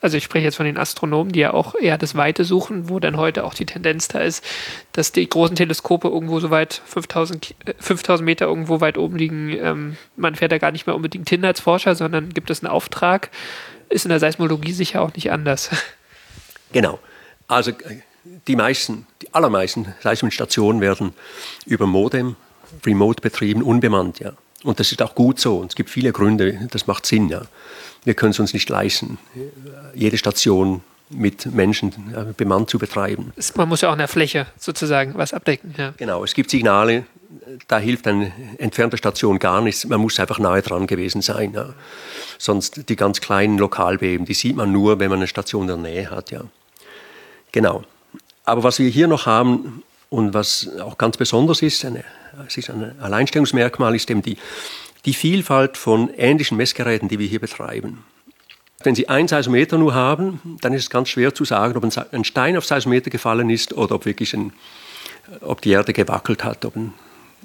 also 0.00 0.16
ich 0.16 0.24
spreche 0.24 0.44
jetzt 0.44 0.56
von 0.56 0.66
den 0.66 0.78
Astronomen, 0.78 1.30
die 1.30 1.38
ja 1.38 1.54
auch 1.54 1.76
eher 1.76 1.96
das 1.96 2.16
Weite 2.16 2.44
suchen, 2.44 2.88
wo 2.88 2.98
dann 2.98 3.16
heute 3.16 3.44
auch 3.44 3.54
die 3.54 3.66
Tendenz 3.66 4.08
da 4.08 4.18
ist, 4.18 4.44
dass 4.90 5.12
die 5.12 5.28
großen 5.28 5.54
Teleskope 5.54 6.08
irgendwo 6.08 6.40
so 6.40 6.50
weit 6.50 6.82
5000, 6.84 7.54
5000 7.78 8.26
Meter 8.26 8.46
irgendwo 8.46 8.80
weit 8.80 8.98
oben 8.98 9.16
liegen. 9.16 9.50
Ähm, 9.50 9.96
man 10.16 10.34
fährt 10.34 10.50
da 10.50 10.58
gar 10.58 10.72
nicht 10.72 10.88
mehr 10.88 10.96
unbedingt 10.96 11.30
hin 11.30 11.44
als 11.44 11.60
Forscher, 11.60 11.94
sondern 11.94 12.30
gibt 12.30 12.50
es 12.50 12.64
einen 12.64 12.72
Auftrag. 12.72 13.30
Ist 13.90 14.04
in 14.04 14.08
der 14.08 14.18
Seismologie 14.18 14.72
sicher 14.72 15.02
auch 15.02 15.14
nicht 15.14 15.30
anders. 15.30 15.70
Genau. 16.72 16.98
Also 17.46 17.70
äh, 17.70 18.00
die 18.46 18.56
meisten, 18.56 19.06
die 19.20 19.32
allermeisten 19.34 19.94
Seismikstationen 20.00 20.80
werden 20.80 21.12
über 21.66 21.86
Modem 21.86 22.36
remote 22.86 23.20
betrieben, 23.20 23.62
unbemannt, 23.62 24.20
ja. 24.20 24.32
Und 24.64 24.78
das 24.78 24.92
ist 24.92 25.02
auch 25.02 25.14
gut 25.14 25.40
so. 25.40 25.58
Und 25.58 25.72
es 25.72 25.74
gibt 25.74 25.90
viele 25.90 26.12
Gründe, 26.12 26.68
das 26.70 26.86
macht 26.86 27.04
Sinn, 27.04 27.28
ja. 27.28 27.42
Wir 28.04 28.14
können 28.14 28.30
es 28.30 28.38
uns 28.38 28.52
nicht 28.52 28.68
leisten, 28.68 29.18
jede 29.94 30.18
Station 30.18 30.82
mit 31.08 31.46
Menschen 31.46 31.92
bemannt 32.36 32.70
zu 32.70 32.78
betreiben. 32.78 33.32
Man 33.54 33.68
muss 33.68 33.82
ja 33.82 33.88
auch 33.88 33.92
in 33.92 33.98
der 33.98 34.08
Fläche 34.08 34.46
sozusagen 34.58 35.14
was 35.14 35.34
abdecken. 35.34 35.74
Ja. 35.76 35.92
Genau, 35.96 36.24
es 36.24 36.34
gibt 36.34 36.50
Signale, 36.50 37.04
da 37.68 37.78
hilft 37.78 38.06
eine 38.06 38.32
entfernte 38.58 38.96
Station 38.96 39.38
gar 39.38 39.60
nichts. 39.60 39.84
Man 39.84 40.00
muss 40.00 40.18
einfach 40.18 40.38
nahe 40.38 40.62
dran 40.62 40.86
gewesen 40.86 41.22
sein. 41.22 41.52
Ja. 41.52 41.74
Sonst 42.38 42.88
die 42.88 42.96
ganz 42.96 43.20
kleinen 43.20 43.58
Lokalbeben, 43.58 44.26
die 44.26 44.34
sieht 44.34 44.56
man 44.56 44.72
nur, 44.72 44.98
wenn 44.98 45.10
man 45.10 45.18
eine 45.18 45.26
Station 45.26 45.62
in 45.62 45.68
der 45.68 45.76
Nähe 45.76 46.10
hat. 46.10 46.30
Ja. 46.30 46.42
Genau. 47.52 47.84
Aber 48.44 48.62
was 48.62 48.78
wir 48.78 48.88
hier 48.88 49.08
noch 49.08 49.26
haben 49.26 49.82
und 50.10 50.34
was 50.34 50.68
auch 50.80 50.98
ganz 50.98 51.16
besonders 51.16 51.62
ist, 51.62 51.84
eine, 51.84 52.04
es 52.46 52.56
ist 52.56 52.70
ein 52.70 53.00
Alleinstellungsmerkmal, 53.00 53.94
ist 53.94 54.10
eben 54.10 54.22
die, 54.22 54.36
die 55.04 55.14
Vielfalt 55.14 55.76
von 55.76 56.10
ähnlichen 56.16 56.56
Messgeräten, 56.56 57.08
die 57.08 57.18
wir 57.18 57.26
hier 57.26 57.40
betreiben. 57.40 58.04
Wenn 58.84 58.94
Sie 58.94 59.08
ein 59.08 59.28
Seismometer 59.28 59.78
nur 59.78 59.94
haben, 59.94 60.58
dann 60.60 60.72
ist 60.72 60.82
es 60.82 60.90
ganz 60.90 61.08
schwer 61.08 61.34
zu 61.34 61.44
sagen, 61.44 61.76
ob 61.76 61.84
ein 62.12 62.24
Stein 62.24 62.56
auf 62.56 62.66
Seismometer 62.66 63.10
gefallen 63.10 63.48
ist 63.48 63.74
oder 63.74 63.94
ob 63.94 64.06
wirklich 64.06 64.34
ein, 64.34 64.52
ob 65.40 65.60
die 65.60 65.70
Erde 65.70 65.92
gewackelt 65.92 66.42
hat, 66.42 66.64
ob 66.64 66.74
ein, 66.76 66.92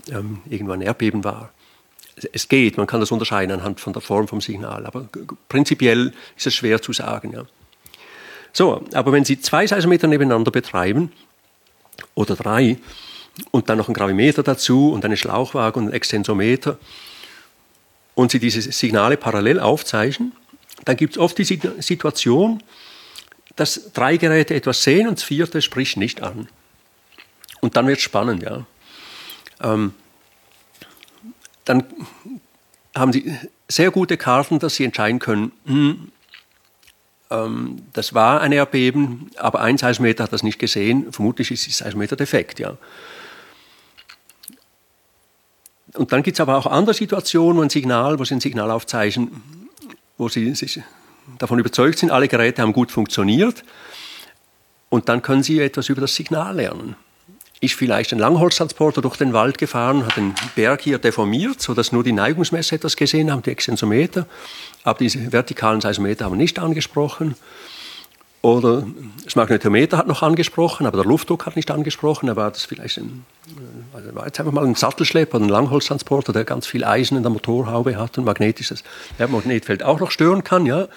ähm, 0.09 0.41
irgendwo 0.49 0.73
ein 0.73 0.81
Erdbeben 0.81 1.23
war. 1.23 1.51
Es 2.33 2.49
geht, 2.49 2.77
man 2.77 2.87
kann 2.87 2.99
das 2.99 3.11
unterscheiden 3.11 3.51
anhand 3.51 3.79
von 3.79 3.93
der 3.93 4.01
Form 4.01 4.27
vom 4.27 4.41
Signal, 4.41 4.87
aber 4.87 5.07
prinzipiell 5.49 6.13
ist 6.35 6.47
es 6.47 6.55
schwer 6.55 6.81
zu 6.81 6.91
sagen. 6.91 7.31
Ja. 7.33 7.45
So, 8.58 8.84
aber 8.93 9.12
wenn 9.12 9.24
Sie 9.24 9.39
zwei 9.39 9.68
Seismometer 9.68 10.08
nebeneinander 10.08 10.49
betreiben, 10.49 11.12
oder 12.16 12.36
drei, 12.36 12.80
und 13.51 13.70
dann 13.70 13.78
noch 13.78 13.88
ein 13.88 13.93
Gravimeter 13.93 14.41
dazu 14.41 14.91
und 14.91 15.05
eine 15.05 15.16
Schlauchwaage 15.16 15.78
und 15.78 15.89
ein 15.89 15.93
Extensometer, 15.93 16.80
und 18.16 18.32
Sie 18.32 18.39
diese 18.39 18.64
Signale 18.64 19.16
parallel 19.16 19.60
aufzeichnen, 19.60 20.32
dann 20.86 20.97
gibt 20.97 21.14
es 21.14 21.20
oft 21.20 21.38
die 21.38 21.43
Situation, 21.43 22.64
dass 23.55 23.93
drei 23.93 24.18
Geräte 24.18 24.55
etwas 24.55 24.82
sehen 24.82 25.08
und 25.08 25.20
das 25.20 25.24
vierte 25.24 25.62
spricht 25.62 25.97
nicht 25.97 26.24
an. 26.24 26.49
Und 27.62 27.78
dann 27.78 27.86
wird 27.86 27.99
es 27.99 28.03
spannend, 28.03 28.41
ja. 28.41 28.66
Ähm, 29.62 29.93
dann 31.64 31.84
haben 32.95 33.14
Sie 33.14 33.38
sehr 33.68 33.91
gute 33.91 34.18
Karten, 34.18 34.58
dass 34.58 34.74
Sie 34.74 34.84
entscheiden 34.84 35.20
können, 35.20 35.51
hm, 35.68 36.12
das 37.30 38.13
war 38.13 38.41
ein 38.41 38.51
Erdbeben, 38.51 39.32
aber 39.38 39.59
ein 39.61 39.78
Seismometer 39.78 40.23
hat 40.23 40.34
das 40.34 40.43
nicht 40.43 40.59
gesehen. 40.59 41.11
Vermutlich 41.11 41.51
ist 41.51 41.67
das 41.67 41.80
Seismometer 41.80 42.15
defekt, 42.15 42.59
ja. 42.59 42.78
Und 45.93 46.11
dann 46.11 46.23
gibt 46.23 46.38
es 46.38 46.41
aber 46.41 46.57
auch 46.57 46.67
andere 46.67 46.93
Situationen, 46.93 47.57
wo 47.57 47.61
ein 47.63 47.69
Signal, 47.69 48.19
wo 48.19 48.23
Sie 48.23 48.36
ein 48.36 48.39
Signal 48.39 48.71
aufzeichnen, 48.71 49.41
wo 50.17 50.30
Sie 50.30 50.53
sich 50.55 50.82
davon 51.39 51.59
überzeugt 51.59 51.99
sind, 51.99 52.11
alle 52.11 52.28
Geräte 52.28 52.61
haben 52.61 52.73
gut 52.73 52.91
funktioniert. 52.91 53.63
Und 54.89 55.09
dann 55.09 55.21
können 55.21 55.43
Sie 55.43 55.59
etwas 55.59 55.89
über 55.89 56.01
das 56.01 56.15
Signal 56.15 56.55
lernen. 56.55 56.95
Ist 57.60 57.74
vielleicht 57.74 58.14
ein 58.14 58.20
Langholztransporter 58.20 59.01
durch 59.01 59.18
den 59.18 59.34
Wald 59.34 59.58
gefahren, 59.58 60.05
hat 60.05 60.16
den 60.16 60.36
Berg 60.55 60.82
hier 60.82 60.99
deformiert, 60.99 61.60
sodass 61.60 61.91
nur 61.91 62.03
die 62.03 62.12
Neigungsmesser 62.12 62.76
etwas 62.76 62.95
gesehen 62.95 63.32
haben, 63.32 63.41
die 63.41 63.49
Extensometer 63.49 64.28
aber 64.88 64.99
diese 64.99 65.34
vertikalen 65.34 65.82
Seismometer 65.82 66.24
haben 66.24 66.38
nicht 66.38 66.60
angesprochen. 66.60 67.36
Oder 68.41 68.88
das 69.26 69.36
Magnetometer 69.36 69.97
hat 69.97 70.08
noch 70.08 70.24
angesprochen, 70.24 70.86
aber 70.86 70.95
der 70.95 71.05
Luftdruck 71.05 71.45
hat 71.45 71.58
nicht 71.58 71.70
angesprochen. 71.70 72.28
Da 72.28 72.38
war 72.38 72.51
das 72.51 72.64
vielleicht 72.64 72.97
ein, 72.97 73.26
also 73.93 74.16
war 74.16 74.26
jetzt 74.26 74.39
einfach 74.39 74.53
mal 74.53 74.66
ein 74.66 74.76
Sattelschlepper, 74.76 75.39
ein 75.39 75.49
Langholztransporter, 75.49 76.32
der 76.32 76.45
ganz 76.45 76.68
viel 76.68 76.86
Eisen 76.86 77.18
in 77.18 77.24
der 77.24 77.32
Motorhaube 77.32 77.97
hat 77.97 78.18
und 78.18 78.24
magnetisches 78.24 78.86
Magnetfeld 79.18 79.84
auch 79.84 79.99
noch 79.99 80.12
stören 80.12 80.45
kann. 80.45 80.66
Ja. 80.66 80.88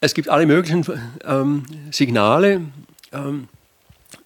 Es 0.00 0.14
gibt 0.14 0.30
alle 0.30 0.46
möglichen 0.46 0.86
ähm, 1.26 1.66
Signale, 1.90 2.62
ähm, 3.12 3.48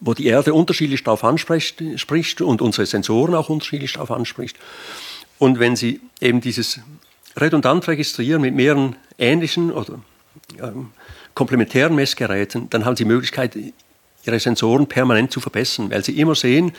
wo 0.05 0.13
die 0.13 0.27
Erde 0.27 0.53
unterschiedlich 0.53 1.03
darauf 1.03 1.25
anspricht 1.25 1.83
spricht 1.97 2.41
und 2.43 2.61
unsere 2.61 2.87
Sensoren 2.87 3.35
auch 3.35 3.49
unterschiedlich 3.49 3.95
darauf 3.95 4.11
anspricht. 4.11 4.57
Und 5.39 5.59
wenn 5.59 5.77
Sie 5.77 6.01
eben 6.21 6.41
dieses 6.41 6.81
redundant 7.37 7.89
registrieren 7.89 8.43
mit 8.43 8.55
mehreren 8.55 8.97
ähnlichen 9.19 9.73
oder 9.73 9.99
ähm, 10.63 10.91
komplementären 11.35 11.95
Messgeräten, 11.95 12.69
dann 12.71 12.85
haben 12.85 12.97
Sie 12.97 13.05
die 13.05 13.11
Möglichkeit, 13.11 13.57
Ihre 14.27 14.41
Sensoren 14.41 14.87
permanent 14.87 15.33
zu 15.33 15.41
verbessern, 15.41 15.91
weil 15.91 16.05
Sie 16.05 16.19
immer 16.19 16.35
sehen, 16.35 16.73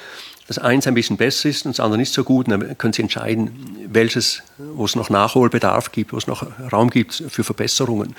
dass 0.47 0.59
eins 0.59 0.85
ein 0.85 0.93
bisschen 0.93 1.17
besser 1.17 1.49
ist 1.49 1.65
und 1.65 1.75
das 1.75 1.79
andere 1.79 1.97
nicht 1.97 2.13
so 2.13 2.23
gut. 2.23 2.47
Und 2.47 2.51
dann 2.51 2.77
können 2.77 2.93
Sie 2.93 3.01
entscheiden, 3.01 3.87
welches, 3.87 4.43
wo 4.57 4.85
es 4.85 4.95
noch 4.95 5.09
Nachholbedarf 5.09 5.91
gibt, 5.91 6.13
wo 6.13 6.17
es 6.17 6.27
noch 6.27 6.45
Raum 6.71 6.91
gibt 6.91 7.23
für 7.27 7.43
Verbesserungen. 7.43 8.15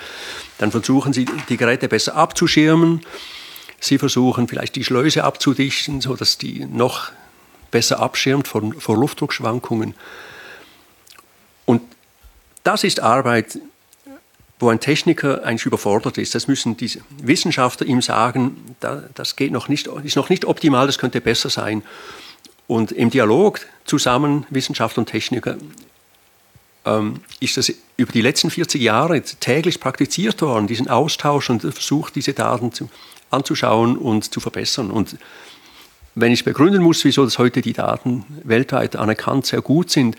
Dann 0.58 0.72
versuchen 0.72 1.12
Sie, 1.12 1.26
die 1.48 1.56
Geräte 1.56 1.88
besser 1.88 2.16
abzuschirmen. 2.16 3.00
Sie 3.80 3.98
versuchen 3.98 4.48
vielleicht 4.48 4.76
die 4.76 4.84
Schleuse 4.84 5.24
abzudichten, 5.24 6.00
sodass 6.00 6.38
die 6.38 6.64
noch 6.64 7.12
besser 7.70 8.00
abschirmt 8.00 8.48
vor, 8.48 8.62
vor 8.78 8.96
Luftdruckschwankungen. 8.96 9.94
Und 11.64 11.82
das 12.64 12.84
ist 12.84 13.00
Arbeit, 13.00 13.58
wo 14.58 14.70
ein 14.70 14.80
Techniker 14.80 15.44
eigentlich 15.44 15.66
überfordert 15.66 16.16
ist. 16.18 16.34
Das 16.34 16.48
müssen 16.48 16.76
diese 16.76 17.00
Wissenschaftler 17.18 17.86
ihm 17.86 18.00
sagen, 18.00 18.76
das 19.14 19.36
geht 19.36 19.52
noch 19.52 19.68
nicht, 19.68 19.88
ist 20.02 20.16
noch 20.16 20.30
nicht 20.30 20.44
optimal, 20.46 20.86
das 20.86 20.98
könnte 20.98 21.20
besser 21.20 21.50
sein. 21.50 21.82
Und 22.66 22.92
im 22.92 23.10
Dialog 23.10 23.60
zusammen, 23.84 24.46
Wissenschaftler 24.50 25.02
und 25.02 25.06
Techniker, 25.06 25.56
ähm, 26.84 27.20
ist 27.40 27.56
das 27.56 27.72
über 27.96 28.12
die 28.12 28.22
letzten 28.22 28.50
40 28.50 28.80
Jahre 28.80 29.20
täglich 29.22 29.78
praktiziert 29.78 30.40
worden, 30.40 30.66
diesen 30.66 30.88
Austausch 30.88 31.50
und 31.50 31.60
versucht, 31.60 32.16
diese 32.16 32.32
Daten 32.32 32.72
zu, 32.72 32.88
anzuschauen 33.30 33.96
und 33.96 34.32
zu 34.32 34.40
verbessern. 34.40 34.90
Und 34.90 35.16
wenn 36.14 36.32
ich 36.32 36.44
begründen 36.44 36.82
muss, 36.82 37.04
wieso 37.04 37.24
das 37.24 37.38
heute 37.38 37.60
die 37.60 37.72
Daten 37.72 38.24
weltweit 38.44 38.96
anerkannt 38.96 39.46
sehr 39.46 39.60
gut 39.60 39.90
sind, 39.90 40.16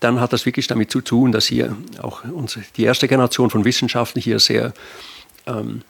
dann 0.00 0.20
hat 0.20 0.32
das 0.32 0.46
wirklich 0.46 0.68
damit 0.68 0.90
zu 0.90 1.00
tun, 1.00 1.32
dass 1.32 1.46
hier 1.46 1.76
auch 2.00 2.22
unsere, 2.24 2.64
die 2.76 2.84
erste 2.84 3.08
Generation 3.08 3.50
von 3.50 3.64
Wissenschaftlern 3.64 4.22
hier 4.22 4.38
sehr 4.38 4.72
ähm, 5.46 5.82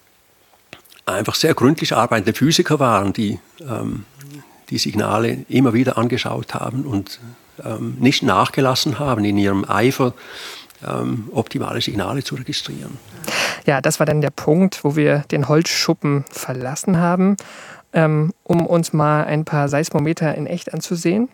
einfach 1.05 1.34
sehr 1.34 1.55
gründlich 1.55 1.95
arbeitende 1.95 2.32
Physiker 2.32 2.78
waren, 2.78 3.12
die 3.12 3.39
ähm, 3.61 4.05
die 4.70 4.78
Signale 4.78 5.45
immer 5.49 5.72
wieder 5.72 5.97
angeschaut 5.99 6.55
haben 6.55 6.84
und 6.84 7.20
ähm, 7.64 7.97
nicht 7.99 8.22
nachgelassen 8.22 8.99
haben 8.99 9.24
in 9.24 9.39
ihrem 9.39 9.68
Eifer, 9.68 10.14
ähm, 10.86 11.28
optimale 11.32 11.80
Signale 11.80 12.22
zu 12.22 12.34
registrieren. 12.34 12.98
Ja, 13.66 13.80
das 13.80 13.98
war 13.98 14.06
dann 14.06 14.20
der 14.20 14.30
Punkt, 14.30 14.84
wo 14.84 14.96
wir 14.96 15.24
den 15.30 15.48
Holzschuppen 15.48 16.24
verlassen 16.30 16.98
haben, 16.98 17.36
ähm, 17.92 18.32
um 18.44 18.66
uns 18.66 18.92
mal 18.92 19.24
ein 19.24 19.44
paar 19.44 19.68
Seismometer 19.68 20.34
in 20.34 20.46
echt 20.46 20.72
anzusehen. 20.72 21.28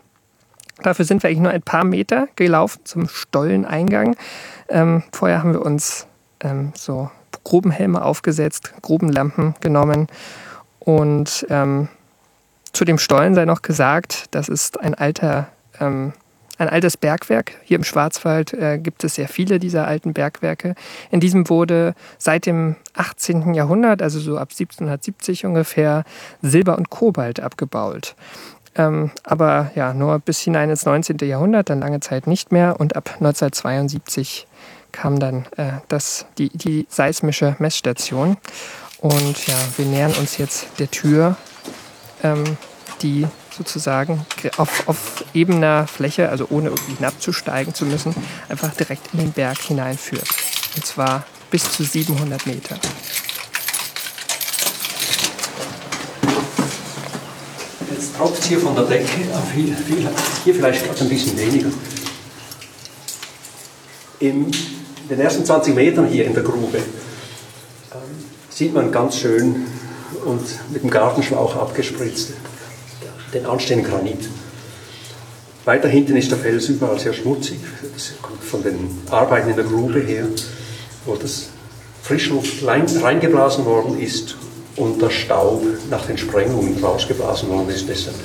Dafür 0.83 1.05
sind 1.05 1.23
wir 1.23 1.31
eigentlich 1.31 1.43
nur 1.43 1.53
ein 1.53 1.63
paar 1.63 1.85
Meter 1.85 2.29
gelaufen 2.37 2.81
zum 2.85 3.09
Stolleneingang. 3.09 4.17
Ähm, 4.69 5.05
vorher 5.13 5.41
haben 5.41 5.53
wir 5.53 5.63
uns 5.63 6.07
ähm, 6.41 6.73
so 6.75 7.11
Grubenhelme 7.45 8.03
aufgesetzt, 8.03 8.73
Grubenlampen 8.83 9.55
genommen 9.61 10.09
und 10.81 11.47
ähm, 11.51 11.89
zu 12.73 12.85
dem 12.85 12.99
Stollen 12.99 13.35
sei 13.35 13.45
noch 13.45 13.63
gesagt, 13.63 14.27
das 14.33 14.49
ist 14.49 14.81
ein 14.81 14.95
alter 14.95 15.49
ähm, 15.81 16.13
ein 16.59 16.69
altes 16.69 16.97
Bergwerk. 16.97 17.53
Hier 17.65 17.77
im 17.79 17.85
Schwarzwald 17.85 18.53
äh, 18.53 18.79
gibt 18.79 19.05
es 19.05 19.17
sehr 19.17 19.29
viele 19.29 19.59
dieser 19.59 19.87
alten 19.87 20.13
Bergwerke. 20.13 20.75
In 21.11 21.21
diesem 21.21 21.49
wurde 21.49 21.95
seit 22.19 22.47
dem 22.47 22.77
18. 22.95 23.55
Jahrhundert, 23.55 24.03
also 24.03 24.21
so 24.21 24.37
ab 24.37 24.49
1770 24.51 25.47
ungefähr, 25.47 26.05
Silber 26.43 26.77
und 26.79 26.91
Kobalt 26.91 27.41
abgebaut. 27.41 28.15
Ähm, 28.77 29.11
aber 29.23 29.71
ja, 29.75 29.95
nur 29.95 30.19
bis 30.19 30.41
hinein 30.41 30.71
ins 30.71 30.85
19. 30.85 31.19
Jahrhundert, 31.23 31.71
dann 31.71 31.81
lange 31.81 32.01
Zeit 32.01 32.27
nicht 32.27 32.53
mehr. 32.53 32.81
Und 32.81 32.97
ab 32.97 33.11
1972 33.15 34.47
kam 34.93 35.19
dann 35.19 35.47
äh, 35.57 35.73
das, 35.89 36.27
die, 36.39 36.51
die 36.51 36.87
seismische 36.89 37.57
Messstation. 37.59 38.37
Und 39.01 39.47
ja, 39.47 39.57
wir 39.77 39.87
nähern 39.87 40.13
uns 40.13 40.39
jetzt 40.39 40.69
der 40.79 40.91
Tür, 40.91 41.37
ähm, 42.23 42.45
die 43.03 43.27
sozusagen 43.57 44.27
auf, 44.57 44.89
auf 44.89 45.25
ebener 45.35 45.87
Fläche, 45.87 46.29
also 46.29 46.47
ohne 46.51 46.69
irgendwie 46.69 46.95
hinabzusteigen 46.95 47.75
zu 47.75 47.87
müssen, 47.87 48.15
einfach 48.49 48.75
direkt 48.75 49.13
in 49.13 49.21
den 49.21 49.33
Berg 49.33 49.59
hineinführt. 49.59 50.29
Und 50.77 50.85
zwar 50.85 51.25
bis 51.51 51.71
zu 51.71 51.85
700 51.85 52.47
Meter. 52.47 52.77
Jetzt 57.91 58.17
tropft 58.17 58.41
es 58.41 58.47
hier 58.47 58.59
von 58.59 58.75
der 58.75 58.85
Decke, 58.85 59.07
viel, 59.53 59.77
viel, 59.77 60.09
hier 60.45 60.55
vielleicht 60.55 60.85
gerade 60.85 61.01
ein 61.01 61.09
bisschen 61.09 61.39
weniger. 61.39 61.71
In 64.21 64.51
den 65.11 65.21
ersten 65.21 65.45
20 65.45 65.75
Metern 65.75 66.07
hier 66.07 66.25
in 66.25 66.35
der 66.35 66.43
Grube 66.43 66.79
ähm, 66.79 68.01
sieht 68.49 68.73
man 68.73 68.91
ganz 68.91 69.19
schön 69.19 69.67
und 70.25 70.73
mit 70.73 70.83
dem 70.83 70.91
Gartenschlauch 70.91 71.57
abgespritzte 71.57 72.35
den 73.35 73.47
anstehenden 73.47 73.91
Granit. 73.91 74.29
Weiter 75.65 75.89
hinten 75.89 76.17
ist 76.17 76.31
der 76.31 76.39
Fels 76.39 76.69
überall 76.69 76.99
sehr 76.99 77.15
schmutzig. 77.15 77.59
Das 77.95 78.13
kommt 78.21 78.43
von 78.43 78.63
den 78.63 79.03
Arbeiten 79.11 79.51
in 79.51 79.57
der 79.57 79.65
Grube 79.65 80.01
her, 80.01 80.27
wo 81.07 81.17
das 81.17 81.49
Frischluft 82.03 82.65
reingeblasen 82.67 83.65
worden 83.65 83.99
ist 83.99 84.37
und 84.77 85.01
der 85.01 85.11
Staub 85.11 85.65
nach 85.89 86.05
den 86.05 86.19
Sprengungen 86.19 86.83
rausgeblasen 86.83 87.49
worden 87.49 87.71
ist. 87.71 87.89
Deshalb 87.89 88.17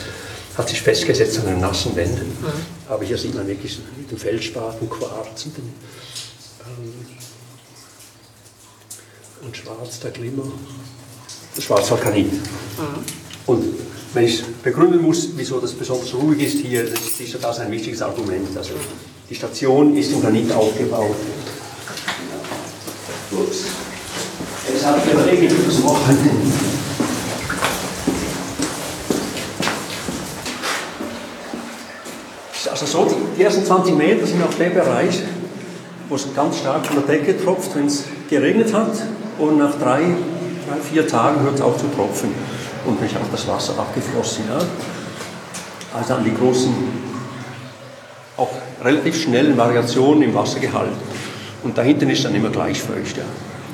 hat 0.58 0.68
sich 0.68 0.82
festgesetzt 0.82 1.40
an 1.40 1.46
den 1.46 1.62
nassen 1.62 1.96
Wänden. 1.96 2.28
Mhm. 2.28 2.90
Aber 2.90 3.06
hier 3.06 3.18
sieht 3.18 3.36
man 3.36 3.48
wirklich 3.48 3.80
mit 3.98 4.12
dem 4.12 4.18
Feldspaten, 4.18 4.90
Quarz 4.90 5.46
und, 5.46 5.58
den, 5.58 5.74
ähm, 6.66 6.94
und 9.46 9.56
Schwarz, 9.56 10.02
der 10.02 10.12
Glimmer. 10.12 10.52
Das 11.56 11.64
Schwarzwaldgranit. 11.64 12.34
Mhm. 12.34 13.19
Und 13.50 13.64
wenn 14.14 14.26
ich 14.26 14.44
begründen 14.64 15.02
muss, 15.02 15.30
wieso 15.36 15.60
das 15.60 15.72
besonders 15.72 16.14
ruhig 16.14 16.40
ist 16.44 16.60
hier, 16.60 16.84
ist 16.84 17.44
das 17.44 17.60
ein 17.60 17.72
wichtiges 17.72 18.00
Argument. 18.00 18.56
Also 18.56 18.74
die 19.28 19.34
Station 19.34 19.98
ist 19.98 20.12
im 20.12 20.22
Granit 20.22 20.52
aufgebaut. 20.52 21.16
Ups. 23.32 23.64
Es 24.72 24.86
hat 24.86 25.04
geregnet 25.04 25.52
übers 25.52 25.82
Wochenende. 25.82 26.30
Also 32.70 32.86
so, 32.86 33.08
die, 33.36 33.42
ersten 33.42 33.66
20 33.66 33.96
Meter 33.96 34.28
sind 34.28 34.44
auf 34.44 34.56
dem 34.58 34.76
Bereich, 34.76 35.24
wo 36.08 36.14
es 36.14 36.28
ganz 36.36 36.60
stark 36.60 36.86
von 36.86 36.98
der 36.98 37.18
Decke 37.18 37.44
tropft, 37.44 37.76
wenn 37.76 37.88
es 37.88 38.04
geregnet 38.30 38.72
hat. 38.74 38.92
Und 39.40 39.58
nach 39.58 39.74
drei, 39.80 40.02
drei 40.02 40.80
vier 40.88 41.08
Tagen 41.08 41.42
hört 41.42 41.56
es 41.56 41.62
auf 41.62 41.78
zu 41.78 41.88
tropfen 41.96 42.30
und 42.86 43.02
ist 43.02 43.16
auch 43.16 43.32
das 43.32 43.48
Wasser 43.48 43.78
abgeflossen. 43.78 44.46
Ja. 44.48 44.60
Also 45.98 46.14
an 46.14 46.24
die 46.24 46.34
großen, 46.34 46.74
auch 48.38 48.52
relativ 48.84 49.22
schnellen 49.22 49.58
Variationen 49.58 50.24
im 50.24 50.34
Wassergehalt. 50.34 50.92
Und 51.64 51.78
da 51.78 51.82
hinten 51.82 52.10
ist 52.10 52.24
dann 52.24 52.36
immer 52.36 52.50
gleich 52.50 52.82
feucht. 52.82 53.18
Ja. 53.18 53.24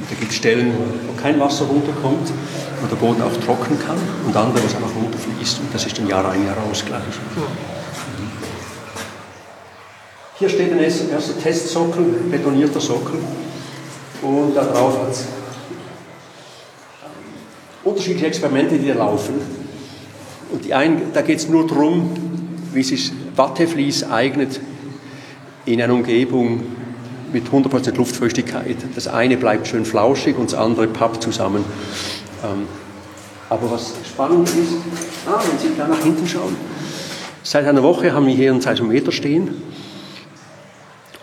Da 0.10 0.16
gibt 0.20 0.32
es 0.32 0.38
Stellen, 0.38 0.74
wo 1.08 1.22
kein 1.22 1.40
Wasser 1.40 1.66
runterkommt, 1.66 2.32
wo 2.82 2.88
der 2.88 2.96
Boden 2.96 3.22
auch 3.22 3.36
trocknen 3.46 3.80
kann 3.80 3.98
und 4.26 4.36
andere, 4.36 4.62
wo 4.62 4.68
es 4.68 4.76
einfach 4.76 4.96
runterfließt. 4.96 5.60
Und 5.60 5.74
das 5.74 5.86
ist 5.86 5.98
dann 5.98 6.08
Jahr 6.08 6.30
ein, 6.30 6.46
Jahr 6.46 6.58
aus 6.70 6.84
gleich. 6.86 7.02
Hier 10.38 10.50
steht 10.50 10.72
ein 10.72 10.80
erster 10.80 11.40
Testsockel, 11.42 12.04
betonierter 12.30 12.82
Sockel. 12.82 13.20
Und 14.22 14.56
darauf 14.56 15.00
hat 15.02 15.12
es 15.12 15.26
unterschiedliche 17.86 18.28
Experimente, 18.28 18.78
die 18.78 18.88
da 18.88 18.96
laufen. 18.96 19.36
Und 20.52 20.66
die 20.66 20.74
einen, 20.74 21.14
da 21.14 21.22
geht 21.22 21.38
es 21.38 21.48
nur 21.48 21.66
darum, 21.66 22.10
wie 22.74 22.84
sich 22.84 23.12
Watteflies 23.36 24.04
eignet 24.04 24.60
in 25.66 25.82
einer 25.82 25.94
Umgebung 25.94 26.64
mit 27.32 27.48
100% 27.48 27.96
Luftfeuchtigkeit. 27.96 28.78
Das 28.96 29.08
eine 29.08 29.38
bleibt 29.38 29.68
schön 29.68 29.86
flauschig 29.86 30.38
und 30.38 30.52
das 30.52 30.60
andere 30.60 30.88
pappt 30.88 31.24
zusammen. 31.24 31.64
Ähm, 32.44 32.68
aber 33.50 33.72
was 33.72 33.94
spannend 34.08 34.48
ist, 34.50 34.74
ah, 35.28 35.42
wenn 35.50 35.60
Sie 35.60 35.76
da 35.78 35.88
nach 35.88 36.02
hinten 36.02 36.28
schauen, 36.28 36.56
seit 37.44 37.66
einer 37.66 37.84
Woche 37.84 38.14
haben 38.14 38.26
wir 38.26 38.34
hier 38.34 38.52
einen 38.52 38.62
Seismometer 38.62 39.12
stehen 39.12 39.62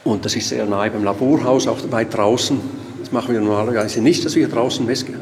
und 0.05 0.25
das 0.25 0.37
ist 0.37 0.49
sehr 0.49 0.67
nahe 0.67 0.91
beim 0.91 1.05
Laborhaus, 1.05 1.67
auch 1.67 1.79
weit 1.91 2.17
draußen. 2.17 2.61
Das 3.01 3.13
machen 3.13 3.35
wir 3.35 3.41
normalerweise 3.41 4.01
nicht, 4.01 4.25
dass 4.25 4.35
wir 4.35 4.47
hier 4.47 4.55
draußen 4.55 4.85
messen 4.85 5.15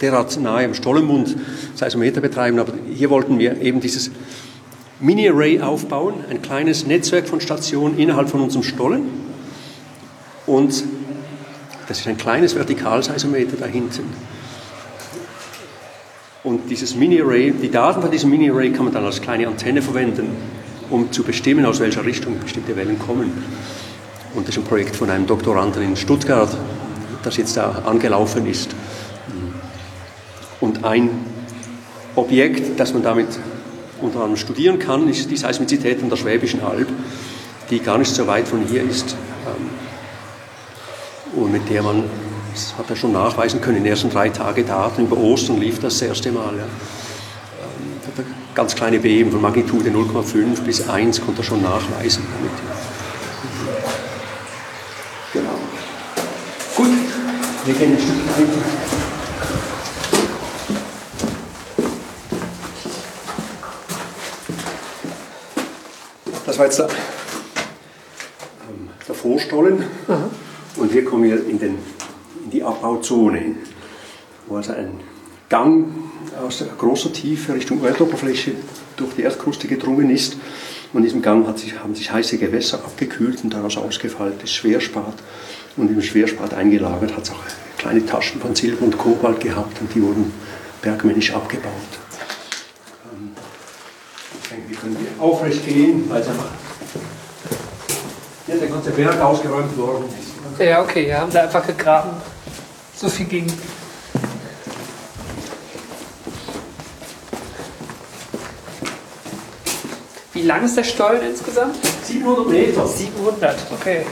derart 0.00 0.38
nahe 0.40 0.64
am 0.64 0.74
Stollenmund 0.74 1.36
Seismometer 1.74 2.20
betreiben, 2.20 2.58
aber 2.58 2.72
hier 2.92 3.10
wollten 3.10 3.38
wir 3.38 3.60
eben 3.60 3.80
dieses 3.80 4.10
Mini-Array 5.00 5.60
aufbauen, 5.60 6.14
ein 6.28 6.42
kleines 6.42 6.86
Netzwerk 6.86 7.28
von 7.28 7.40
Stationen 7.40 7.98
innerhalb 7.98 8.28
von 8.28 8.40
unserem 8.40 8.62
Stollen. 8.62 9.02
Und 10.46 10.84
das 11.88 12.00
ist 12.00 12.06
ein 12.06 12.18
kleines 12.18 12.54
Vertikalseismometer 12.54 13.56
da 13.56 13.66
hinten. 13.66 14.04
Und 16.42 16.70
dieses 16.70 16.94
Mini-Array, 16.94 17.52
die 17.52 17.70
Daten 17.70 18.00
von 18.00 18.10
diesem 18.10 18.30
Mini-Array 18.30 18.70
kann 18.70 18.84
man 18.84 18.94
dann 18.94 19.04
als 19.04 19.20
kleine 19.20 19.46
Antenne 19.46 19.82
verwenden, 19.82 20.28
um 20.88 21.12
zu 21.12 21.22
bestimmen, 21.22 21.66
aus 21.66 21.80
welcher 21.80 22.04
Richtung 22.04 22.38
bestimmte 22.40 22.76
Wellen 22.76 22.98
kommen. 22.98 23.32
Und 24.34 24.46
das 24.46 24.56
ist 24.56 24.62
ein 24.62 24.66
Projekt 24.66 24.96
von 24.96 25.10
einem 25.10 25.26
Doktoranden 25.26 25.82
in 25.82 25.96
Stuttgart, 25.96 26.56
das 27.22 27.36
jetzt 27.36 27.56
da 27.56 27.82
angelaufen 27.84 28.46
ist. 28.46 28.74
Und 30.60 30.84
ein 30.84 31.10
Objekt, 32.16 32.78
das 32.78 32.92
man 32.92 33.02
damit 33.02 33.28
unter 34.00 34.20
anderem 34.20 34.36
studieren 34.36 34.78
kann, 34.78 35.08
ist 35.08 35.30
die 35.30 35.36
Seismizität 35.36 36.02
an 36.02 36.10
der 36.10 36.16
Schwäbischen 36.16 36.62
Alb, 36.62 36.88
die 37.70 37.80
gar 37.80 37.98
nicht 37.98 38.14
so 38.14 38.26
weit 38.26 38.48
von 38.48 38.66
hier 38.66 38.82
ist 38.82 39.16
ähm, 39.46 39.70
und 41.40 41.52
mit 41.52 41.68
der 41.70 41.82
man, 41.82 42.04
das 42.52 42.74
hat 42.76 42.90
er 42.90 42.96
schon 42.96 43.12
nachweisen 43.12 43.60
können, 43.60 43.78
in 43.78 43.84
den 43.84 43.90
ersten 43.90 44.10
drei 44.10 44.30
Tagen 44.30 44.66
Daten 44.66 45.02
über 45.02 45.16
Ostern 45.16 45.60
lief 45.60 45.78
das, 45.78 45.98
das 45.98 46.08
erste 46.08 46.32
Mal. 46.32 46.56
Ja. 46.56 46.64
Ähm, 46.64 48.24
ganz 48.54 48.74
kleine 48.74 48.98
Beben 48.98 49.30
von 49.30 49.40
Magnitude 49.40 49.90
0,5 49.90 50.62
bis 50.62 50.88
1 50.88 51.20
konnte 51.20 51.42
er 51.42 51.44
schon 51.44 51.62
nachweisen. 51.62 52.24
Damit. 52.34 52.52
Genau. 55.32 55.58
Gut, 56.76 56.88
wir 57.66 57.74
gehen 57.74 57.92
ein 57.92 57.98
Stück 57.98 58.26
weiter. 58.36 58.99
War 66.60 66.66
jetzt 66.66 66.78
der, 66.78 66.88
der 69.08 69.14
Vorstollen. 69.14 69.82
Aha. 70.06 70.28
Und 70.76 70.92
hier 70.92 71.06
kommen 71.06 71.24
wir 71.24 71.46
in, 71.46 71.58
den, 71.58 71.78
in 72.44 72.50
die 72.50 72.62
Abbauzone, 72.62 73.56
wo 74.46 74.56
also 74.56 74.72
ein 74.72 75.00
Gang 75.48 75.86
aus 76.46 76.62
großer 76.76 77.14
Tiefe 77.14 77.54
Richtung 77.54 77.82
Erdoberfläche 77.82 78.52
durch 78.98 79.14
die 79.14 79.22
Erdkruste 79.22 79.68
gedrungen 79.68 80.10
ist. 80.10 80.36
Und 80.92 80.98
in 80.98 81.04
diesem 81.04 81.22
Gang 81.22 81.46
sich, 81.58 81.78
haben 81.78 81.94
sich 81.94 82.12
heiße 82.12 82.36
Gewässer 82.36 82.76
abgekühlt 82.84 83.42
und 83.42 83.54
daraus 83.54 83.78
ausgefalltes 83.78 84.52
Schwerspat. 84.52 85.14
Und 85.78 85.90
im 85.90 86.02
Schwerspat 86.02 86.52
eingelagert 86.52 87.16
hat 87.16 87.22
es 87.22 87.30
auch 87.30 87.42
kleine 87.78 88.04
Taschen 88.04 88.38
von 88.38 88.54
Silber 88.54 88.84
und 88.84 88.98
Kobalt 88.98 89.40
gehabt 89.40 89.80
und 89.80 89.94
die 89.94 90.02
wurden 90.02 90.30
bergmännisch 90.82 91.32
abgebaut 91.32 92.09
können 94.80 94.96
wir 94.98 95.22
aufrecht 95.22 95.64
gehen, 95.66 96.10
es 96.10 96.26
einfach 96.28 96.46
hier 98.46 98.56
der 98.56 98.68
ganze 98.68 98.90
Berg 98.90 99.20
ausgeräumt 99.20 99.76
worden 99.76 100.04
ist. 100.06 100.60
Ja, 100.60 100.82
okay, 100.82 101.06
wir 101.06 101.20
haben 101.20 101.32
da 101.32 101.42
einfach 101.42 101.66
gegraben. 101.66 102.10
So 102.96 103.08
viel 103.08 103.26
ging. 103.26 103.46
Wie 110.32 110.42
lang 110.42 110.64
ist 110.64 110.76
der 110.76 110.84
Stollen 110.84 111.22
insgesamt? 111.30 111.76
700 112.04 112.48
Meter. 112.48 112.86
700, 112.86 113.56
okay. 113.72 114.06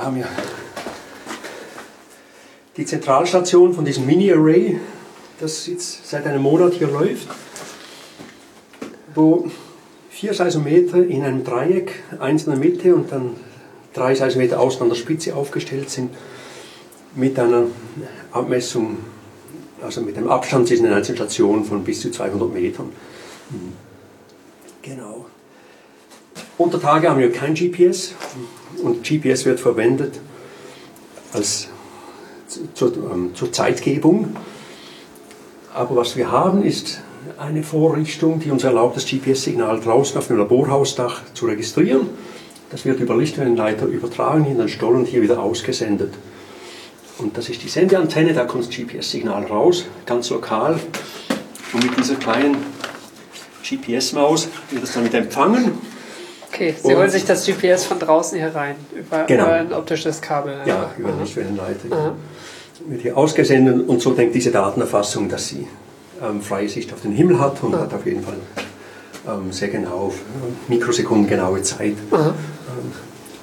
Da 0.00 0.06
haben 0.06 0.16
wir 0.16 0.26
die 2.78 2.86
Zentralstation 2.86 3.74
von 3.74 3.84
diesem 3.84 4.06
Mini-Array, 4.06 4.80
das 5.40 5.66
jetzt 5.66 6.08
seit 6.08 6.24
einem 6.26 6.40
Monat 6.40 6.72
hier 6.72 6.86
läuft, 6.86 7.28
wo 9.14 9.50
vier 10.08 10.32
Seismometer 10.32 11.04
in 11.04 11.22
einem 11.22 11.44
Dreieck, 11.44 12.02
eins 12.18 12.44
in 12.44 12.52
der 12.52 12.58
Mitte 12.58 12.94
und 12.94 13.12
dann 13.12 13.36
drei 13.92 14.14
Seismometer 14.14 14.58
außen 14.58 14.80
an 14.80 14.88
der 14.88 14.96
Spitze 14.96 15.36
aufgestellt 15.36 15.90
sind, 15.90 16.14
mit 17.14 17.38
einer 17.38 17.64
Abmessung, 18.32 18.96
also 19.82 20.00
mit 20.00 20.16
einem 20.16 20.30
Abstand 20.30 20.66
zwischen 20.68 20.84
den 20.84 20.94
einzelnen 20.94 21.18
Stationen 21.18 21.62
von 21.62 21.84
bis 21.84 22.00
zu 22.00 22.10
200 22.10 22.50
Metern. 22.50 22.90
Genau. 24.80 25.26
Unter 26.58 26.80
Tage 26.80 27.08
haben 27.08 27.20
wir 27.20 27.32
kein 27.32 27.54
GPS 27.54 28.14
und 28.82 29.02
GPS 29.02 29.44
wird 29.44 29.60
verwendet 29.60 30.20
als 31.32 31.68
zur, 32.74 32.92
ähm, 33.12 33.34
zur 33.34 33.52
Zeitgebung. 33.52 34.36
Aber 35.74 35.96
was 35.96 36.16
wir 36.16 36.30
haben, 36.30 36.64
ist 36.64 37.00
eine 37.38 37.62
Vorrichtung, 37.62 38.40
die 38.40 38.50
uns 38.50 38.64
erlaubt, 38.64 38.96
das 38.96 39.06
GPS-Signal 39.06 39.80
draußen 39.80 40.18
auf 40.18 40.26
dem 40.26 40.38
Laborhausdach 40.38 41.22
zu 41.34 41.46
registrieren. 41.46 42.08
Das 42.70 42.84
wird 42.84 43.00
über 43.00 43.16
Lichtwellenleiter 43.16 43.86
übertragen 43.86 44.46
in 44.46 44.58
den 44.58 44.68
Stollen 44.68 45.00
und 45.00 45.06
hier 45.06 45.22
wieder 45.22 45.40
ausgesendet. 45.40 46.14
Und 47.18 47.36
das 47.36 47.48
ist 47.48 47.62
die 47.62 47.68
Sendeantenne, 47.68 48.32
da 48.32 48.44
kommt 48.44 48.66
das 48.66 48.74
GPS-Signal 48.74 49.44
raus, 49.44 49.86
ganz 50.06 50.30
lokal. 50.30 50.80
Und 51.72 51.84
mit 51.84 51.98
dieser 51.98 52.14
kleinen 52.14 52.56
GPS-Maus 53.62 54.48
wird 54.70 54.82
das 54.82 54.92
dann 54.92 55.12
empfangen. 55.12 55.72
Okay, 56.52 56.74
Sie 56.76 56.88
und 56.88 56.96
holen 56.96 57.10
sich 57.10 57.24
das 57.24 57.46
GPS 57.46 57.84
von 57.84 57.98
draußen 57.98 58.36
hier 58.36 58.54
rein, 58.54 58.74
über, 58.94 59.24
genau. 59.24 59.44
über 59.44 59.54
ein 59.54 59.72
optisches 59.72 60.20
Kabel. 60.20 60.58
Ja, 60.66 60.90
über 60.98 61.12
Lichtwellenleiter. 61.20 62.16
Wird 62.86 63.02
hier 63.02 63.16
ausgesendet 63.16 63.88
und 63.88 64.00
so 64.00 64.12
denkt 64.12 64.34
diese 64.34 64.50
Datenerfassung, 64.50 65.28
dass 65.28 65.48
sie 65.48 65.68
ähm, 66.22 66.40
freie 66.40 66.68
Sicht 66.68 66.92
auf 66.92 67.02
den 67.02 67.12
Himmel 67.12 67.38
hat 67.38 67.62
und 67.62 67.76
hat 67.76 67.92
auf 67.92 68.06
jeden 68.06 68.22
Fall 68.22 68.36
ähm, 69.28 69.52
sehr 69.52 69.68
genau, 69.68 70.06
auf 70.06 70.14
Mikrosekunden 70.68 71.28
genaue 71.28 71.62
Zeit. 71.62 71.94
Ähm, 72.12 72.34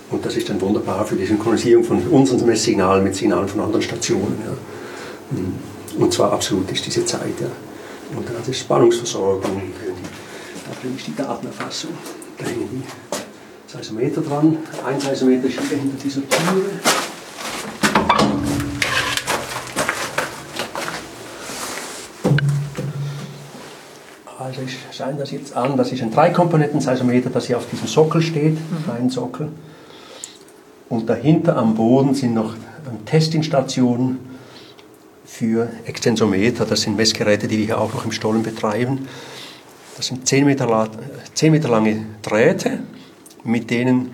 und 0.09 0.25
das 0.25 0.35
ist 0.37 0.49
dann 0.49 0.59
wunderbar 0.61 1.05
für 1.05 1.15
die 1.15 1.25
Synchronisierung 1.25 1.83
von 1.83 2.01
unseren 2.07 2.45
Messsignalen 2.45 3.03
mit 3.03 3.15
Signalen 3.15 3.47
von 3.47 3.61
anderen 3.61 3.81
Stationen. 3.81 4.41
Ja. 4.45 5.37
Mhm. 5.37 6.01
Und 6.01 6.13
zwar 6.13 6.31
absolut 6.31 6.71
ist 6.71 6.85
diese 6.85 7.05
Zeit. 7.05 7.39
Ja. 7.39 7.47
Und 8.17 8.27
dann 8.27 8.37
hat 8.37 8.47
es 8.47 8.59
Spannungsversorgung, 8.59 9.61
da 10.65 10.89
ist 10.95 11.07
die 11.07 11.15
Datenerfassung. 11.15 11.91
Die 12.39 12.83
Seismometer 13.65 14.21
dran. 14.21 14.57
Ein 14.85 14.99
Seismometer 14.99 15.47
hier 15.47 15.77
hinter 15.77 15.97
dieser 16.03 16.21
Türe. 16.29 16.69
Also 24.39 24.61
ich 24.61 24.77
schaue 24.95 25.15
das 25.15 25.31
jetzt 25.31 25.55
an, 25.55 25.75
das 25.75 25.91
ist 25.91 26.01
ein 26.01 26.11
Dreikomponenten-Seismometer, 26.11 27.29
das 27.29 27.47
hier 27.47 27.57
auf 27.57 27.69
diesem 27.69 27.87
Sockel 27.87 28.21
steht, 28.21 28.53
mhm. 28.53 28.83
kleinen 28.85 29.09
Sockel. 29.09 29.49
Und 30.89 31.09
dahinter 31.09 31.57
am 31.57 31.75
Boden 31.75 32.13
sind 32.13 32.33
noch 32.33 32.55
Testingstationen 33.05 34.19
für 35.25 35.69
Extensometer. 35.85 36.65
Das 36.65 36.81
sind 36.81 36.95
Messgeräte, 36.95 37.47
die 37.47 37.57
wir 37.57 37.65
hier 37.65 37.81
auch 37.81 37.93
noch 37.93 38.05
im 38.05 38.11
Stollen 38.11 38.43
betreiben. 38.43 39.07
Das 39.97 40.05
sind 40.05 40.27
10 40.27 40.45
Meter, 40.45 40.89
10 41.33 41.51
Meter 41.51 41.69
lange 41.69 42.05
Drähte, 42.21 42.79
mit 43.43 43.71
denen 43.71 44.11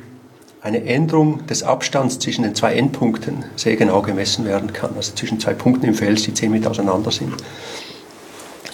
eine 0.62 0.86
Änderung 0.86 1.46
des 1.46 1.62
Abstands 1.62 2.20
zwischen 2.20 2.44
den 2.44 2.56
zwei 2.56 2.76
Endpunkten 2.76 3.44
sehr 3.58 3.76
genau 3.76 4.02
gemessen 4.02 4.46
werden 4.46 4.72
kann. 4.72 4.92
Also 4.96 5.14
zwischen 5.14 5.42
zwei 5.42 5.54
Punkten 5.54 5.86
im 5.88 5.94
Fels, 5.94 6.24
die 6.24 6.34
10 6.34 6.52
Meter 6.52 6.72
auseinander 6.72 7.12
sind. 7.12 7.34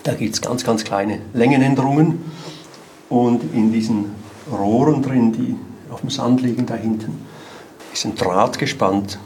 Da 0.04 0.14
gibt 0.14 0.36
es 0.36 0.42
ganz, 0.42 0.64
ganz 0.64 0.84
kleine 0.84 1.20
Längenänderungen. 1.34 2.32
Und 3.10 3.56
in 3.56 3.74
diesen 3.74 4.14
Rohren 4.52 5.02
drin, 5.02 5.32
die 5.32 5.56
auf 5.92 6.02
dem 6.02 6.12
Sand 6.12 6.44
liegen 6.44 6.68
da 6.68 6.76
hinten, 6.76 7.26
ist 7.92 8.06
ein 8.06 8.14
Draht 8.14 8.60
gespannt. 8.60 9.18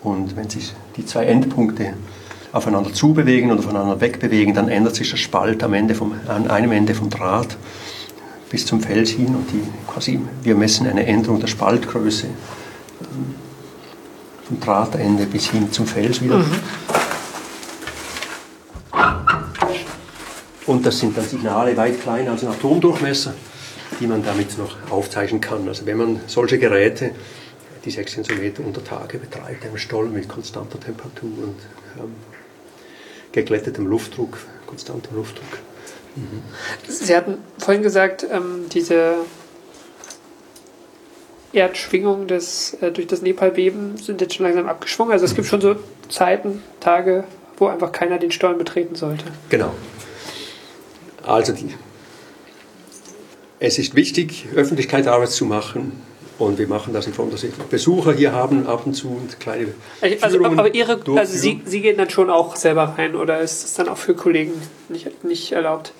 Und 0.00 0.36
wenn 0.36 0.48
sich 0.48 0.72
die 0.96 1.04
zwei 1.04 1.24
Endpunkte 1.24 1.94
aufeinander 2.54 2.92
zubewegen 2.92 3.50
oder 3.50 3.62
voneinander 3.62 4.00
wegbewegen, 4.00 4.54
dann 4.54 4.68
ändert 4.68 4.94
sich 4.94 5.10
der 5.10 5.16
Spalt 5.16 5.64
am 5.64 5.74
Ende 5.74 5.96
vom, 5.96 6.14
an 6.28 6.48
einem 6.48 6.70
Ende 6.70 6.94
vom 6.94 7.10
Draht 7.10 7.56
bis 8.48 8.64
zum 8.64 8.80
Fels 8.80 9.10
hin 9.10 9.34
und 9.34 9.50
die 9.50 9.60
quasi, 9.92 10.20
wir 10.44 10.54
messen 10.54 10.86
eine 10.86 11.04
Änderung 11.04 11.40
der 11.40 11.48
Spaltgröße 11.48 12.26
ähm, 12.26 13.34
vom 14.46 14.60
Drahtende 14.60 15.26
bis 15.26 15.50
hin 15.50 15.72
zum 15.72 15.86
Fels 15.86 16.22
wieder. 16.22 16.38
Mhm. 16.38 16.52
Und 20.66 20.86
das 20.86 21.00
sind 21.00 21.16
dann 21.16 21.26
Signale 21.26 21.76
weit 21.76 22.00
kleiner 22.00 22.30
als 22.30 22.44
ein 22.44 22.50
Atomdurchmesser, 22.50 23.34
die 23.98 24.06
man 24.06 24.24
damit 24.24 24.56
noch 24.56 24.76
aufzeichnen 24.90 25.40
kann. 25.40 25.66
Also 25.66 25.86
wenn 25.86 25.96
man 25.96 26.20
solche 26.28 26.58
Geräte, 26.58 27.10
die 27.84 27.90
6 27.90 28.28
Meter 28.38 28.64
unter 28.64 28.84
Tage 28.84 29.18
betreibt, 29.18 29.64
einem 29.64 29.76
Stollen 29.76 30.12
mit 30.12 30.28
konstanter 30.28 30.78
Temperatur 30.78 31.28
und 31.28 31.56
ähm, 31.98 32.14
geglättetem 33.34 33.86
Luftdruck, 33.86 34.38
konstantem 34.66 35.16
Luftdruck. 35.16 35.58
Mhm. 36.16 36.42
Sie 36.88 37.14
hatten 37.14 37.38
vorhin 37.58 37.82
gesagt, 37.82 38.24
ähm, 38.30 38.66
diese 38.72 39.16
Erdschwingungen 41.52 42.28
des, 42.28 42.74
äh, 42.80 42.92
durch 42.92 43.08
das 43.08 43.22
Nepalbeben 43.22 43.96
sind 43.96 44.20
jetzt 44.20 44.34
schon 44.34 44.46
langsam 44.46 44.68
abgeschwungen. 44.68 45.12
Also 45.12 45.24
es 45.24 45.34
gibt 45.34 45.48
schon 45.48 45.60
so 45.60 45.76
Zeiten, 46.08 46.62
Tage, 46.80 47.24
wo 47.58 47.66
einfach 47.66 47.92
keiner 47.92 48.18
den 48.18 48.30
Stollen 48.30 48.58
betreten 48.58 48.94
sollte. 48.94 49.24
Genau. 49.50 49.74
Also 51.24 51.52
die, 51.52 51.74
es 53.58 53.78
ist 53.78 53.96
wichtig, 53.96 54.46
Öffentlichkeitsarbeit 54.54 55.30
zu 55.30 55.44
machen. 55.44 56.00
Und 56.38 56.58
wir 56.58 56.66
machen 56.66 56.92
das 56.92 57.06
in 57.06 57.12
Form, 57.12 57.30
dass 57.30 57.44
wir 57.44 57.50
Besucher 57.70 58.12
hier 58.12 58.32
haben, 58.32 58.66
ab 58.66 58.86
und 58.86 58.94
zu 58.94 59.08
und 59.08 59.38
kleine. 59.38 59.68
Also, 60.20 60.44
aber 60.44 60.74
Ihre, 60.74 61.00
also 61.16 61.36
Sie, 61.36 61.62
Sie 61.64 61.80
gehen 61.80 61.96
dann 61.96 62.10
schon 62.10 62.28
auch 62.28 62.56
selber 62.56 62.94
rein 62.98 63.14
oder 63.14 63.40
ist 63.40 63.62
das 63.62 63.74
dann 63.74 63.88
auch 63.88 63.98
für 63.98 64.14
Kollegen 64.14 64.52
nicht, 64.88 65.22
nicht 65.22 65.52
erlaubt? 65.52 65.92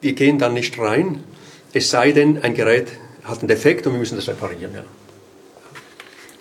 Wir 0.00 0.12
gehen 0.12 0.38
dann 0.38 0.54
nicht 0.54 0.78
rein, 0.78 1.24
es 1.72 1.90
sei 1.90 2.12
denn, 2.12 2.42
ein 2.42 2.54
Gerät 2.54 2.88
hat 3.24 3.40
einen 3.40 3.48
Defekt 3.48 3.86
und 3.86 3.94
wir 3.94 4.00
müssen 4.00 4.16
das 4.16 4.28
reparieren. 4.28 4.72
Ja. 4.74 4.84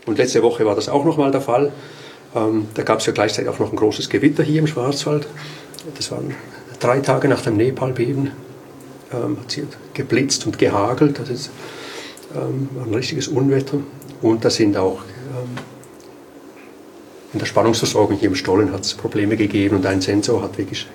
Und 0.05 0.17
letzte 0.17 0.41
Woche 0.43 0.65
war 0.65 0.75
das 0.75 0.89
auch 0.89 1.05
nochmal 1.05 1.31
der 1.31 1.41
Fall. 1.41 1.71
Ähm, 2.35 2.67
da 2.73 2.83
gab 2.83 2.99
es 2.99 3.05
ja 3.05 3.13
gleichzeitig 3.13 3.49
auch 3.49 3.59
noch 3.59 3.71
ein 3.71 3.75
großes 3.75 4.09
Gewitter 4.09 4.43
hier 4.43 4.59
im 4.59 4.67
Schwarzwald. 4.67 5.27
Das 5.95 6.11
waren 6.11 6.35
drei 6.79 6.99
Tage 6.99 7.27
nach 7.27 7.41
dem 7.41 7.57
Nepalbeben. 7.57 8.31
Ähm, 9.11 9.37
hat 9.39 9.57
es 9.57 9.63
geblitzt 9.93 10.45
und 10.45 10.57
gehagelt. 10.57 11.19
Das 11.19 11.29
ist 11.29 11.51
ein 12.33 12.93
richtiges 12.93 13.27
Unwetter. 13.27 13.77
Und 14.21 14.45
da 14.45 14.49
sind 14.49 14.77
auch 14.77 15.01
ähm, 15.01 15.57
in 17.33 17.39
der 17.39 17.45
Spannungsversorgung 17.45 18.17
hier 18.17 18.29
im 18.29 18.35
Stollen 18.35 18.71
hat 18.71 18.81
es 18.81 18.93
Probleme 18.93 19.37
gegeben 19.37 19.77
und 19.77 19.85
ein 19.85 20.01
Sensor 20.01 20.41
hat 20.41 20.57
wirklich 20.57 20.87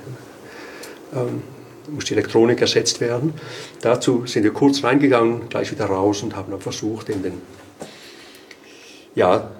ähm, 1.14 1.42
muss 1.90 2.04
die 2.06 2.14
Elektronik 2.14 2.60
ersetzt 2.60 3.00
werden. 3.00 3.34
Dazu 3.80 4.26
sind 4.26 4.42
wir 4.42 4.52
kurz 4.52 4.82
reingegangen, 4.82 5.48
gleich 5.48 5.70
wieder 5.70 5.86
raus 5.86 6.22
und 6.22 6.34
haben 6.34 6.50
dann 6.50 6.60
versucht, 6.60 7.08
in 7.08 7.22
den, 7.22 7.42
ja, 9.14 9.50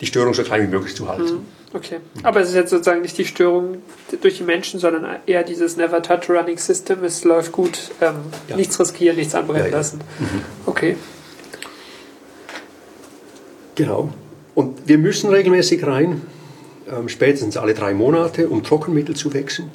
die 0.00 0.06
Störung 0.06 0.34
so 0.34 0.42
klein 0.42 0.62
wie 0.62 0.74
möglich 0.74 0.94
zu 0.94 1.08
halten. 1.08 1.24
Mhm. 1.24 1.46
Okay. 1.72 1.98
Aber 2.22 2.40
es 2.40 2.48
ist 2.48 2.54
jetzt 2.54 2.70
sozusagen 2.70 3.02
nicht 3.02 3.18
die 3.18 3.26
Störung 3.26 3.82
durch 4.22 4.38
die 4.38 4.42
Menschen, 4.42 4.80
sondern 4.80 5.06
eher 5.26 5.42
dieses 5.42 5.76
Never 5.76 6.02
Touch 6.02 6.30
Running 6.30 6.56
System. 6.56 7.04
Es 7.04 7.24
läuft 7.24 7.52
gut, 7.52 7.90
ähm, 8.00 8.16
ja. 8.48 8.56
nichts 8.56 8.80
riskieren, 8.80 9.16
nichts 9.16 9.34
anbrennen 9.34 9.66
ja, 9.66 9.70
ja. 9.70 9.76
lassen. 9.76 10.00
Mhm. 10.18 10.42
Okay. 10.66 10.96
Genau. 13.74 14.12
Und 14.54 14.88
wir 14.88 14.98
müssen 14.98 15.30
regelmäßig 15.30 15.86
rein, 15.86 16.22
ähm, 16.90 17.08
spätestens 17.08 17.56
alle 17.56 17.74
drei 17.74 17.94
Monate, 17.94 18.48
um 18.48 18.64
Trockenmittel 18.64 19.14
zu 19.14 19.34
wechseln. 19.34 19.70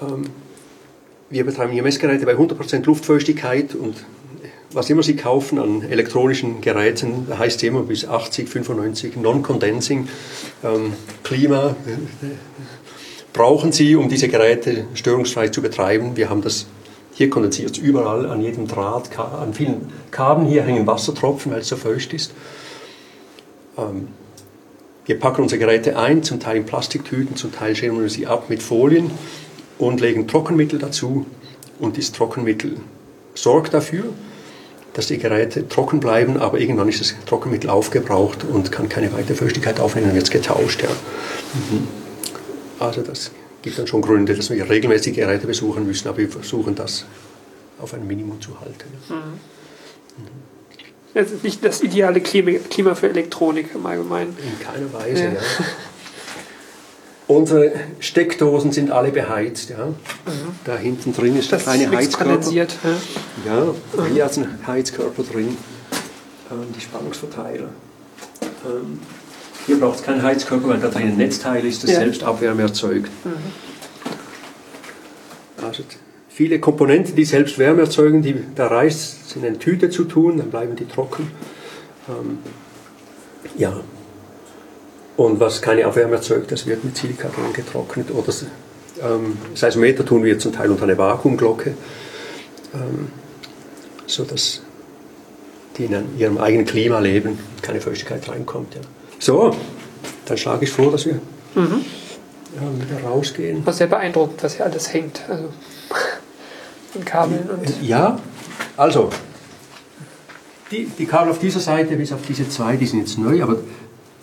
Ähm, 0.00 0.24
wir 1.30 1.44
betreiben 1.44 1.72
hier 1.72 1.82
Messgeräte 1.82 2.24
bei 2.24 2.34
100% 2.34 2.86
Luftfeuchtigkeit 2.86 3.74
und 3.74 3.96
was 4.72 4.90
immer 4.90 5.02
Sie 5.02 5.16
kaufen 5.16 5.58
an 5.58 5.82
elektronischen 5.82 6.60
Geräten, 6.60 7.26
heißt 7.36 7.62
immer 7.62 7.82
bis 7.82 8.06
80, 8.06 8.48
95, 8.48 9.16
Non-Condensing, 9.16 10.08
ähm, 10.62 10.92
Klima, 11.22 11.76
äh, 11.86 12.26
brauchen 13.32 13.72
Sie, 13.72 13.96
um 13.96 14.08
diese 14.08 14.28
Geräte 14.28 14.86
störungsfrei 14.94 15.48
zu 15.48 15.62
betreiben. 15.62 16.16
Wir 16.16 16.28
haben 16.28 16.42
das, 16.42 16.66
hier 17.14 17.30
kondensiert 17.30 17.78
überall, 17.78 18.26
an 18.26 18.42
jedem 18.42 18.66
Draht, 18.66 19.18
an 19.18 19.54
vielen 19.54 19.92
Kabeln, 20.10 20.46
hier 20.46 20.62
hängen 20.62 20.86
Wassertropfen, 20.86 21.52
weil 21.52 21.60
es 21.60 21.68
so 21.68 21.76
feucht 21.76 22.12
ist. 22.12 22.32
Ähm, 23.78 24.08
wir 25.06 25.18
packen 25.18 25.40
unsere 25.40 25.58
Geräte 25.58 25.96
ein, 25.96 26.22
zum 26.22 26.38
Teil 26.38 26.58
in 26.58 26.66
Plastiktüten, 26.66 27.34
zum 27.36 27.50
Teil 27.50 27.74
schirmen 27.74 28.02
wir 28.02 28.10
sie 28.10 28.26
ab 28.26 28.50
mit 28.50 28.62
Folien 28.62 29.10
und 29.78 30.02
legen 30.02 30.28
Trockenmittel 30.28 30.78
dazu. 30.78 31.24
Und 31.78 31.96
dieses 31.96 32.12
Trockenmittel 32.12 32.76
sorgt 33.34 33.72
dafür, 33.72 34.04
dass 34.98 35.06
die 35.06 35.18
Geräte 35.18 35.68
trocken 35.68 36.00
bleiben, 36.00 36.38
aber 36.38 36.58
irgendwann 36.58 36.88
ist 36.88 37.00
das 37.00 37.14
Trockenmittel 37.24 37.70
aufgebraucht 37.70 38.42
und 38.42 38.72
kann 38.72 38.88
keine 38.88 39.12
weitere 39.12 39.36
Feuchtigkeit 39.36 39.78
aufnehmen, 39.78 40.08
dann 40.08 40.16
wird 40.16 40.24
es 40.24 40.30
getauscht. 40.32 40.82
Ja. 40.82 40.88
Mhm. 40.88 41.86
Also 42.80 43.02
das 43.02 43.30
gibt 43.62 43.78
dann 43.78 43.86
schon 43.86 44.02
Gründe, 44.02 44.34
dass 44.34 44.50
wir 44.50 44.68
regelmäßig 44.68 45.14
Geräte 45.14 45.46
besuchen 45.46 45.86
müssen, 45.86 46.08
aber 46.08 46.18
wir 46.18 46.28
versuchen 46.28 46.74
das 46.74 47.04
auf 47.80 47.94
ein 47.94 48.08
Minimum 48.08 48.40
zu 48.40 48.60
halten. 48.60 48.92
Ja. 49.08 49.14
Mhm. 49.14 49.38
Das 51.14 51.30
ist 51.30 51.44
nicht 51.44 51.64
das 51.64 51.80
ideale 51.80 52.20
Klima 52.20 52.94
für 52.96 53.08
Elektronik 53.08 53.76
im 53.76 53.86
Allgemeinen. 53.86 54.36
In 54.42 54.58
keiner 54.58 54.92
Weise, 54.92 55.22
ja. 55.22 55.30
ja. 55.30 55.40
Unsere 57.28 57.72
Steckdosen 58.00 58.72
sind 58.72 58.90
alle 58.90 59.12
beheizt. 59.12 59.68
Ja. 59.68 59.86
Mhm. 59.86 59.94
Da 60.64 60.76
hinten 60.78 61.14
drin 61.14 61.38
ist 61.38 61.52
das 61.52 61.64
kleine 61.64 61.90
Heizkörper. 61.90 62.50
Ja, 62.50 62.64
ja 63.44 63.64
mhm. 63.64 64.06
hier 64.12 64.24
ist 64.24 64.38
ein 64.38 64.58
Heizkörper 64.66 65.22
drin. 65.22 65.56
Ähm, 66.50 66.66
die 66.74 66.80
Spannungsverteiler. 66.80 67.68
Ähm, 68.64 69.00
hier 69.66 69.78
braucht 69.78 69.98
es 69.98 70.02
keinen 70.02 70.22
Heizkörper, 70.22 70.68
weil 70.68 70.80
da 70.80 70.88
drin 70.88 71.08
ein 71.08 71.16
Netzteil 71.18 71.66
ist, 71.66 71.84
das 71.84 71.90
ja. 71.90 71.98
selbst 71.98 72.22
Abwärme 72.22 72.62
erzeugt. 72.62 73.10
Mhm. 73.24 73.32
Also 75.62 75.82
viele 76.30 76.58
Komponenten, 76.60 77.14
die 77.14 77.26
selbst 77.26 77.58
Wärme 77.58 77.82
erzeugen, 77.82 78.22
die, 78.22 78.36
da 78.54 78.68
reicht 78.68 79.36
in 79.36 79.44
eine 79.44 79.58
Tüte 79.58 79.90
zu 79.90 80.04
tun, 80.04 80.38
dann 80.38 80.48
bleiben 80.48 80.76
die 80.76 80.86
trocken. 80.86 81.30
Ähm, 82.08 82.38
ja, 83.58 83.80
und 85.18 85.40
was 85.40 85.60
keine 85.60 85.84
Abwärme 85.84 86.14
erzeugt, 86.14 86.52
das 86.52 86.64
wird 86.66 86.84
mit 86.84 86.96
Silikagel 86.96 87.52
getrocknet. 87.52 88.12
Oder 88.12 88.32
ähm, 89.02 89.36
Seismometer 89.52 90.06
tun 90.06 90.22
wir 90.22 90.38
zum 90.38 90.52
Teil 90.52 90.70
unter 90.70 90.84
eine 90.84 90.96
Vakuumglocke, 90.96 91.74
ähm, 92.72 93.10
sodass 94.06 94.62
die 95.76 95.86
in 95.86 96.16
ihrem 96.16 96.38
eigenen 96.38 96.64
Klima 96.64 97.00
leben, 97.00 97.36
keine 97.62 97.80
Feuchtigkeit 97.80 98.28
reinkommt. 98.28 98.76
Ja. 98.76 98.80
So, 99.18 99.56
dann 100.24 100.38
schlage 100.38 100.64
ich 100.64 100.70
vor, 100.70 100.92
dass 100.92 101.04
wir 101.04 101.14
mhm. 101.56 101.84
ja, 102.54 102.86
wieder 102.86 103.04
rausgehen. 103.04 103.62
Was 103.64 103.78
sehr 103.78 103.88
beeindruckend, 103.88 104.40
was 104.44 104.54
hier 104.54 104.66
alles 104.66 104.92
hängt. 104.92 105.22
Also 105.28 105.48
in 106.94 107.04
Kabeln 107.04 107.50
und. 107.50 107.82
Ja, 107.82 108.20
also 108.76 109.10
die, 110.70 110.84
die 110.96 111.06
Kabel 111.06 111.32
auf 111.32 111.40
dieser 111.40 111.58
Seite 111.58 111.96
bis 111.96 112.12
auf 112.12 112.20
diese 112.28 112.48
zwei, 112.48 112.76
die 112.76 112.86
sind 112.86 113.00
jetzt 113.00 113.18
neu, 113.18 113.42
aber 113.42 113.56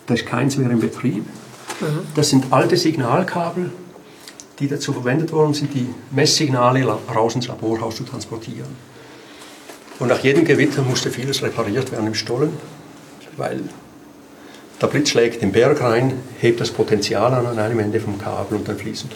da 0.06 0.14
ist 0.14 0.26
keins 0.26 0.56
mehr 0.56 0.70
in 0.70 0.80
Betrieb. 0.80 1.24
Das 2.14 2.30
sind 2.30 2.52
alte 2.52 2.76
Signalkabel, 2.76 3.70
die 4.58 4.68
dazu 4.68 4.92
verwendet 4.92 5.32
worden 5.32 5.52
sind, 5.52 5.74
die 5.74 5.88
Messsignale 6.10 6.84
raus 7.14 7.34
ins 7.34 7.48
Laborhaus 7.48 7.96
zu 7.96 8.04
transportieren. 8.04 8.76
Und 9.98 10.08
nach 10.08 10.20
jedem 10.20 10.44
Gewitter 10.44 10.82
musste 10.82 11.10
vieles 11.10 11.42
repariert 11.42 11.92
werden 11.92 12.06
im 12.06 12.14
Stollen, 12.14 12.52
weil 13.36 13.62
der 14.80 14.86
Blitz 14.88 15.10
schlägt 15.10 15.40
den 15.40 15.52
Berg 15.52 15.80
rein, 15.80 16.12
hebt 16.38 16.60
das 16.60 16.70
Potenzial 16.70 17.32
an 17.32 17.46
an 17.46 17.58
einem 17.58 17.78
Ende 17.78 17.98
vom 17.98 18.18
Kabel 18.18 18.58
und 18.58 18.68
dann 18.68 18.76
fließen. 18.76 19.10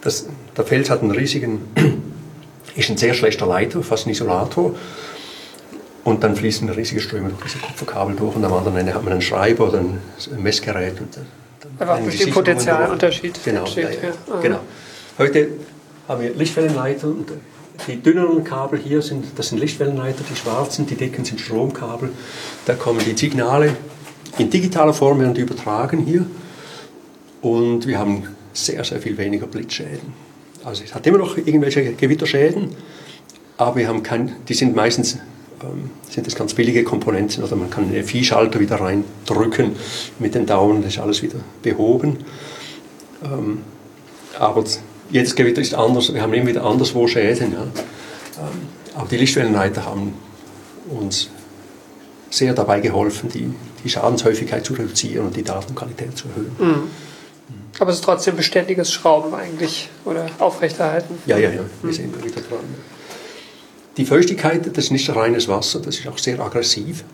Das, 0.00 0.26
der 0.56 0.64
Fels 0.64 0.90
hat 0.90 1.02
einen 1.02 1.12
riesigen, 1.12 1.60
ist 2.74 2.90
ein 2.90 2.96
sehr 2.96 3.14
schlechter 3.14 3.46
Leiter, 3.46 3.82
fast 3.82 4.06
ein 4.06 4.10
Isolator. 4.10 4.74
Und 6.04 6.22
dann 6.22 6.36
fließen 6.36 6.68
riesige 6.68 7.00
Ströme 7.00 7.30
durch 7.30 7.42
diese 7.44 7.58
Kupferkabel 7.58 8.14
durch 8.14 8.36
und 8.36 8.44
am 8.44 8.52
anderen 8.52 8.76
Ende 8.76 8.94
hat 8.94 9.02
man 9.02 9.14
einen 9.14 9.22
Schreiber 9.22 9.68
oder 9.68 9.78
ein 9.78 9.98
Messgerät. 10.38 11.00
Und 11.00 11.16
dann 11.16 11.26
Einfach 11.78 11.98
durch 12.02 12.18
den 12.18 12.30
Potenzialunterschied 12.30 13.40
genau, 13.44 13.64
Ja, 13.64 13.88
ja. 13.88 14.40
genau. 14.42 14.60
Heute 15.18 15.48
haben 16.06 16.22
wir 16.22 16.34
Lichtwellenleiter 16.34 17.08
und 17.08 17.32
die 17.88 18.00
dünneren 18.00 18.44
Kabel 18.44 18.78
hier 18.78 19.02
sind, 19.02 19.24
das 19.36 19.48
sind 19.48 19.58
Lichtwellenleiter, 19.58 20.22
die 20.30 20.36
schwarzen, 20.36 20.86
die 20.86 20.94
dicken 20.94 21.24
sind 21.24 21.40
Stromkabel. 21.40 22.10
Da 22.66 22.74
kommen 22.74 23.00
die 23.04 23.16
Signale 23.16 23.74
in 24.38 24.50
digitaler 24.50 24.92
Form 24.92 25.20
werden 25.20 25.34
die 25.34 25.42
übertragen 25.42 26.04
hier 26.04 26.26
und 27.40 27.86
wir 27.86 27.98
haben 27.98 28.24
sehr, 28.52 28.82
sehr 28.84 29.00
viel 29.00 29.16
weniger 29.16 29.46
Blitzschäden. 29.46 30.12
Also 30.64 30.82
es 30.84 30.94
hat 30.94 31.06
immer 31.06 31.18
noch 31.18 31.36
irgendwelche 31.36 31.92
Gewitterschäden, 31.92 32.70
aber 33.56 33.76
wir 33.76 33.88
haben 33.88 34.02
kein, 34.02 34.32
die 34.48 34.54
sind 34.54 34.74
meistens 34.74 35.18
sind 36.10 36.26
das 36.26 36.34
ganz 36.34 36.54
billige 36.54 36.84
Komponenten. 36.84 37.42
Also 37.42 37.56
man 37.56 37.70
kann 37.70 37.84
einen 37.84 38.04
FI-Schalter 38.04 38.60
wieder 38.60 38.76
reindrücken 38.76 39.72
mit 40.18 40.34
den 40.34 40.46
Daumen, 40.46 40.82
das 40.82 40.94
ist 40.94 41.00
alles 41.00 41.22
wieder 41.22 41.38
behoben. 41.62 42.18
Ähm, 43.24 43.62
aber 44.38 44.64
jedes 45.10 45.34
Gewitter 45.34 45.60
ist 45.60 45.74
anders, 45.74 46.12
wir 46.12 46.22
haben 46.22 46.34
immer 46.34 46.48
wieder 46.48 46.64
anderswo 46.64 47.06
Schäden. 47.06 47.52
Ja. 47.52 47.62
Ähm, 47.62 48.68
aber 48.94 49.08
die 49.08 49.16
Lichtwellenleiter 49.16 49.84
haben 49.84 50.14
uns 50.88 51.30
sehr 52.30 52.52
dabei 52.52 52.80
geholfen, 52.80 53.28
die, 53.28 53.52
die 53.82 53.88
Schadenshäufigkeit 53.88 54.64
zu 54.64 54.74
reduzieren 54.74 55.26
und 55.26 55.36
die 55.36 55.42
Datenqualität 55.42 56.16
zu 56.16 56.28
erhöhen. 56.28 56.56
Mhm. 56.58 56.90
Aber 57.78 57.90
es 57.90 57.96
ist 57.96 58.04
trotzdem 58.04 58.36
beständiges 58.36 58.92
Schrauben 58.92 59.34
eigentlich 59.34 59.88
oder 60.04 60.26
aufrechterhalten. 60.38 61.18
Ja, 61.26 61.36
ja, 61.36 61.50
ja, 61.50 61.60
wir 61.82 61.90
mhm. 61.90 61.92
sind 61.92 62.04
immer 62.14 62.24
wieder 62.24 62.40
dran. 62.40 62.60
Die 63.96 64.04
Feuchtigkeit, 64.04 64.66
das 64.76 64.84
ist 64.84 64.90
nicht 64.90 65.14
reines 65.14 65.46
Wasser, 65.48 65.80
das 65.80 65.98
ist 65.98 66.06
auch 66.08 66.18
sehr 66.18 66.40
aggressiv. 66.40 67.04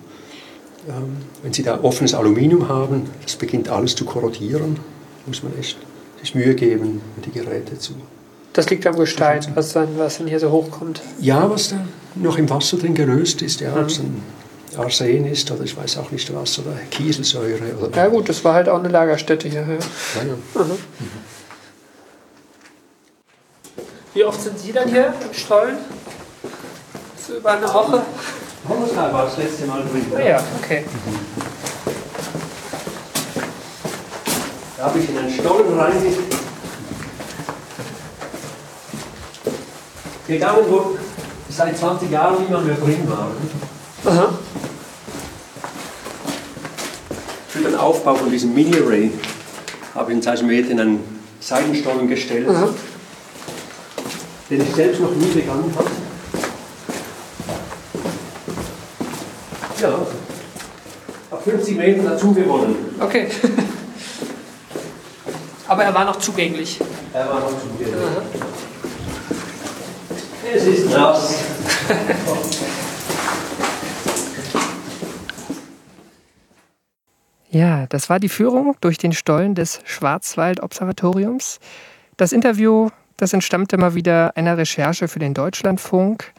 Ähm, 0.89 1.19
wenn 1.43 1.53
Sie 1.53 1.63
da 1.63 1.83
offenes 1.83 2.15
Aluminium 2.15 2.69
haben, 2.69 3.11
das 3.23 3.37
beginnt 3.37 3.69
alles 3.69 3.95
zu 3.95 4.05
korrodieren, 4.05 4.79
muss 5.27 5.43
man 5.43 5.53
echt 5.59 5.77
sich 6.21 6.35
Mühe 6.35 6.55
geben, 6.55 7.03
die 7.25 7.31
Geräte 7.31 7.79
zu. 7.79 7.95
Das 8.53 8.69
liegt 8.71 8.87
am 8.87 8.97
Gestein, 8.97 9.47
was 9.55 9.73
dann, 9.73 9.99
was 9.99 10.19
dann 10.19 10.27
hier 10.27 10.41
so 10.41 10.51
hochkommt. 10.51 11.03
Ja, 11.21 11.49
was 11.51 11.69
da 11.69 11.77
noch 12.15 12.39
im 12.39 12.49
Wasser 12.51 12.79
drin 12.79 12.95
gelöst 12.95 13.43
ist, 13.43 13.61
ja, 13.61 13.73
mhm. 13.73 13.81
ob 13.81 13.87
es 13.87 13.99
ein 13.99 14.23
Arsen 14.77 15.27
ist 15.27 15.51
oder 15.51 15.65
ich 15.65 15.77
weiß 15.77 15.99
auch 15.99 16.11
nicht 16.11 16.35
was, 16.35 16.59
oder 16.59 16.73
Kieselsäure. 16.91 17.77
Oder 17.81 17.97
ja 17.97 18.09
gut, 18.09 18.29
das 18.29 18.43
war 18.45 18.55
halt 18.55 18.69
auch 18.69 18.79
eine 18.79 18.89
Lagerstätte 18.89 19.49
hier. 19.49 19.61
Ja. 19.61 19.67
Ja, 19.69 20.29
ja. 20.29 20.65
Mhm. 20.65 20.79
Wie 24.15 24.25
oft 24.25 24.41
sind 24.41 24.59
Sie 24.59 24.73
dann 24.73 24.89
hier 24.89 25.15
im 25.29 25.35
Stollen? 25.35 25.77
So 27.31 27.37
über 27.37 27.53
eine 27.53 27.73
Woche? 27.73 28.03
Donnerstag 28.69 29.13
war 29.13 29.25
das 29.27 29.37
letzte 29.37 29.65
Mal 29.67 29.83
drin. 29.83 30.05
Ah 30.17 30.21
ja, 30.21 30.43
okay. 30.61 30.85
Da 34.77 34.85
habe 34.87 34.99
ich 34.99 35.09
in 35.09 35.17
einen 35.17 35.31
Stollen 35.31 35.79
reingegangen, 40.27 40.65
wo 40.69 40.97
seit 41.49 41.79
20 41.79 42.11
Jahren 42.11 42.43
niemand 42.43 42.67
mehr 42.67 42.75
drin 42.75 43.09
war. 43.09 43.29
Aha. 44.07 44.35
Für 47.49 47.61
den 47.61 47.77
Aufbau 47.77 48.17
von 48.17 48.31
diesem 48.33 48.55
Mini-Array 48.55 49.13
habe 49.95 50.11
ich 50.11 50.15
einen 50.15 50.23
Seismometer 50.23 50.71
in 50.71 50.81
einen 50.81 51.23
Seitenstollen 51.39 52.09
gestellt, 52.09 52.49
Aha. 52.49 52.71
den 54.51 54.63
ich 54.63 54.75
selbst 54.75 55.01
noch 55.01 55.13
nie 55.13 55.27
begangen 55.27 55.73
habe. 55.77 56.10
Ja, 59.81 60.07
auf 61.31 61.43
50 61.43 61.77
Metern 61.77 62.05
dazu 62.05 62.35
gewonnen. 62.35 62.77
Okay. 63.01 63.29
Aber 65.69 65.85
er 65.85 65.95
war 65.95 66.05
noch 66.05 66.17
zugänglich. 66.17 66.79
Er 67.15 67.29
war 67.29 67.41
noch 67.41 67.53
zugänglich. 67.59 67.95
Aha. 67.95 68.23
Es 70.53 70.67
ist 70.67 70.91
nass. 70.91 71.35
Ja, 77.49 77.87
das 77.87 78.11
war 78.11 78.21
die 78.21 78.29
Führung 78.29 78.77
durch 78.81 78.99
den 78.99 79.13
Stollen 79.13 79.55
des 79.55 79.81
Schwarzwald-Observatoriums. 79.85 81.59
Das 82.17 82.33
Interview, 82.33 82.91
das 83.17 83.33
entstammte 83.33 83.77
mal 83.79 83.95
wieder 83.95 84.37
einer 84.37 84.59
Recherche 84.59 85.09
für 85.09 85.19
den 85.19 85.35
Deutschlandfunk 85.35 86.33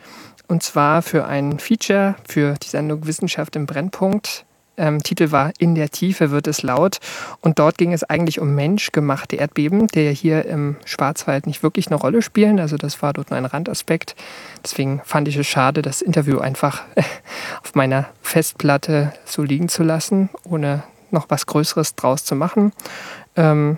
und 0.51 0.61
zwar 0.61 1.01
für 1.01 1.25
ein 1.25 1.59
Feature 1.59 2.15
für 2.27 2.55
die 2.61 2.67
Sendung 2.67 3.07
Wissenschaft 3.07 3.55
im 3.55 3.65
Brennpunkt. 3.65 4.43
Ähm, 4.75 5.01
Titel 5.01 5.31
war 5.31 5.53
In 5.59 5.75
der 5.75 5.89
Tiefe 5.89 6.29
wird 6.29 6.45
es 6.45 6.61
laut. 6.61 6.99
Und 7.39 7.57
dort 7.57 7.77
ging 7.77 7.93
es 7.93 8.03
eigentlich 8.03 8.41
um 8.41 8.53
menschgemachte 8.53 9.37
Erdbeben, 9.37 9.87
die 9.87 10.01
ja 10.01 10.11
hier 10.11 10.45
im 10.45 10.75
Schwarzwald 10.83 11.47
nicht 11.47 11.63
wirklich 11.63 11.87
eine 11.87 11.95
Rolle 11.95 12.21
spielen. 12.21 12.59
Also 12.59 12.75
das 12.75 13.01
war 13.01 13.13
dort 13.13 13.29
nur 13.29 13.37
ein 13.37 13.45
Randaspekt. 13.45 14.17
Deswegen 14.61 15.01
fand 15.05 15.29
ich 15.29 15.37
es 15.37 15.47
schade, 15.47 15.81
das 15.81 16.01
Interview 16.01 16.39
einfach 16.39 16.83
auf 17.63 17.73
meiner 17.73 18.09
Festplatte 18.21 19.13
so 19.23 19.43
liegen 19.43 19.69
zu 19.69 19.83
lassen, 19.83 20.29
ohne 20.43 20.83
noch 21.11 21.29
was 21.29 21.45
Größeres 21.45 21.95
draus 21.95 22.25
zu 22.25 22.35
machen. 22.35 22.73
Ähm, 23.37 23.77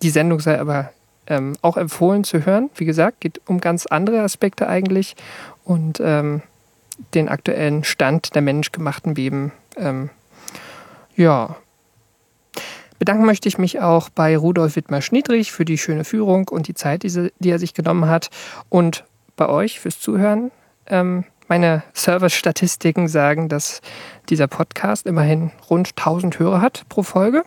die 0.00 0.10
Sendung 0.10 0.38
sei 0.38 0.60
aber 0.60 0.90
ähm, 1.26 1.54
auch 1.62 1.76
empfohlen 1.76 2.24
zu 2.24 2.44
hören. 2.46 2.70
Wie 2.76 2.84
gesagt, 2.84 3.20
geht 3.20 3.40
um 3.46 3.60
ganz 3.60 3.86
andere 3.86 4.20
Aspekte 4.20 4.68
eigentlich 4.68 5.16
und 5.66 6.00
ähm, 6.00 6.42
den 7.14 7.28
aktuellen 7.28 7.84
Stand 7.84 8.34
der 8.34 8.40
menschgemachten 8.40 9.14
Beben. 9.14 9.52
Ähm, 9.76 10.08
ja. 11.16 11.56
Bedanken 12.98 13.26
möchte 13.26 13.48
ich 13.48 13.58
mich 13.58 13.80
auch 13.80 14.08
bei 14.08 14.38
Rudolf 14.38 14.76
Wittmer-Schniedrich 14.76 15.52
für 15.52 15.66
die 15.66 15.76
schöne 15.76 16.04
Führung 16.04 16.48
und 16.48 16.68
die 16.68 16.74
Zeit, 16.74 17.02
die, 17.02 17.50
er 17.50 17.58
sich 17.58 17.74
genommen 17.74 18.08
hat 18.08 18.30
und 18.70 19.04
bei 19.36 19.48
euch 19.48 19.80
fürs 19.80 20.00
Zuhören. 20.00 20.50
Ähm, 20.86 21.24
meine 21.48 21.82
Service-Statistiken 21.94 23.08
sagen, 23.08 23.48
dass 23.48 23.82
dieser 24.30 24.46
Podcast 24.46 25.04
immerhin 25.06 25.50
rund 25.68 25.90
1000 25.96 26.38
Hörer 26.38 26.60
hat 26.62 26.86
pro 26.88 27.02
Folge, 27.02 27.44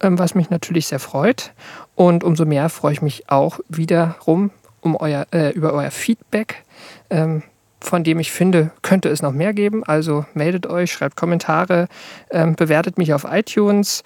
ähm, 0.00 0.18
was 0.18 0.34
mich 0.34 0.48
natürlich 0.48 0.86
sehr 0.86 1.00
freut. 1.00 1.52
Und 1.94 2.24
umso 2.24 2.46
mehr 2.46 2.70
freue 2.70 2.94
ich 2.94 3.02
mich 3.02 3.28
auch 3.28 3.60
wiederum 3.68 4.52
um 4.82 4.96
euer, 4.96 5.26
äh, 5.32 5.50
über 5.50 5.72
euer 5.72 5.90
Feedback. 5.90 6.62
Ähm, 7.08 7.42
von 7.80 8.04
dem 8.04 8.20
ich 8.20 8.30
finde, 8.30 8.70
könnte 8.82 9.08
es 9.08 9.22
noch 9.22 9.32
mehr 9.32 9.52
geben. 9.52 9.82
Also 9.84 10.24
meldet 10.34 10.66
euch, 10.66 10.92
schreibt 10.92 11.16
Kommentare, 11.16 11.88
ähm, 12.30 12.54
bewertet 12.54 12.96
mich 12.96 13.12
auf 13.12 13.26
iTunes. 13.28 14.04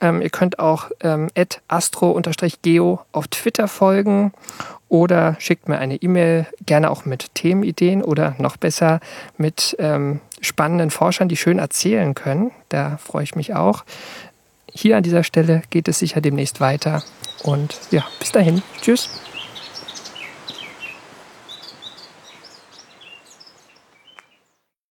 Ähm, 0.00 0.20
ihr 0.20 0.30
könnt 0.30 0.58
auch 0.58 0.90
ähm, 1.00 1.28
astro-geo 1.68 3.00
auf 3.12 3.28
Twitter 3.28 3.66
folgen 3.66 4.32
oder 4.88 5.36
schickt 5.38 5.68
mir 5.68 5.78
eine 5.78 5.96
E-Mail, 5.96 6.46
gerne 6.64 6.90
auch 6.90 7.04
mit 7.04 7.34
Themenideen 7.34 8.02
oder 8.02 8.36
noch 8.38 8.56
besser 8.56 9.00
mit 9.36 9.74
ähm, 9.78 10.20
spannenden 10.40 10.90
Forschern, 10.90 11.28
die 11.28 11.36
schön 11.36 11.58
erzählen 11.58 12.14
können. 12.14 12.52
Da 12.68 12.98
freue 12.98 13.24
ich 13.24 13.34
mich 13.34 13.54
auch. 13.54 13.84
Hier 14.70 14.98
an 14.98 15.02
dieser 15.02 15.24
Stelle 15.24 15.62
geht 15.70 15.88
es 15.88 15.98
sicher 15.98 16.20
demnächst 16.20 16.60
weiter. 16.60 17.02
Und 17.42 17.78
ja, 17.90 18.04
bis 18.20 18.32
dahin. 18.32 18.62
Tschüss. 18.82 19.08